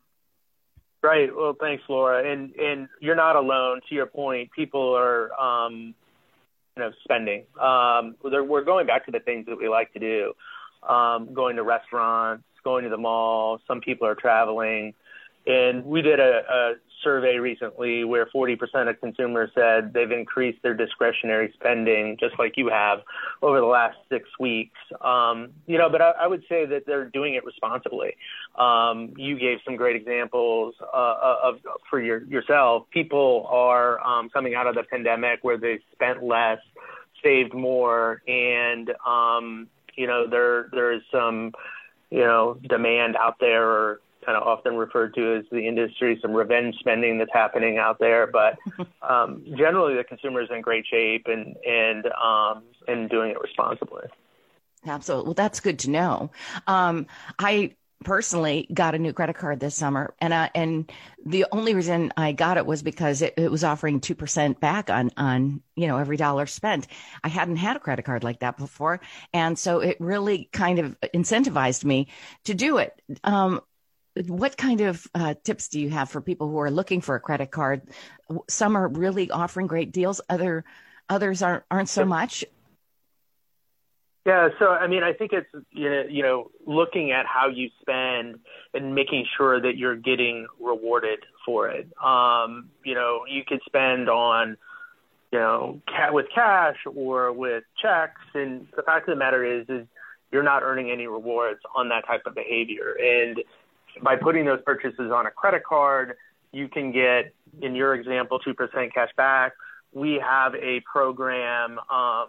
Right. 1.02 1.34
Well, 1.34 1.56
thanks, 1.58 1.82
Laura. 1.88 2.30
And 2.30 2.54
and 2.54 2.88
you're 3.00 3.16
not 3.16 3.34
alone. 3.34 3.80
To 3.88 3.94
your 3.94 4.06
point, 4.06 4.50
people 4.52 4.96
are 4.96 5.32
um, 5.40 5.94
you 6.76 6.82
know 6.82 6.92
spending. 7.02 7.44
Um, 7.60 8.14
we're 8.22 8.64
going 8.64 8.86
back 8.86 9.06
to 9.06 9.10
the 9.10 9.18
things 9.18 9.46
that 9.46 9.58
we 9.58 9.68
like 9.68 9.92
to 9.94 9.98
do, 9.98 10.32
um, 10.88 11.34
going 11.34 11.56
to 11.56 11.64
restaurants, 11.64 12.44
going 12.62 12.84
to 12.84 12.90
the 12.90 12.96
mall. 12.96 13.60
Some 13.66 13.80
people 13.80 14.06
are 14.06 14.14
traveling, 14.14 14.94
and 15.44 15.84
we 15.84 16.02
did 16.02 16.20
a, 16.20 16.42
a 16.48 16.74
survey 17.02 17.36
recently 17.36 18.04
where 18.04 18.26
40% 18.26 18.88
of 18.88 19.00
consumers 19.00 19.50
said 19.54 19.92
they've 19.92 20.10
increased 20.10 20.62
their 20.62 20.74
discretionary 20.74 21.52
spending, 21.54 22.16
just 22.18 22.38
like 22.38 22.56
you 22.56 22.68
have, 22.68 23.00
over 23.42 23.60
the 23.60 23.66
last 23.66 23.96
six 24.08 24.28
weeks. 24.38 24.78
Um, 25.00 25.50
you 25.66 25.78
know, 25.78 25.88
but 25.90 26.00
I, 26.00 26.10
I 26.22 26.26
would 26.26 26.42
say 26.48 26.66
that 26.66 26.86
they're 26.86 27.06
doing 27.06 27.34
it 27.34 27.44
responsibly. 27.44 28.16
Um, 28.56 29.14
you 29.16 29.38
gave 29.38 29.58
some 29.64 29.76
great 29.76 29.96
examples 29.96 30.74
uh, 30.82 31.36
of 31.42 31.58
for 31.88 32.00
your, 32.00 32.22
yourself. 32.24 32.88
People 32.90 33.46
are 33.50 34.00
um, 34.06 34.28
coming 34.30 34.54
out 34.54 34.66
of 34.66 34.74
the 34.74 34.82
pandemic 34.82 35.40
where 35.42 35.58
they 35.58 35.80
spent 35.92 36.22
less, 36.22 36.58
saved 37.22 37.54
more, 37.54 38.22
and 38.26 38.92
um, 39.06 39.68
you 39.94 40.06
know 40.06 40.26
there 40.28 40.68
there 40.72 40.92
is 40.92 41.02
some 41.12 41.52
you 42.10 42.20
know 42.20 42.58
demand 42.68 43.16
out 43.16 43.36
there 43.40 43.68
or 43.68 44.00
kind 44.24 44.36
of 44.36 44.42
often 44.42 44.76
referred 44.76 45.14
to 45.14 45.36
as 45.36 45.44
the 45.50 45.66
industry, 45.66 46.18
some 46.22 46.32
revenge 46.32 46.76
spending 46.78 47.18
that's 47.18 47.32
happening 47.32 47.78
out 47.78 47.98
there. 47.98 48.26
But 48.26 48.58
um, 49.02 49.44
generally, 49.56 49.94
the 49.94 50.04
consumer 50.04 50.42
is 50.42 50.48
in 50.54 50.60
great 50.60 50.86
shape 50.86 51.26
and 51.26 51.56
and 51.66 52.06
um, 52.06 52.62
and 52.88 53.08
doing 53.10 53.30
it 53.30 53.40
responsibly. 53.40 54.04
Absolutely. 54.86 55.26
Well, 55.28 55.34
that's 55.34 55.60
good 55.60 55.78
to 55.80 55.90
know. 55.90 56.30
Um, 56.66 57.06
I 57.38 57.74
personally 58.02 58.68
got 58.72 58.94
a 58.94 58.98
new 58.98 59.12
credit 59.12 59.36
card 59.36 59.60
this 59.60 59.74
summer 59.74 60.14
and 60.20 60.32
uh, 60.32 60.48
and 60.54 60.90
the 61.24 61.46
only 61.52 61.74
reason 61.74 62.12
I 62.16 62.32
got 62.32 62.56
it 62.56 62.66
was 62.66 62.82
because 62.82 63.22
it, 63.22 63.34
it 63.36 63.50
was 63.50 63.64
offering 63.64 64.00
2% 64.00 64.60
back 64.60 64.90
on 64.90 65.10
on 65.16 65.62
you 65.76 65.86
know 65.86 65.98
every 65.98 66.16
dollar 66.16 66.46
spent. 66.46 66.86
I 67.22 67.28
hadn't 67.28 67.56
had 67.56 67.76
a 67.76 67.80
credit 67.80 68.04
card 68.04 68.24
like 68.24 68.40
that 68.40 68.58
before 68.58 69.00
and 69.32 69.58
so 69.58 69.80
it 69.80 69.96
really 70.00 70.48
kind 70.52 70.78
of 70.78 70.96
incentivized 71.14 71.84
me 71.84 72.08
to 72.44 72.54
do 72.54 72.78
it. 72.78 73.00
Um, 73.24 73.60
what 74.26 74.56
kind 74.56 74.80
of 74.82 75.06
uh, 75.14 75.34
tips 75.42 75.68
do 75.68 75.80
you 75.80 75.90
have 75.90 76.10
for 76.10 76.20
people 76.20 76.48
who 76.48 76.58
are 76.58 76.70
looking 76.70 77.00
for 77.00 77.14
a 77.14 77.20
credit 77.20 77.50
card? 77.50 77.82
Some 78.48 78.76
are 78.76 78.88
really 78.88 79.30
offering 79.30 79.66
great 79.66 79.92
deals. 79.92 80.20
Other 80.28 80.64
others 81.08 81.42
aren't 81.42 81.64
aren't 81.70 81.88
so 81.88 82.04
much. 82.04 82.44
Yeah, 84.24 84.50
so 84.58 84.70
I 84.70 84.86
mean, 84.86 85.02
I 85.02 85.12
think 85.12 85.32
it's 85.32 85.48
you 85.70 85.90
know, 85.90 86.04
you 86.08 86.22
know 86.22 86.50
looking 86.66 87.10
at 87.10 87.26
how 87.26 87.48
you 87.48 87.70
spend 87.80 88.38
and 88.72 88.94
making 88.94 89.26
sure 89.36 89.60
that 89.60 89.76
you're 89.76 89.96
getting 89.96 90.46
rewarded 90.60 91.20
for 91.44 91.68
it. 91.68 91.88
Um, 92.02 92.70
you 92.84 92.94
know, 92.94 93.22
you 93.28 93.42
could 93.46 93.60
spend 93.66 94.08
on 94.08 94.56
you 95.32 95.38
know 95.38 95.80
with 96.10 96.26
cash 96.32 96.76
or 96.94 97.32
with 97.32 97.64
checks, 97.80 98.20
and 98.34 98.68
the 98.76 98.82
fact 98.82 99.08
of 99.08 99.14
the 99.14 99.18
matter 99.18 99.44
is, 99.44 99.68
is 99.68 99.86
you're 100.30 100.44
not 100.44 100.62
earning 100.62 100.90
any 100.90 101.06
rewards 101.06 101.60
on 101.74 101.88
that 101.88 102.06
type 102.06 102.22
of 102.26 102.34
behavior, 102.34 102.94
and 103.02 103.42
by 104.02 104.16
putting 104.16 104.44
those 104.44 104.60
purchases 104.64 105.10
on 105.12 105.26
a 105.26 105.30
credit 105.30 105.62
card, 105.64 106.14
you 106.52 106.68
can 106.68 106.92
get, 106.92 107.34
in 107.60 107.74
your 107.74 107.94
example, 107.94 108.38
2% 108.46 108.92
cash 108.92 109.10
back. 109.16 109.52
We 109.92 110.22
have 110.24 110.54
a 110.54 110.80
program 110.80 111.78
um, 111.90 112.28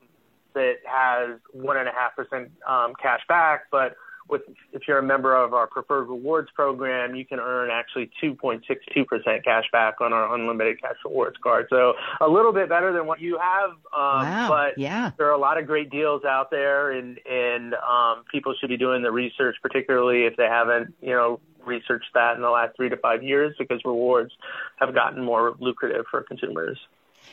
that 0.53 0.75
has 0.85 1.39
1.5% 1.55 2.49
um, 2.67 2.93
cash 3.01 3.21
back, 3.27 3.65
but 3.71 3.95
with 4.29 4.41
if 4.71 4.83
you're 4.87 4.99
a 4.99 5.03
member 5.03 5.35
of 5.35 5.53
our 5.53 5.67
preferred 5.67 6.05
rewards 6.05 6.49
program, 6.55 7.15
you 7.15 7.25
can 7.25 7.39
earn 7.39 7.69
actually 7.71 8.09
2.62% 8.21 9.43
cash 9.43 9.65
back 9.71 9.99
on 10.01 10.13
our 10.13 10.33
unlimited 10.35 10.81
cash 10.81 10.95
rewards 11.05 11.35
card. 11.43 11.67
So 11.69 11.93
a 12.21 12.27
little 12.27 12.53
bit 12.53 12.69
better 12.69 12.93
than 12.93 13.05
what 13.05 13.19
you 13.19 13.37
have. 13.37 13.71
Um, 13.71 14.25
wow. 14.25 14.47
But 14.49 14.77
yeah. 14.77 15.11
there 15.17 15.27
are 15.27 15.33
a 15.33 15.37
lot 15.37 15.57
of 15.57 15.67
great 15.67 15.89
deals 15.89 16.23
out 16.23 16.51
there, 16.51 16.91
and 16.91 17.19
and 17.29 17.73
um, 17.75 18.23
people 18.31 18.53
should 18.59 18.69
be 18.69 18.77
doing 18.77 19.03
the 19.03 19.11
research, 19.11 19.55
particularly 19.61 20.25
if 20.25 20.37
they 20.37 20.47
haven't, 20.47 20.93
you 21.01 21.11
know, 21.11 21.39
researched 21.65 22.13
that 22.13 22.35
in 22.35 22.41
the 22.41 22.49
last 22.49 22.75
three 22.75 22.89
to 22.89 22.97
five 22.97 23.23
years 23.23 23.55
because 23.57 23.79
rewards 23.85 24.31
have 24.77 24.93
gotten 24.93 25.23
more 25.23 25.55
lucrative 25.59 26.05
for 26.09 26.23
consumers. 26.23 26.77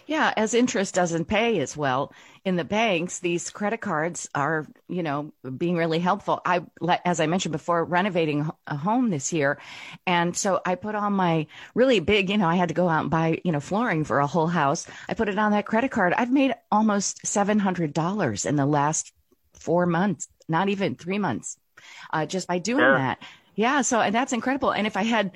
Yeah, 0.07 0.33
as 0.37 0.55
interest 0.55 0.95
doesn't 0.95 1.27
pay 1.27 1.61
as 1.61 1.77
well 1.77 2.13
in 2.45 2.57
the 2.57 2.65
banks, 2.65 3.19
these 3.19 3.51
credit 3.51 3.81
cards 3.81 4.29
are, 4.35 4.67
you 4.89 5.03
know, 5.03 5.33
being 5.57 5.77
really 5.77 5.99
helpful. 5.99 6.41
I, 6.45 6.63
as 7.05 7.21
I 7.21 7.27
mentioned 7.27 7.53
before, 7.53 7.85
renovating 7.85 8.51
a 8.67 8.77
home 8.77 9.11
this 9.11 9.33
year. 9.33 9.59
And 10.07 10.35
so 10.35 10.61
I 10.65 10.75
put 10.75 10.95
on 10.95 11.13
my 11.13 11.47
really 11.75 12.01
big, 12.01 12.31
you 12.31 12.39
know, 12.39 12.49
I 12.49 12.57
had 12.57 12.69
to 12.69 12.75
go 12.75 12.89
out 12.89 13.03
and 13.03 13.11
buy, 13.11 13.41
you 13.45 13.53
know, 13.53 13.61
flooring 13.61 14.05
for 14.05 14.21
a 14.21 14.27
whole 14.27 14.47
house. 14.47 14.87
I 15.09 15.15
put 15.15 15.29
it 15.29 15.39
on 15.39 15.53
that 15.53 15.67
credit 15.67 15.91
card. 15.91 16.15
I've 16.15 16.33
made 16.33 16.55
almost 16.73 17.23
$700 17.25 18.47
in 18.47 18.57
the 18.57 18.67
last 18.67 19.13
four 19.53 19.85
months, 19.85 20.29
not 20.49 20.71
even 20.71 20.95
three 20.95 21.19
months, 21.19 21.59
uh, 22.13 22.25
just 22.25 22.49
by 22.49 22.59
doing 22.59 22.81
yeah. 22.81 22.97
that. 22.97 23.23
Yeah. 23.55 23.83
So, 23.83 24.01
and 24.01 24.15
that's 24.15 24.33
incredible. 24.33 24.71
And 24.71 24.87
if 24.87 24.97
I 24.97 25.03
had 25.03 25.33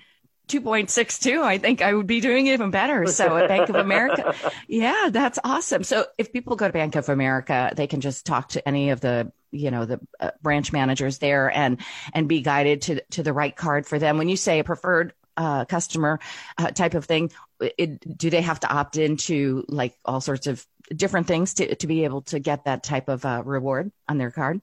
2.62, 0.48 1.42
I 1.42 1.58
think 1.58 1.80
I 1.80 1.94
would 1.94 2.06
be 2.06 2.20
doing 2.20 2.48
even 2.48 2.70
better. 2.70 3.06
So 3.06 3.36
at 3.36 3.48
Bank 3.48 3.70
of 3.70 3.76
America, 3.76 4.34
yeah, 4.68 5.08
that's 5.10 5.38
awesome. 5.42 5.84
So 5.84 6.06
if 6.18 6.32
people 6.32 6.56
go 6.56 6.66
to 6.66 6.72
Bank 6.72 6.96
of 6.96 7.08
America, 7.08 7.72
they 7.74 7.86
can 7.86 8.00
just 8.00 8.26
talk 8.26 8.50
to 8.50 8.66
any 8.68 8.90
of 8.90 9.00
the, 9.00 9.32
you 9.50 9.70
know, 9.70 9.86
the 9.86 10.00
uh, 10.20 10.30
branch 10.42 10.72
managers 10.72 11.18
there 11.18 11.50
and, 11.50 11.80
and 12.12 12.28
be 12.28 12.42
guided 12.42 12.82
to, 12.82 13.00
to 13.12 13.22
the 13.22 13.32
right 13.32 13.54
card 13.56 13.86
for 13.86 13.98
them. 13.98 14.18
When 14.18 14.28
you 14.28 14.36
say 14.36 14.58
a 14.58 14.64
preferred 14.64 15.14
uh, 15.36 15.64
customer 15.64 16.20
uh, 16.58 16.70
type 16.70 16.94
of 16.94 17.06
thing, 17.06 17.32
it, 17.60 18.18
do 18.18 18.28
they 18.28 18.42
have 18.42 18.60
to 18.60 18.72
opt 18.72 18.96
into 18.98 19.64
like 19.68 19.94
all 20.04 20.20
sorts 20.20 20.46
of 20.46 20.64
different 20.94 21.26
things 21.26 21.54
to, 21.54 21.74
to 21.76 21.86
be 21.86 22.04
able 22.04 22.22
to 22.22 22.38
get 22.38 22.64
that 22.64 22.82
type 22.82 23.08
of 23.08 23.24
uh, 23.24 23.42
reward 23.44 23.90
on 24.08 24.18
their 24.18 24.30
card? 24.30 24.60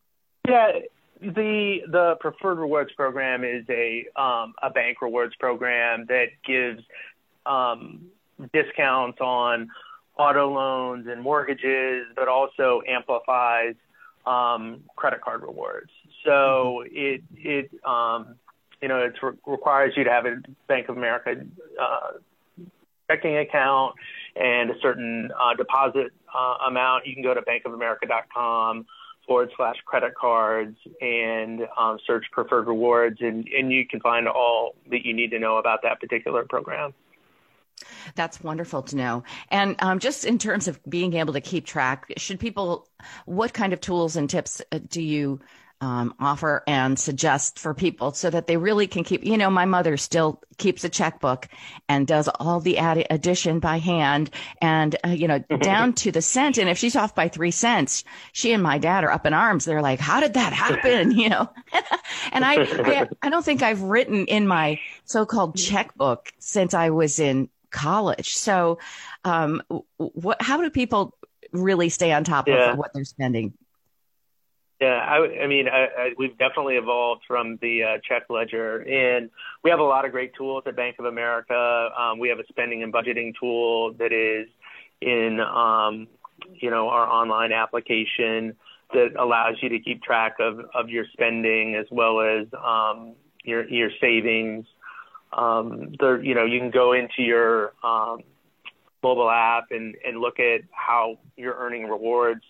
Yeah, 0.48 0.72
the 1.22 1.82
the 1.88 2.16
preferred 2.20 2.58
rewards 2.58 2.92
program 2.94 3.44
is 3.44 3.64
a 3.70 4.06
um, 4.20 4.54
a 4.62 4.70
bank 4.70 5.02
rewards 5.02 5.36
program 5.40 6.06
that 6.08 6.30
gives 6.46 6.84
um, 7.46 8.08
discounts 8.54 9.20
on 9.22 9.70
auto 10.18 10.52
loans 10.52 11.08
and 11.08 11.22
mortgages, 11.22 12.06
but 12.16 12.28
also 12.28 12.82
amplifies 12.88 13.76
um, 14.26 14.82
credit 14.96 15.22
card 15.22 15.44
rewards. 15.44 15.92
So 16.26 16.84
it 16.88 17.22
it 17.36 17.70
um, 17.86 18.36
you 18.82 18.88
know 18.88 19.00
it 19.00 19.14
re- 19.22 19.38
requires 19.46 19.94
you 19.96 20.04
to 20.04 20.10
have 20.10 20.26
a 20.26 20.38
Bank 20.68 20.90
of 20.90 20.98
America 20.98 21.36
uh, 21.80 22.12
checking 23.08 23.38
account 23.38 23.96
and 24.36 24.72
a 24.72 24.80
certain 24.82 25.30
uh, 25.40 25.56
deposit 25.56 26.14
uh, 26.36 26.66
amount. 26.68 27.06
You 27.06 27.14
can 27.14 27.24
go 27.24 27.34
to 27.36 27.42
bankofamerica.com 27.42 28.88
forward 29.32 29.50
slash 29.56 29.78
credit 29.86 30.14
cards 30.14 30.76
and 31.00 31.62
um, 31.78 31.98
search 32.06 32.26
preferred 32.34 32.68
rewards, 32.68 33.20
and, 33.22 33.48
and 33.48 33.72
you 33.72 33.88
can 33.88 34.02
find 34.02 34.28
all 34.28 34.76
that 34.90 35.06
you 35.06 35.14
need 35.14 35.32
to 35.32 35.40
know 35.40 35.56
about 35.56 35.80
that 35.84 36.02
particular 36.02 36.44
program. 36.44 36.94
That's 38.16 38.44
wonderful 38.44 38.82
to 38.84 38.98
know. 38.98 39.24
And 39.48 39.78
um, 39.80 40.00
just 40.00 40.26
in 40.26 40.38
terms 40.38 40.68
of 40.68 40.82
being 40.90 41.14
able 41.14 41.32
to 41.32 41.40
keep 41.40 41.66
track, 41.66 42.12
should 42.18 42.42
people, 42.42 42.90
what 43.26 43.54
kind 43.54 43.72
of 43.72 43.80
tools 43.80 44.18
and 44.18 44.30
tips 44.30 44.62
uh, 44.74 44.80
do 44.90 45.02
you 45.02 45.40
um, 45.82 46.14
offer 46.20 46.64
and 46.68 46.98
suggest 46.98 47.58
for 47.58 47.74
people 47.74 48.14
so 48.14 48.30
that 48.30 48.46
they 48.46 48.56
really 48.56 48.86
can 48.86 49.04
keep, 49.04 49.26
you 49.26 49.36
know, 49.36 49.50
my 49.50 49.66
mother 49.66 49.98
still 49.98 50.40
keeps 50.58 50.84
a 50.84 50.90
checkbook 50.90 51.48
and 51.90 52.06
does 52.06 52.30
all 52.40 52.60
the 52.60 52.78
ad- 52.78 53.08
addition 53.10 53.60
by 53.60 53.80
hand 53.80 54.30
and, 54.62 54.96
uh, 55.04 55.10
you 55.10 55.28
know, 55.28 55.40
down 55.62 55.94
to 55.94 56.12
the 56.12 56.22
cent. 56.22 56.60
And 56.60 56.70
if 56.70 56.78
she's 56.78 56.96
off 56.96 57.16
by 57.16 57.28
three 57.28 57.50
cents, 57.50 58.04
she 58.32 58.54
and 58.54 58.62
my 58.62 58.78
dad 58.78 59.04
are 59.04 59.12
up 59.12 59.26
in 59.26 59.34
arms. 59.34 59.66
They're 59.66 59.82
like, 59.82 60.00
how 60.00 60.20
did 60.20 60.36
that 60.36 60.54
happen? 60.54 61.12
You 61.22 61.30
know, 61.30 61.50
and 62.32 62.44
I, 62.44 62.64
I, 62.64 63.08
I 63.22 63.30
don't 63.30 63.44
think 63.44 63.62
I've 63.62 63.82
written 63.82 64.26
in 64.26 64.48
my 64.48 64.80
so-called 65.06 65.56
checkbook 65.56 66.32
since 66.40 66.74
I 66.74 66.90
was 66.90 67.20
in 67.20 67.50
college. 67.70 68.36
So, 68.36 68.80
um, 69.24 69.62
what, 69.98 70.42
how 70.42 70.62
do 70.62 70.70
people 70.70 71.16
really 71.52 71.90
stay 71.90 72.12
on 72.12 72.24
top 72.24 72.48
yeah. 72.48 72.72
of 72.72 72.78
what 72.78 72.94
they're 72.94 73.04
spending? 73.04 73.54
Yeah, 74.82 74.98
I, 75.08 75.44
I 75.44 75.48
mean, 75.48 75.68
I, 75.68 75.86
I, 75.96 76.10
we've 76.18 76.36
definitely 76.40 76.76
evolved 76.76 77.22
from 77.28 77.60
the 77.62 77.84
uh, 77.84 77.98
check 78.04 78.24
ledger, 78.32 78.80
and 78.80 79.30
we 79.64 79.70
have 79.70 79.80
a 79.80 79.84
lot 79.84 80.06
of 80.06 80.12
great 80.12 80.34
tools 80.34 80.64
at 80.66 80.76
Bank 80.76 80.96
of 80.98 81.06
America. 81.06 81.90
Um, 81.96 82.18
we 82.18 82.30
have 82.30 82.40
a 82.40 82.48
spending 82.50 82.82
and 82.82 82.92
budgeting 82.92 83.34
tool 83.40 83.94
that 84.00 84.12
is 84.12 84.50
in, 85.00 85.40
um, 85.40 86.08
you 86.56 86.72
know, 86.72 86.90
our 86.90 87.08
online 87.08 87.52
application 87.52 88.56
that 88.92 89.10
allows 89.20 89.58
you 89.62 89.70
to 89.70 89.80
keep 89.80 90.02
track 90.02 90.38
of, 90.40 90.62
of 90.74 90.90
your 90.90 91.06
spending 91.14 91.76
as 91.76 91.86
well 91.92 92.20
as 92.20 92.48
um, 92.66 93.14
your 93.44 93.70
your 93.70 93.92
savings. 94.02 94.66
Um, 95.32 95.94
there, 96.00 96.22
you 96.24 96.34
know, 96.34 96.46
you 96.46 96.60
can 96.60 96.72
go 96.72 96.94
into 96.94 97.22
your 97.22 97.74
um, 97.84 98.22
mobile 99.04 99.30
app 99.30 99.66
and, 99.70 99.96
and 100.04 100.20
look 100.20 100.40
at 100.40 100.62
how 100.72 101.20
you're 101.38 101.56
earning 101.56 101.88
rewards 101.88 102.42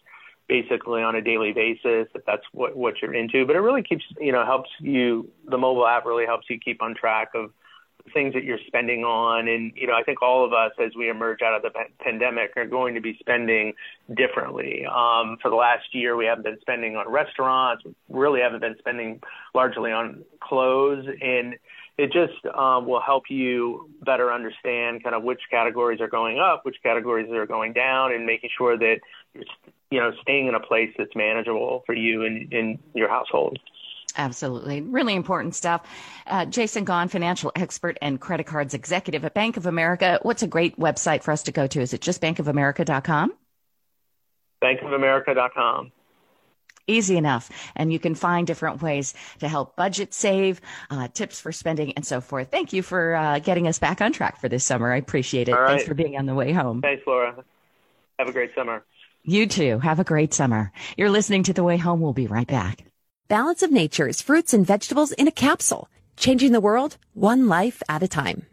basically 0.52 1.02
on 1.02 1.16
a 1.16 1.22
daily 1.22 1.54
basis 1.54 2.10
if 2.14 2.26
that's 2.26 2.44
what, 2.52 2.76
what 2.76 3.02
you're 3.02 3.16
into. 3.16 3.46
But 3.46 3.56
it 3.56 3.60
really 3.60 3.84
keeps, 3.84 4.04
you 4.20 4.34
know, 4.34 4.44
helps 4.44 4.70
you, 4.82 5.32
the 5.48 5.58
mobile 5.58 5.88
app 5.88 6.06
really 6.06 6.26
helps 6.26 6.50
you 6.50 6.60
keep 6.60 6.82
on 6.82 6.94
track 6.94 7.30
of 7.36 7.54
things 8.14 8.34
that 8.34 8.44
you're 8.44 8.60
spending 8.68 9.06
on. 9.06 9.48
And, 9.48 9.72
you 9.76 9.88
know, 9.88 9.94
I 9.94 10.04
think 10.04 10.22
all 10.22 10.44
of 10.44 10.52
us 10.52 10.74
as 10.78 10.92
we 10.94 11.10
emerge 11.10 11.42
out 11.42 11.56
of 11.56 11.62
the 11.62 11.72
pandemic 12.02 12.52
are 12.58 12.66
going 12.66 12.96
to 12.96 13.00
be 13.00 13.16
spending 13.22 13.76
differently. 14.14 14.86
Um, 14.86 15.38
for 15.42 15.50
the 15.50 15.56
last 15.56 15.86
year, 15.94 16.18
we 16.18 16.26
haven't 16.26 16.44
been 16.44 16.60
spending 16.60 16.98
on 16.98 17.10
restaurants, 17.10 17.86
we 17.86 17.94
really 18.20 18.42
haven't 18.42 18.60
been 18.60 18.76
spending 18.78 19.22
largely 19.56 19.94
on 19.94 20.26
clothes. 20.42 21.06
And, 21.22 21.56
it 22.02 22.12
just 22.12 22.44
um, 22.56 22.88
will 22.88 23.00
help 23.00 23.26
you 23.30 23.88
better 24.04 24.34
understand 24.34 25.04
kind 25.04 25.16
of 25.16 25.22
which 25.22 25.42
categories 25.52 26.02
are 26.02 26.08
going 26.08 26.40
up, 26.40 26.66
which 26.66 26.78
categories 26.82 27.30
are 27.32 27.46
going 27.46 27.74
down, 27.74 28.12
and 28.12 28.26
making 28.26 28.50
sure 28.58 28.76
that 28.76 28.98
you're 29.36 29.44
you 29.92 30.00
know 30.00 30.12
staying 30.22 30.48
in 30.48 30.56
a 30.56 30.60
place 30.60 30.90
that's 30.98 31.16
manageable 31.16 31.84
for 31.86 31.94
you 31.94 32.26
and 32.26 32.52
in 32.52 32.80
your 32.96 33.08
household. 33.08 33.60
Absolutely. 34.18 34.82
Really 34.82 35.14
important 35.16 35.54
stuff. 35.56 35.88
Uh, 36.26 36.46
Jason 36.46 36.86
Gaughan, 36.86 37.10
financial 37.10 37.52
expert 37.56 37.98
and 38.02 38.20
credit 38.20 38.48
cards 38.48 38.74
executive 38.74 39.24
at 39.24 39.34
Bank 39.34 39.56
of 39.56 39.68
America. 39.68 40.20
What's 40.24 40.44
a 40.44 40.48
great 40.48 40.78
website 40.78 41.24
for 41.24 41.32
us 41.32 41.44
to 41.44 41.52
go 41.52 41.68
to? 41.68 41.80
Is 41.80 41.94
it 41.94 42.02
just 42.02 42.20
bankofamerica.com? 42.20 43.34
Bankofamerica.com 44.62 45.92
easy 46.92 47.18
enough. 47.18 47.50
And 47.76 47.92
you 47.92 48.00
can 48.00 48.16
find 48.16 48.46
different 48.46 48.82
ways 48.82 49.14
to 49.40 49.48
help 49.48 49.76
budget 49.76 50.14
save, 50.14 50.62
uh, 50.90 51.08
tips 51.08 51.40
for 51.40 51.52
spending, 51.52 51.94
and 51.94 52.06
so 52.06 52.22
forth. 52.22 52.50
Thank 52.52 52.74
you 52.74 52.84
for 52.84 53.16
uh, 53.16 53.40
getting 53.40 53.68
us 53.68 53.80
back 53.80 54.02
on 54.02 54.12
track 54.12 54.40
for 54.40 54.50
this 54.50 54.64
summer. 54.64 54.92
I 54.92 54.98
appreciate 54.98 55.50
it. 55.50 55.56
Thanks 55.56 55.84
for 55.84 55.94
being 55.94 56.18
on 56.18 56.26
the 56.26 56.36
way 56.36 56.52
home. 56.52 56.82
Thanks, 56.82 57.04
Laura. 57.08 57.44
Have 58.20 58.28
a 58.28 58.32
great 58.32 58.54
summer. 58.56 58.84
You 59.24 59.46
too. 59.48 59.80
Have 59.80 60.00
a 60.00 60.04
great 60.04 60.34
summer. 60.34 60.72
You're 60.98 61.10
listening 61.10 61.44
to 61.44 61.54
The 61.54 61.64
Way 61.64 61.78
Home. 61.78 62.02
We'll 62.02 62.14
be 62.14 62.28
right 62.28 62.48
back. 62.48 62.84
Balance 63.28 63.64
of 63.64 63.72
Nature 63.72 64.08
is 64.08 64.22
fruits 64.22 64.54
and 64.54 64.66
vegetables 64.66 65.12
in 65.12 65.28
a 65.28 65.32
capsule, 65.32 65.88
changing 66.18 66.52
the 66.52 66.60
world 66.60 66.98
one 67.14 67.48
life 67.48 67.82
at 67.88 68.04
a 68.04 68.08
time. 68.08 68.46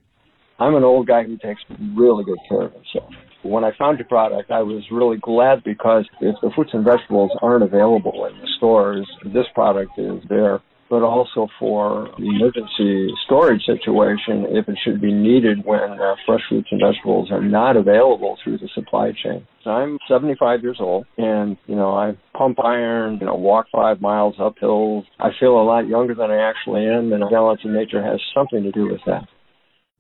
I'm 0.60 0.74
an 0.74 0.84
old 0.84 1.06
guy 1.06 1.24
who 1.24 1.36
takes 1.36 1.62
really 1.94 2.24
good 2.24 2.38
care 2.48 2.62
of 2.62 2.72
himself. 2.72 3.12
When 3.42 3.64
I 3.64 3.70
found 3.78 3.98
your 3.98 4.08
product, 4.08 4.50
I 4.50 4.62
was 4.62 4.82
really 4.90 5.18
glad 5.18 5.62
because 5.64 6.08
if 6.20 6.34
the 6.42 6.50
fruits 6.54 6.70
and 6.72 6.84
vegetables 6.84 7.30
aren't 7.40 7.62
available 7.62 8.26
in 8.26 8.38
the 8.40 8.48
stores, 8.56 9.08
this 9.24 9.46
product 9.54 9.92
is 9.98 10.22
there. 10.28 10.60
But 10.90 11.02
also 11.02 11.48
for 11.58 12.08
the 12.16 12.24
emergency 12.24 13.12
storage 13.26 13.60
situation, 13.66 14.46
if 14.48 14.70
it 14.70 14.78
should 14.82 15.02
be 15.02 15.12
needed 15.12 15.58
when 15.66 15.80
uh, 16.00 16.14
fresh 16.24 16.40
fruits 16.48 16.68
and 16.70 16.80
vegetables 16.80 17.30
are 17.30 17.42
not 17.42 17.76
available 17.76 18.38
through 18.42 18.56
the 18.56 18.70
supply 18.74 19.12
chain. 19.22 19.46
I'm 19.66 19.98
75 20.08 20.62
years 20.62 20.78
old, 20.80 21.04
and 21.18 21.58
you 21.66 21.76
know 21.76 21.92
I 21.92 22.16
pump 22.36 22.58
iron, 22.64 23.18
you 23.20 23.26
know, 23.26 23.34
walk 23.34 23.66
five 23.70 24.00
miles 24.00 24.36
up 24.40 24.54
hills. 24.58 25.04
I 25.20 25.28
feel 25.38 25.60
a 25.60 25.62
lot 25.62 25.86
younger 25.86 26.14
than 26.14 26.30
I 26.30 26.48
actually 26.48 26.86
am, 26.86 27.12
and 27.12 27.22
balance 27.30 27.60
of 27.66 27.70
nature 27.72 28.02
has 28.02 28.18
something 28.34 28.62
to 28.62 28.72
do 28.72 28.88
with 28.90 29.00
that. 29.04 29.28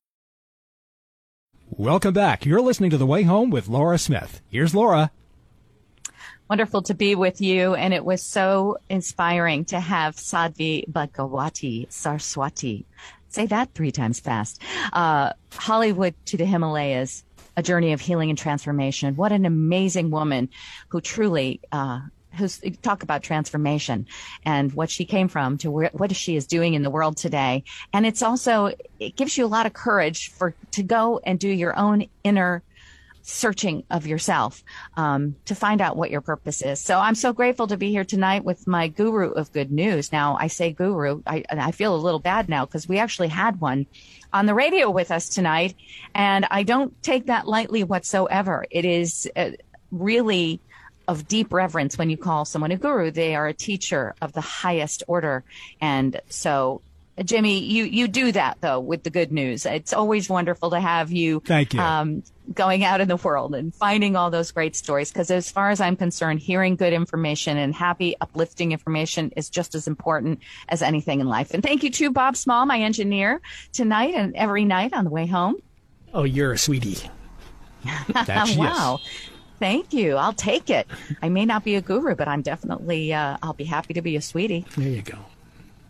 Welcome 1.70 2.14
back. 2.14 2.44
You're 2.44 2.60
listening 2.60 2.90
to 2.90 2.98
The 2.98 3.06
Way 3.06 3.22
Home 3.22 3.50
with 3.50 3.68
Laura 3.68 3.98
Smith. 3.98 4.40
Here's 4.48 4.74
Laura. 4.74 5.12
Wonderful 6.50 6.82
to 6.82 6.94
be 6.94 7.14
with 7.14 7.40
you. 7.40 7.74
And 7.74 7.92
it 7.92 8.04
was 8.04 8.22
so 8.22 8.78
inspiring 8.88 9.66
to 9.66 9.80
have 9.80 10.16
Sadhvi 10.16 10.88
Bhagawati 10.90 11.92
Saraswati 11.92 12.86
Say 13.30 13.46
that 13.46 13.74
three 13.74 13.92
times 13.92 14.20
fast. 14.20 14.62
Uh, 14.92 15.32
Hollywood 15.52 16.14
to 16.26 16.36
the 16.36 16.46
Himalayas, 16.46 17.24
a 17.56 17.62
journey 17.62 17.92
of 17.92 18.00
healing 18.00 18.30
and 18.30 18.38
transformation. 18.38 19.16
What 19.16 19.32
an 19.32 19.44
amazing 19.44 20.10
woman 20.10 20.48
who 20.88 21.00
truly, 21.00 21.60
uh, 21.70 22.00
who's 22.32 22.60
talk 22.82 23.02
about 23.02 23.22
transformation 23.22 24.06
and 24.44 24.72
what 24.72 24.90
she 24.90 25.04
came 25.04 25.28
from 25.28 25.58
to 25.58 25.70
where, 25.70 25.90
what 25.92 26.14
she 26.16 26.36
is 26.36 26.46
doing 26.46 26.72
in 26.74 26.82
the 26.82 26.90
world 26.90 27.18
today. 27.18 27.64
And 27.92 28.06
it's 28.06 28.22
also, 28.22 28.72
it 28.98 29.16
gives 29.16 29.36
you 29.36 29.44
a 29.44 29.48
lot 29.48 29.66
of 29.66 29.74
courage 29.74 30.30
for, 30.30 30.54
to 30.72 30.82
go 30.82 31.20
and 31.24 31.38
do 31.38 31.48
your 31.48 31.78
own 31.78 32.06
inner 32.24 32.62
searching 33.28 33.84
of 33.90 34.06
yourself 34.06 34.64
um, 34.96 35.36
to 35.44 35.54
find 35.54 35.82
out 35.82 35.98
what 35.98 36.10
your 36.10 36.22
purpose 36.22 36.62
is. 36.62 36.80
So 36.80 36.98
I'm 36.98 37.14
so 37.14 37.34
grateful 37.34 37.66
to 37.66 37.76
be 37.76 37.90
here 37.90 38.04
tonight 38.04 38.42
with 38.42 38.66
my 38.66 38.88
guru 38.88 39.32
of 39.32 39.52
good 39.52 39.70
news. 39.70 40.10
Now 40.10 40.38
I 40.40 40.46
say 40.46 40.72
guru, 40.72 41.22
I, 41.26 41.44
I 41.50 41.72
feel 41.72 41.94
a 41.94 41.96
little 41.96 42.20
bad 42.20 42.48
now 42.48 42.64
because 42.64 42.88
we 42.88 42.98
actually 42.98 43.28
had 43.28 43.60
one 43.60 43.84
on 44.32 44.46
the 44.46 44.54
radio 44.54 44.88
with 44.88 45.10
us 45.10 45.28
tonight, 45.28 45.74
and 46.14 46.46
I 46.50 46.62
don't 46.62 47.00
take 47.02 47.26
that 47.26 47.46
lightly 47.46 47.84
whatsoever. 47.84 48.64
It 48.70 48.86
is 48.86 49.30
uh, 49.36 49.50
really 49.92 50.60
of 51.06 51.28
deep 51.28 51.52
reverence 51.52 51.98
when 51.98 52.08
you 52.08 52.16
call 52.16 52.46
someone 52.46 52.70
a 52.70 52.78
guru. 52.78 53.10
They 53.10 53.34
are 53.34 53.46
a 53.46 53.54
teacher 53.54 54.14
of 54.22 54.32
the 54.32 54.40
highest 54.40 55.02
order, 55.06 55.44
and 55.82 56.18
so 56.30 56.80
Jimmy, 57.24 57.58
you, 57.58 57.84
you 57.84 58.08
do 58.08 58.32
that 58.32 58.58
though 58.60 58.80
with 58.80 59.02
the 59.02 59.10
good 59.10 59.32
news. 59.32 59.66
It's 59.66 59.92
always 59.92 60.28
wonderful 60.28 60.70
to 60.70 60.80
have 60.80 61.10
you. 61.10 61.40
Thank 61.40 61.74
you. 61.74 61.80
Um, 61.80 62.22
going 62.54 62.82
out 62.82 63.00
in 63.00 63.08
the 63.08 63.16
world 63.16 63.54
and 63.54 63.74
finding 63.74 64.16
all 64.16 64.30
those 64.30 64.50
great 64.52 64.74
stories. 64.74 65.12
Cause 65.12 65.30
as 65.30 65.50
far 65.50 65.70
as 65.70 65.80
I'm 65.80 65.96
concerned, 65.96 66.40
hearing 66.40 66.76
good 66.76 66.92
information 66.92 67.58
and 67.58 67.74
happy, 67.74 68.14
uplifting 68.20 68.72
information 68.72 69.32
is 69.36 69.50
just 69.50 69.74
as 69.74 69.86
important 69.86 70.40
as 70.68 70.80
anything 70.80 71.20
in 71.20 71.26
life. 71.28 71.52
And 71.52 71.62
thank 71.62 71.82
you 71.82 71.90
to 71.90 72.10
Bob 72.10 72.36
Small, 72.36 72.64
my 72.64 72.80
engineer 72.80 73.40
tonight 73.72 74.14
and 74.14 74.34
every 74.34 74.64
night 74.64 74.94
on 74.94 75.04
the 75.04 75.10
way 75.10 75.26
home. 75.26 75.56
Oh, 76.14 76.24
you're 76.24 76.52
a 76.52 76.58
sweetie. 76.58 77.10
That's, 78.08 78.56
wow. 78.56 78.98
Yes. 79.02 79.30
Thank 79.58 79.92
you. 79.92 80.16
I'll 80.16 80.32
take 80.32 80.70
it. 80.70 80.86
I 81.20 81.28
may 81.28 81.44
not 81.44 81.64
be 81.64 81.74
a 81.74 81.80
guru, 81.80 82.14
but 82.14 82.28
I'm 82.28 82.42
definitely, 82.42 83.12
uh, 83.12 83.38
I'll 83.42 83.54
be 83.54 83.64
happy 83.64 83.94
to 83.94 84.02
be 84.02 84.16
a 84.16 84.22
sweetie. 84.22 84.64
There 84.76 84.88
you 84.88 85.02
go. 85.02 85.18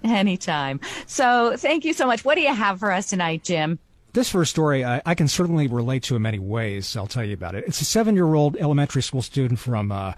Anytime. 0.05 0.81
So 1.07 1.57
thank 1.57 1.85
you 1.85 1.93
so 1.93 2.07
much. 2.07 2.25
What 2.25 2.37
do 2.37 2.41
you 2.41 2.55
have 2.55 2.79
for 2.79 2.93
us 2.93 3.11
tonight, 3.11 3.45
Jim? 3.45 3.79
this 4.15 4.31
first 4.31 4.51
story 4.51 4.85
I, 4.85 5.01
I, 5.07 5.15
can 5.15 5.29
certainly 5.29 5.69
relate 5.69 6.03
to 6.05 6.17
in 6.17 6.23
many 6.23 6.39
ways. 6.39 6.97
I'll 6.97 7.07
tell 7.07 7.25
you 7.25 7.35
about 7.35 7.55
it. 7.55 7.65
It's 7.67 7.81
a 7.81 7.85
seven-year-old 7.85 8.57
elementary 8.57 9.03
school 9.03 9.23
student 9.23 9.61
from 9.61 9.93
uh, 9.93 10.15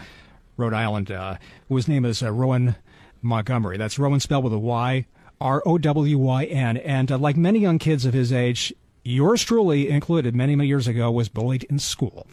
Rhode 0.57 0.73
Island 0.73 1.11
uh, 1.11 1.37
whose 1.69 1.89
name 1.89 2.05
is 2.05 2.23
uh, 2.23 2.31
Rowyn 2.31 2.77
Montgomery. 3.23 3.77
That's 3.77 3.99
Rowyn 3.99 4.21
spelled 4.21 4.45
with 4.45 4.53
a 4.53 4.59
Y, 4.59 5.07
R 5.41 5.63
O 5.67 5.79
W 5.79 6.19
Y 6.19 6.45
N. 6.45 6.77
And 6.79 7.11
uh, 7.11 7.19
like 7.19 7.37
many 7.37 7.59
young 7.59 7.79
kids 7.79 8.05
of 8.05 8.15
his 8.15 8.33
age, 8.33 8.73
yours 9.03 9.43
truly 9.43 9.89
included 9.89 10.35
many, 10.35 10.57
many 10.57 10.69
years 10.69 10.87
ago, 10.87 11.11
was 11.11 11.29
bullied 11.29 11.65
in 11.65 11.79
school. 11.79 12.27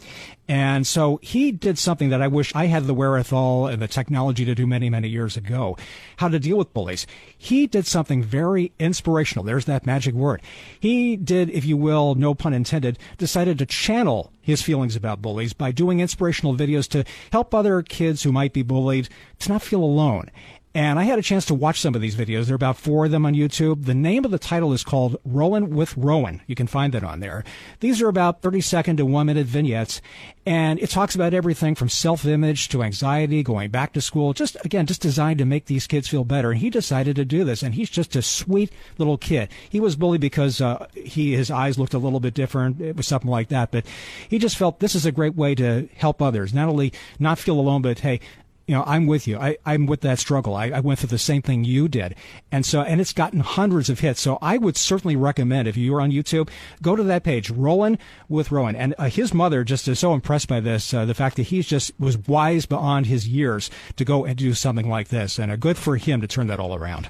And 0.48 0.86
so 0.86 1.18
he 1.22 1.52
did 1.52 1.78
something 1.78 2.08
that 2.08 2.22
I 2.22 2.28
wish 2.28 2.54
I 2.54 2.66
had 2.66 2.86
the 2.86 2.94
wherewithal 2.94 3.66
and 3.66 3.82
the 3.82 3.88
technology 3.88 4.44
to 4.44 4.54
do 4.54 4.66
many, 4.66 4.88
many 4.88 5.08
years 5.08 5.36
ago, 5.36 5.76
how 6.16 6.28
to 6.28 6.38
deal 6.38 6.56
with 6.56 6.72
bullies. 6.72 7.06
He 7.36 7.66
did 7.66 7.86
something 7.86 8.22
very 8.22 8.72
inspirational. 8.78 9.44
There's 9.44 9.66
that 9.66 9.86
magic 9.86 10.14
word. 10.14 10.40
He 10.80 11.16
did, 11.16 11.50
if 11.50 11.64
you 11.64 11.76
will, 11.76 12.14
no 12.14 12.34
pun 12.34 12.54
intended, 12.54 12.98
decided 13.18 13.58
to 13.58 13.66
channel 13.66 14.32
his 14.40 14.62
feelings 14.62 14.96
about 14.96 15.20
bullies 15.20 15.52
by 15.52 15.70
doing 15.70 16.00
inspirational 16.00 16.56
videos 16.56 16.88
to 16.88 17.04
help 17.30 17.54
other 17.54 17.82
kids 17.82 18.22
who 18.22 18.32
might 18.32 18.54
be 18.54 18.62
bullied 18.62 19.08
to 19.40 19.52
not 19.52 19.62
feel 19.62 19.84
alone. 19.84 20.30
And 20.78 20.96
I 20.96 21.02
had 21.02 21.18
a 21.18 21.22
chance 21.22 21.44
to 21.46 21.54
watch 21.54 21.80
some 21.80 21.96
of 21.96 22.00
these 22.00 22.14
videos. 22.14 22.44
There 22.44 22.52
are 22.52 22.54
about 22.54 22.76
four 22.76 23.06
of 23.06 23.10
them 23.10 23.26
on 23.26 23.34
YouTube. 23.34 23.86
The 23.86 23.96
name 23.96 24.24
of 24.24 24.30
the 24.30 24.38
title 24.38 24.72
is 24.72 24.84
called 24.84 25.16
Rowan 25.24 25.70
with 25.70 25.96
Rowyn. 25.96 26.40
You 26.46 26.54
can 26.54 26.68
find 26.68 26.94
that 26.94 27.02
on 27.02 27.18
there. 27.18 27.42
These 27.80 28.00
are 28.00 28.06
about 28.06 28.42
30 28.42 28.60
second 28.60 28.98
to 28.98 29.04
one 29.04 29.26
minute 29.26 29.48
vignettes. 29.48 30.00
And 30.46 30.78
it 30.78 30.88
talks 30.88 31.16
about 31.16 31.34
everything 31.34 31.74
from 31.74 31.88
self 31.88 32.24
image 32.24 32.68
to 32.68 32.84
anxiety, 32.84 33.42
going 33.42 33.70
back 33.70 33.92
to 33.94 34.00
school. 34.00 34.32
Just, 34.32 34.56
again, 34.64 34.86
just 34.86 35.02
designed 35.02 35.40
to 35.40 35.44
make 35.44 35.64
these 35.64 35.88
kids 35.88 36.06
feel 36.06 36.22
better. 36.22 36.52
And 36.52 36.60
he 36.60 36.70
decided 36.70 37.16
to 37.16 37.24
do 37.24 37.42
this. 37.42 37.64
And 37.64 37.74
he's 37.74 37.90
just 37.90 38.14
a 38.14 38.22
sweet 38.22 38.70
little 38.98 39.18
kid. 39.18 39.48
He 39.68 39.80
was 39.80 39.96
bullied 39.96 40.20
because, 40.20 40.60
uh, 40.60 40.86
he, 40.94 41.34
his 41.34 41.50
eyes 41.50 41.76
looked 41.76 41.94
a 41.94 41.98
little 41.98 42.20
bit 42.20 42.34
different. 42.34 42.80
It 42.80 42.96
was 42.96 43.08
something 43.08 43.28
like 43.28 43.48
that. 43.48 43.72
But 43.72 43.84
he 44.28 44.38
just 44.38 44.56
felt 44.56 44.78
this 44.78 44.94
is 44.94 45.04
a 45.04 45.10
great 45.10 45.34
way 45.34 45.56
to 45.56 45.88
help 45.96 46.22
others. 46.22 46.54
Not 46.54 46.68
only 46.68 46.92
not 47.18 47.40
feel 47.40 47.58
alone, 47.58 47.82
but 47.82 47.98
hey, 47.98 48.20
you 48.68 48.74
know, 48.74 48.84
I'm 48.86 49.06
with 49.06 49.26
you. 49.26 49.38
I, 49.38 49.56
I'm 49.64 49.86
with 49.86 50.02
that 50.02 50.18
struggle. 50.18 50.54
I, 50.54 50.66
I 50.66 50.80
went 50.80 50.98
through 50.98 51.08
the 51.08 51.18
same 51.18 51.40
thing 51.40 51.64
you 51.64 51.88
did. 51.88 52.14
And 52.52 52.66
so, 52.66 52.82
and 52.82 53.00
it's 53.00 53.14
gotten 53.14 53.40
hundreds 53.40 53.88
of 53.88 54.00
hits. 54.00 54.20
So 54.20 54.38
I 54.42 54.58
would 54.58 54.76
certainly 54.76 55.16
recommend 55.16 55.66
if 55.66 55.76
you 55.76 55.94
are 55.94 56.02
on 56.02 56.12
YouTube, 56.12 56.50
go 56.82 56.94
to 56.94 57.02
that 57.02 57.24
page, 57.24 57.50
Rowan 57.50 57.98
with 58.28 58.50
Rowyn. 58.50 58.76
And 58.76 58.94
uh, 58.98 59.08
his 59.08 59.32
mother 59.32 59.64
just 59.64 59.88
is 59.88 59.98
so 59.98 60.12
impressed 60.12 60.48
by 60.48 60.60
this, 60.60 60.92
uh, 60.92 61.06
the 61.06 61.14
fact 61.14 61.36
that 61.36 61.44
he's 61.44 61.66
just 61.66 61.98
was 61.98 62.18
wise 62.18 62.66
beyond 62.66 63.06
his 63.06 63.26
years 63.26 63.70
to 63.96 64.04
go 64.04 64.26
and 64.26 64.36
do 64.36 64.52
something 64.52 64.88
like 64.88 65.08
this. 65.08 65.38
And 65.38 65.50
uh, 65.50 65.56
good 65.56 65.78
for 65.78 65.96
him 65.96 66.20
to 66.20 66.26
turn 66.26 66.46
that 66.48 66.60
all 66.60 66.74
around. 66.74 67.08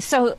So 0.00 0.36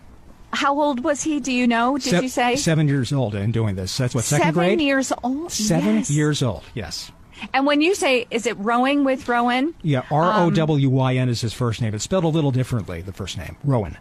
how 0.52 0.78
old 0.82 1.02
was 1.02 1.24
he? 1.24 1.40
Do 1.40 1.54
you 1.54 1.66
know? 1.66 1.98
Did 1.98 2.10
Se- 2.10 2.22
you 2.24 2.30
say 2.30 2.56
seven 2.58 2.90
years 2.90 3.14
old 3.14 3.36
and 3.36 3.54
doing 3.54 3.76
this? 3.76 3.98
That's 3.98 4.14
what 4.14 4.26
second 4.26 4.48
seven 4.48 4.54
grade. 4.54 4.72
Seven 4.72 4.86
years 4.86 5.14
old. 5.24 5.52
Seven 5.54 5.96
yes. 5.96 6.12
years 6.12 6.44
old. 6.44 6.64
Yes. 6.74 7.10
And 7.54 7.66
when 7.66 7.82
you 7.82 7.96
say, 7.96 8.28
is 8.30 8.46
it 8.46 8.58
rowing 8.58 9.04
with 9.04 9.26
Rowyn? 9.26 9.74
Yeah, 9.82 10.00
um, 10.00 10.06
R 10.12 10.44
O 10.44 10.52
W 10.52 10.90
Y 10.90 11.16
N 11.16 11.30
is 11.30 11.42
his 11.42 11.54
first 11.54 11.82
name. 11.82 11.94
It's 11.94 12.04
spelled 12.04 12.24
a 12.24 12.30
little 12.30 12.52
differently, 12.52 13.02
the 13.02 13.14
first 13.14 13.38
name. 13.38 13.58
Rowyn. 13.66 13.98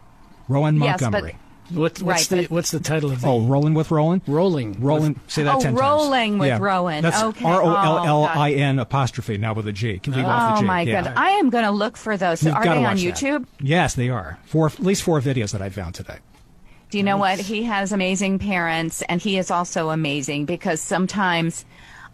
Rowyn 0.49 0.77
Montgomery. 0.77 1.31
Yes, 1.31 1.39
what, 1.71 2.03
what's 2.03 2.31
right, 2.31 2.49
the 2.49 2.55
what's 2.55 2.71
the 2.71 2.81
title 2.81 3.11
of 3.11 3.21
the 3.21 3.27
Oh, 3.27 3.41
rolling 3.41 3.73
with 3.73 3.89
Rowyn? 3.89 4.21
Rolling. 4.27 4.81
Rolling. 4.81 5.19
Say 5.29 5.45
that 5.45 5.57
oh, 5.57 5.61
ten 5.61 5.75
rolling 5.75 6.33
times. 6.33 6.41
with 6.41 6.49
yeah. 6.49 6.59
Rowyn. 6.59 7.03
That's 7.03 7.23
okay. 7.23 7.47
R 7.47 7.63
O 7.63 7.75
L 7.75 8.05
L 8.05 8.25
I 8.25 8.51
N 8.53 8.79
oh, 8.79 8.83
apostrophe 8.83 9.39
now 9.39 9.55
with 9.55 9.67
a 9.69 9.73
G. 9.73 9.99
Can 9.99 10.13
leave 10.13 10.25
oh, 10.25 10.29
off 10.29 10.57
the 10.57 10.63
G. 10.63 10.67
my 10.67 10.83
yeah. 10.83 11.03
god. 11.03 11.15
I 11.17 11.31
am 11.31 11.51
going 11.51 11.65
to 11.65 11.71
look 11.71 11.97
for 11.97 12.17
those. 12.17 12.43
You've 12.43 12.55
are 12.55 12.63
they 12.63 12.71
on 12.71 12.83
that. 12.83 12.97
YouTube? 12.97 13.47
Yes, 13.61 13.95
they 13.95 14.11
are. 14.11 14.39
Four 14.45 14.67
at 14.67 14.81
least 14.81 15.03
four 15.03 15.21
videos 15.21 15.53
that 15.53 15.63
I 15.63 15.71
found 15.71 15.95
today. 15.95 16.19
Do 16.91 16.99
you 16.99 17.05
know 17.05 17.17
what? 17.17 17.39
He 17.39 17.63
has 17.63 17.91
amazing 17.91 18.39
parents 18.39 19.01
and 19.09 19.19
he 19.19 19.39
is 19.39 19.51
also 19.51 19.89
amazing 19.89 20.45
because 20.45 20.79
sometimes 20.79 21.65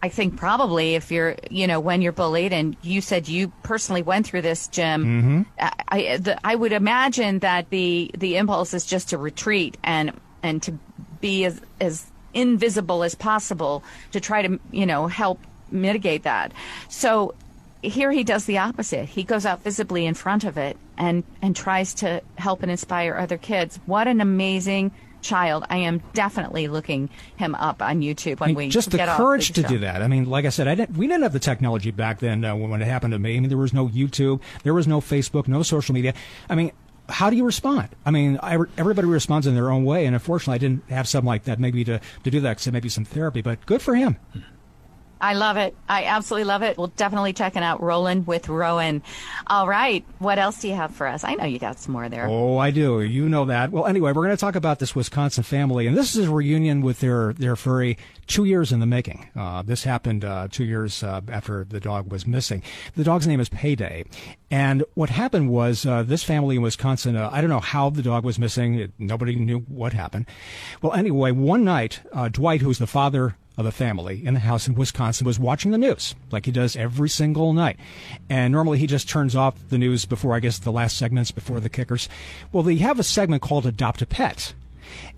I 0.03 0.09
think 0.09 0.37
probably 0.37 0.95
if 0.95 1.11
you're, 1.11 1.35
you 1.51 1.67
know, 1.67 1.81
when 1.81 2.03
you're 2.03 2.13
bullied, 2.13 2.53
and 2.53 2.77
you 2.83 3.01
said 3.01 3.29
you 3.29 3.49
personally 3.65 4.03
went 4.03 4.27
through 4.27 4.43
this, 4.43 4.69
Jim. 4.69 5.05
Mm-hmm. 5.05 5.43
I, 5.89 6.19
the, 6.19 6.39
I 6.47 6.55
would 6.55 6.73
imagine 6.73 7.41
that 7.41 7.71
the 7.71 8.11
the 8.17 8.37
impulse 8.37 8.75
is 8.75 8.87
just 8.87 9.09
to 9.11 9.19
retreat 9.19 9.77
and 9.83 10.13
and 10.43 10.63
to 10.63 10.79
be 11.21 11.45
as 11.45 11.61
as 11.81 12.07
invisible 12.33 13.03
as 13.03 13.15
possible 13.15 13.83
to 14.13 14.21
try 14.21 14.43
to, 14.43 14.61
you 14.71 14.87
know, 14.87 15.09
help 15.09 15.41
mitigate 15.71 16.23
that. 16.23 16.53
So 16.89 17.35
here 17.83 18.13
he 18.13 18.25
does 18.25 18.45
the 18.45 18.59
opposite. 18.59 19.09
He 19.09 19.25
goes 19.25 19.47
out 19.47 19.63
visibly 19.63 20.07
in 20.07 20.15
front 20.15 20.45
of 20.45 20.57
it 20.57 20.77
and 20.97 21.25
and 21.43 21.57
tries 21.57 21.95
to 21.95 22.23
help 22.37 22.63
and 22.63 22.71
inspire 22.71 23.17
other 23.17 23.39
kids. 23.39 23.81
What 23.87 24.07
an 24.07 24.21
amazing 24.21 24.93
child, 25.23 25.65
I 25.71 25.79
am 25.79 26.03
definitely 26.13 26.69
looking 26.69 27.11
him 27.37 27.55
up 27.55 27.83
on 27.83 28.01
YouTube 28.01 28.41
when 28.41 28.51
I 28.51 28.53
mean, 28.53 28.57
we 28.57 28.69
just 28.69 28.91
the 28.91 28.99
courage 28.99 29.53
to 29.53 29.63
do 29.63 29.79
that. 29.79 30.03
I 30.03 30.09
mean, 30.09 30.27
like 30.27 30.45
I 30.45 30.51
said, 30.51 30.69
I 30.69 30.75
didn't. 30.75 30.97
We 30.97 31.07
didn't 31.07 31.23
have 31.23 31.33
the 31.33 31.39
technology 31.39 31.91
back 31.91 32.21
then 32.21 32.45
uh, 32.45 32.55
when 32.55 32.81
it 32.83 32.87
happened 32.87 33.13
to 33.13 33.19
me. 33.19 33.37
I 33.37 33.41
mean, 33.41 33.49
there 33.49 33.59
was 33.59 33.73
no 33.73 33.89
YouTube, 33.89 34.41
there 34.63 34.75
was 34.75 34.87
no 34.87 35.01
Facebook, 35.01 35.49
no 35.49 35.63
social 35.63 35.95
media. 35.95 36.15
I 36.49 36.55
mean. 36.55 36.73
How 37.11 37.31
do 37.31 37.37
you 37.37 37.47
respond? 37.47 37.89
I 38.05 38.11
mean, 38.11 38.39
I, 38.43 38.59
everybody 38.77 39.09
responds 39.09 39.47
in 39.47 39.55
their 39.55 39.71
own 39.71 39.87
way, 39.87 40.05
and 40.05 40.15
unfortunately, 40.15 40.57
I 40.57 40.59
didn't 40.59 40.91
have 40.91 41.09
something 41.09 41.27
like 41.27 41.45
that 41.45 41.59
maybe 41.59 41.83
to, 41.85 42.03
to 42.25 42.31
do 42.31 42.41
that, 42.41 42.61
so 42.61 42.71
maybe 42.71 42.91
some 42.91 43.07
therapy, 43.07 43.41
but 43.41 43.65
good 43.65 43.81
for 43.81 43.95
him. 43.95 44.19
I 45.21 45.35
love 45.35 45.57
it. 45.57 45.75
I 45.89 46.05
absolutely 46.05 46.45
love 46.45 46.63
it. 46.63 46.79
We'll 46.79 46.89
definitely 46.89 47.33
check 47.33 47.57
it 47.57 47.63
out. 47.63 47.83
Roland 47.83 48.27
with 48.27 48.47
Rowyn. 48.47 49.03
All 49.47 49.67
right. 49.67 50.05
What 50.19 50.39
else 50.39 50.61
do 50.61 50.69
you 50.69 50.75
have 50.75 50.95
for 50.95 51.07
us? 51.07 51.25
I 51.25 51.35
know 51.35 51.45
you 51.45 51.59
got 51.59 51.79
some 51.79 51.93
more 51.93 52.09
there. 52.09 52.27
Oh, 52.29 52.59
I 52.59 52.71
do. 52.71 53.01
You 53.01 53.29
know 53.29 53.45
that. 53.47 53.73
Well, 53.73 53.87
anyway, 53.87 54.13
we're 54.13 54.25
going 54.25 54.37
to 54.37 54.41
talk 54.41 54.55
about 54.55 54.79
this 54.79 54.95
Wisconsin 54.95 55.43
family, 55.43 55.87
and 55.87 55.97
this 55.97 56.15
is 56.15 56.29
a 56.29 56.31
reunion 56.31 56.83
with 56.83 57.01
their 57.01 57.33
their 57.33 57.57
furry. 57.57 57.99
Two 58.27 58.45
years 58.45 58.73
in 58.73 58.81
the 58.81 58.87
making. 58.87 59.31
Uh, 59.35 59.63
this 59.63 59.85
happened 59.85 60.23
uh, 60.23 60.49
two 60.51 60.65
years 60.65 61.03
uh, 61.03 61.23
after 61.29 61.65
the 61.65 61.81
dog 61.81 62.13
was 62.13 62.27
missing. 62.27 62.63
The 62.95 63.03
dog's 63.03 63.27
name 63.27 63.41
is 63.41 63.49
Payday, 63.49 64.05
and 64.51 64.85
what 64.95 65.09
happened 65.09 65.49
was 65.49 65.87
uh, 65.87 66.03
this 66.03 66.23
family 66.23 66.57
in 66.57 66.63
Wisconsin. 66.63 67.17
Uh, 67.17 67.31
I 67.33 67.41
don't 67.41 67.49
know 67.49 67.59
how 67.61 67.89
the 67.89 68.03
dog 68.03 68.25
was 68.25 68.39
missing. 68.39 68.75
It, 68.75 68.93
nobody 68.99 69.35
knew 69.35 69.61
what 69.61 69.95
happened. 69.95 70.27
Well, 70.83 70.93
anyway, 70.93 71.31
one 71.31 71.65
night, 71.65 72.01
uh, 72.13 72.29
Dwight, 72.29 72.61
who's 72.61 72.79
the 72.79 72.87
father 72.87 73.35
of 73.59 73.67
a 73.67 73.73
family 73.73 74.25
in 74.25 74.35
the 74.35 74.41
house 74.41 74.69
in 74.69 74.75
Wisconsin 74.77 75.27
was 75.27 75.39
watching 75.39 75.73
the 75.73 75.79
news 75.79 76.15
like 76.31 76.47
he 76.47 76.53
does 76.53 76.77
every 76.77 77.09
single 77.09 77.53
night. 77.53 77.77
And 78.31 78.53
normally 78.53 78.79
he 78.79 78.87
just 78.87 79.09
turns 79.09 79.35
off 79.35 79.57
the 79.69 79.79
news 79.79 80.07
before, 80.07 80.35
I 80.35 80.41
guess, 80.41 80.61
the 80.61 80.71
last 80.71 80.97
segments 80.97 81.33
before 81.33 81.59
the 81.59 81.69
kickers. 81.69 82.09
Well, 82.53 82.63
they 82.63 82.77
have 82.77 83.01
a 83.01 83.03
segment 83.03 83.43
called 83.43 83.67
Adopt 83.67 84.01
a 84.01 84.07
Pet. 84.07 84.55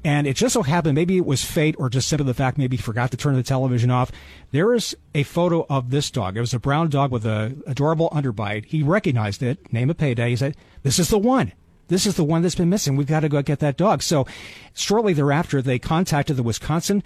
And 0.02 0.26
it 0.26 0.34
just 0.34 0.54
so 0.54 0.62
happened, 0.62 0.94
maybe 0.94 1.18
it 1.18 1.26
was 1.26 1.44
fate 1.44 1.76
or 1.78 1.90
just 1.90 2.08
simply 2.08 2.26
the 2.26 2.34
fact 2.34 2.58
maybe 2.58 2.76
he 2.76 2.82
forgot 2.82 3.10
to 3.10 3.16
turn 3.16 3.36
the 3.36 3.42
television 3.42 3.90
off. 3.90 4.10
There 4.50 4.74
is 4.74 4.96
a 5.14 5.22
photo 5.22 5.66
of 5.68 5.90
this 5.90 6.10
dog. 6.10 6.36
It 6.36 6.40
was 6.40 6.54
a 6.54 6.58
brown 6.58 6.88
dog 6.88 7.12
with 7.12 7.26
a 7.26 7.54
adorable 7.66 8.08
underbite. 8.10 8.64
He 8.64 8.82
recognized 8.82 9.42
it, 9.42 9.72
name 9.72 9.90
of 9.90 9.98
payday. 9.98 10.30
He 10.30 10.36
said, 10.36 10.56
this 10.82 10.98
is 10.98 11.10
the 11.10 11.18
one. 11.18 11.52
This 11.88 12.06
is 12.06 12.14
the 12.14 12.24
one 12.24 12.40
that's 12.40 12.54
been 12.54 12.70
missing. 12.70 12.96
We've 12.96 13.06
got 13.06 13.20
to 13.20 13.28
go 13.28 13.42
get 13.42 13.58
that 13.58 13.76
dog. 13.76 14.02
So 14.02 14.26
shortly 14.74 15.12
thereafter, 15.12 15.60
they 15.60 15.78
contacted 15.78 16.36
the 16.36 16.42
Wisconsin 16.42 17.02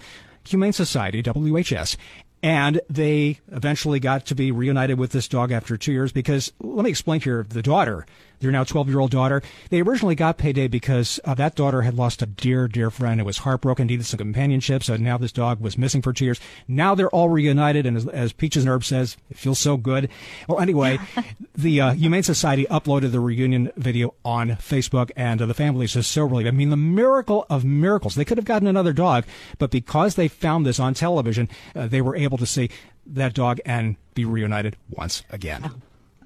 Humane 0.47 0.73
Society, 0.73 1.23
WHS, 1.23 1.97
and 2.43 2.79
they 2.89 3.39
eventually 3.51 3.99
got 3.99 4.25
to 4.27 4.35
be 4.35 4.51
reunited 4.51 4.99
with 4.99 5.11
this 5.11 5.27
dog 5.27 5.51
after 5.51 5.77
two 5.77 5.91
years 5.91 6.11
because, 6.11 6.53
let 6.61 6.83
me 6.83 6.89
explain 6.89 7.21
here, 7.21 7.45
the 7.49 7.61
daughter 7.63 8.05
their 8.45 8.51
now 8.51 8.63
12 8.63 8.89
year 8.89 8.99
old 8.99 9.11
daughter. 9.11 9.41
They 9.69 9.81
originally 9.81 10.15
got 10.15 10.37
payday 10.37 10.67
because 10.67 11.19
uh, 11.25 11.33
that 11.35 11.55
daughter 11.55 11.81
had 11.81 11.95
lost 11.95 12.21
a 12.21 12.25
dear, 12.25 12.67
dear 12.67 12.89
friend 12.89 13.19
and 13.19 13.25
was 13.25 13.39
heartbroken, 13.39 13.87
needed 13.87 14.05
some 14.05 14.17
companionship. 14.17 14.83
So 14.83 14.95
now 14.97 15.17
this 15.17 15.31
dog 15.31 15.59
was 15.59 15.77
missing 15.77 16.01
for 16.01 16.13
two 16.13 16.25
years. 16.25 16.39
Now 16.67 16.95
they're 16.95 17.09
all 17.09 17.29
reunited. 17.29 17.85
And 17.85 17.97
as, 17.97 18.07
as 18.07 18.33
Peaches 18.33 18.63
and 18.63 18.69
Herb 18.69 18.83
says, 18.83 19.17
it 19.29 19.37
feels 19.37 19.59
so 19.59 19.77
good. 19.77 20.09
Well, 20.47 20.59
anyway, 20.59 20.99
the 21.55 21.81
uh, 21.81 21.91
Humane 21.93 22.23
Society 22.23 22.65
uploaded 22.69 23.11
the 23.11 23.19
reunion 23.19 23.71
video 23.75 24.13
on 24.23 24.49
Facebook 24.51 25.11
and 25.15 25.41
uh, 25.41 25.45
the 25.45 25.53
family 25.53 25.85
is 25.85 25.93
just 25.93 26.11
so 26.11 26.25
relieved. 26.25 26.47
I 26.47 26.51
mean, 26.51 26.69
the 26.69 26.77
miracle 26.77 27.45
of 27.49 27.65
miracles. 27.65 28.15
They 28.15 28.25
could 28.25 28.37
have 28.37 28.45
gotten 28.45 28.67
another 28.67 28.93
dog, 28.93 29.25
but 29.57 29.71
because 29.71 30.15
they 30.15 30.27
found 30.27 30.65
this 30.65 30.79
on 30.79 30.93
television, 30.93 31.49
uh, 31.75 31.87
they 31.87 32.01
were 32.01 32.15
able 32.15 32.37
to 32.37 32.45
see 32.45 32.69
that 33.07 33.33
dog 33.33 33.59
and 33.65 33.95
be 34.13 34.25
reunited 34.25 34.77
once 34.89 35.23
again. 35.29 35.71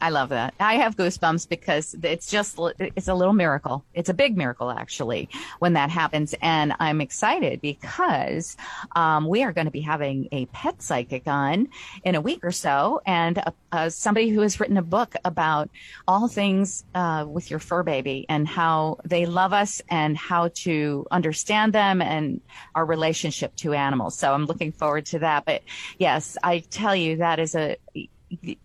I 0.01 0.09
love 0.09 0.29
that. 0.29 0.53
I 0.59 0.75
have 0.75 0.95
goosebumps 0.95 1.49
because 1.49 1.95
it's 2.01 2.29
just 2.29 2.57
it's 2.79 3.07
a 3.07 3.13
little 3.13 3.33
miracle. 3.33 3.83
It's 3.93 4.09
a 4.09 4.13
big 4.13 4.37
miracle 4.37 4.71
actually 4.71 5.29
when 5.59 5.73
that 5.73 5.89
happens, 5.89 6.33
and 6.41 6.73
I'm 6.79 7.01
excited 7.01 7.61
because 7.61 8.55
um, 8.95 9.27
we 9.27 9.43
are 9.43 9.51
going 9.51 9.65
to 9.65 9.71
be 9.71 9.81
having 9.81 10.27
a 10.31 10.45
pet 10.47 10.81
psychic 10.81 11.27
on 11.27 11.67
in 12.03 12.15
a 12.15 12.21
week 12.21 12.43
or 12.43 12.51
so, 12.51 13.01
and 13.05 13.39
uh, 13.39 13.51
uh, 13.71 13.89
somebody 13.89 14.29
who 14.29 14.41
has 14.41 14.59
written 14.59 14.77
a 14.77 14.81
book 14.81 15.15
about 15.25 15.69
all 16.07 16.27
things 16.27 16.85
uh, 16.95 17.25
with 17.27 17.49
your 17.49 17.59
fur 17.59 17.83
baby 17.83 18.25
and 18.29 18.47
how 18.47 18.97
they 19.05 19.25
love 19.25 19.53
us 19.53 19.81
and 19.89 20.17
how 20.17 20.49
to 20.49 21.05
understand 21.11 21.73
them 21.73 22.01
and 22.01 22.41
our 22.75 22.85
relationship 22.85 23.55
to 23.57 23.73
animals. 23.73 24.17
So 24.17 24.33
I'm 24.33 24.45
looking 24.45 24.71
forward 24.71 25.05
to 25.07 25.19
that. 25.19 25.45
But 25.45 25.63
yes, 25.97 26.37
I 26.43 26.59
tell 26.59 26.95
you 26.95 27.17
that 27.17 27.39
is 27.39 27.55
a 27.55 27.77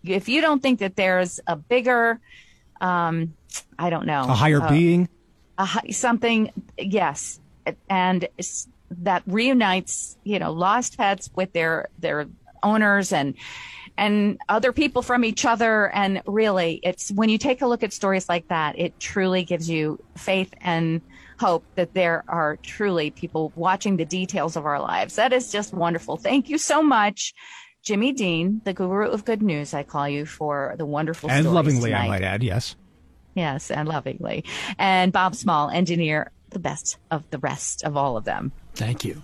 if 0.03 0.29
you 0.29 0.41
don't 0.41 0.61
think 0.61 0.79
that 0.79 0.95
there's 0.95 1.39
a 1.47 1.55
bigger, 1.55 2.19
um, 2.81 3.33
I 3.79 3.89
don't 3.89 4.05
know, 4.05 4.23
a 4.23 4.33
higher 4.33 4.61
uh, 4.61 4.69
being, 4.69 5.09
a, 5.57 5.67
something, 5.91 6.51
yes, 6.77 7.39
and 7.89 8.27
that 8.91 9.23
reunites, 9.25 10.17
you 10.23 10.39
know, 10.39 10.51
lost 10.51 10.97
pets 10.97 11.29
with 11.35 11.53
their 11.53 11.89
their 11.99 12.27
owners 12.63 13.11
and 13.11 13.35
and 13.97 14.39
other 14.49 14.71
people 14.71 15.01
from 15.01 15.23
each 15.23 15.45
other. 15.45 15.89
And 15.91 16.21
really, 16.25 16.79
it's 16.83 17.11
when 17.11 17.29
you 17.29 17.37
take 17.37 17.61
a 17.61 17.67
look 17.67 17.83
at 17.83 17.93
stories 17.93 18.27
like 18.27 18.47
that, 18.49 18.77
it 18.77 18.99
truly 18.99 19.43
gives 19.43 19.69
you 19.69 20.03
faith 20.17 20.53
and 20.61 21.01
hope 21.39 21.63
that 21.75 21.93
there 21.93 22.23
are 22.27 22.57
truly 22.57 23.11
people 23.11 23.51
watching 23.55 23.97
the 23.97 24.05
details 24.05 24.55
of 24.55 24.65
our 24.65 24.79
lives. 24.79 25.15
That 25.15 25.33
is 25.33 25.51
just 25.51 25.73
wonderful. 25.73 26.17
Thank 26.17 26.49
you 26.49 26.57
so 26.57 26.81
much. 26.81 27.33
Jimmy 27.85 28.13
Dean, 28.13 28.61
the 28.65 28.73
guru 28.73 29.11
of 29.11 29.25
good 29.25 29.43
news, 29.43 29.75
I 29.75 29.83
call 29.83 30.09
you 30.09 30.25
for 30.25 30.73
the 30.75 30.87
wonderful 30.87 31.29
and 31.29 31.53
lovingly, 31.53 31.91
tonight. 31.91 32.05
I 32.05 32.07
might 32.07 32.23
add, 32.23 32.41
yes, 32.41 32.75
yes, 33.35 33.69
and 33.69 33.87
lovingly, 33.87 34.43
and 34.79 35.13
Bob 35.13 35.35
Small, 35.35 35.69
engineer, 35.69 36.31
the 36.49 36.57
best 36.57 36.97
of 37.11 37.29
the 37.29 37.37
rest 37.37 37.83
of 37.83 37.95
all 37.95 38.17
of 38.17 38.25
them. 38.25 38.51
Thank 38.73 39.05
you. 39.05 39.21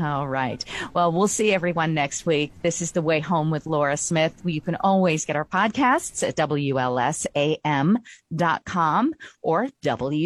All 0.00 0.26
right. 0.26 0.64
Well, 0.94 1.12
we'll 1.12 1.28
see 1.28 1.52
everyone 1.52 1.92
next 1.92 2.24
week. 2.24 2.50
This 2.62 2.80
is 2.80 2.92
The 2.92 3.02
Way 3.02 3.20
Home 3.20 3.50
with 3.50 3.66
Laura 3.66 3.98
Smith. 3.98 4.40
You 4.42 4.62
can 4.62 4.76
always 4.76 5.26
get 5.26 5.36
our 5.36 5.44
podcasts 5.44 6.26
at 6.26 6.34
WLSAM.com 6.36 7.34
or 9.42 9.68
WGCH.com. 9.84 10.22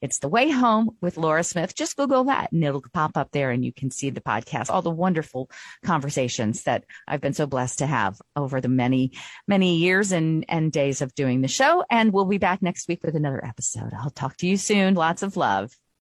It's 0.00 0.18
The 0.20 0.28
Way 0.28 0.50
Home 0.50 0.90
with 1.00 1.16
Laura 1.16 1.42
Smith. 1.42 1.74
Just 1.74 1.96
Google 1.96 2.22
that 2.24 2.52
and 2.52 2.62
it'll 2.62 2.84
pop 2.92 3.16
up 3.16 3.32
there 3.32 3.50
and 3.50 3.64
you 3.64 3.72
can 3.72 3.90
see 3.90 4.10
the 4.10 4.20
podcast, 4.20 4.70
all 4.70 4.82
the 4.82 4.90
wonderful 4.90 5.50
conversations 5.84 6.62
that 6.62 6.84
I've 7.08 7.20
been 7.20 7.32
so 7.32 7.46
blessed 7.46 7.78
to 7.78 7.86
have 7.86 8.20
over 8.36 8.60
the 8.60 8.68
many, 8.68 9.12
many 9.48 9.78
years 9.78 10.12
and, 10.12 10.44
and 10.48 10.70
days 10.70 11.02
of 11.02 11.12
doing 11.16 11.40
the 11.40 11.48
show. 11.48 11.82
And 11.90 12.12
we'll 12.12 12.26
be 12.26 12.38
back 12.38 12.62
next 12.62 12.86
week 12.86 13.02
with 13.02 13.16
another 13.16 13.44
episode. 13.44 13.92
I'll 13.98 14.10
talk 14.10 14.36
to 14.38 14.46
you 14.46 14.56
soon. 14.56 14.94
Lots 14.94 15.24
of 15.24 15.36
love. 15.36 15.72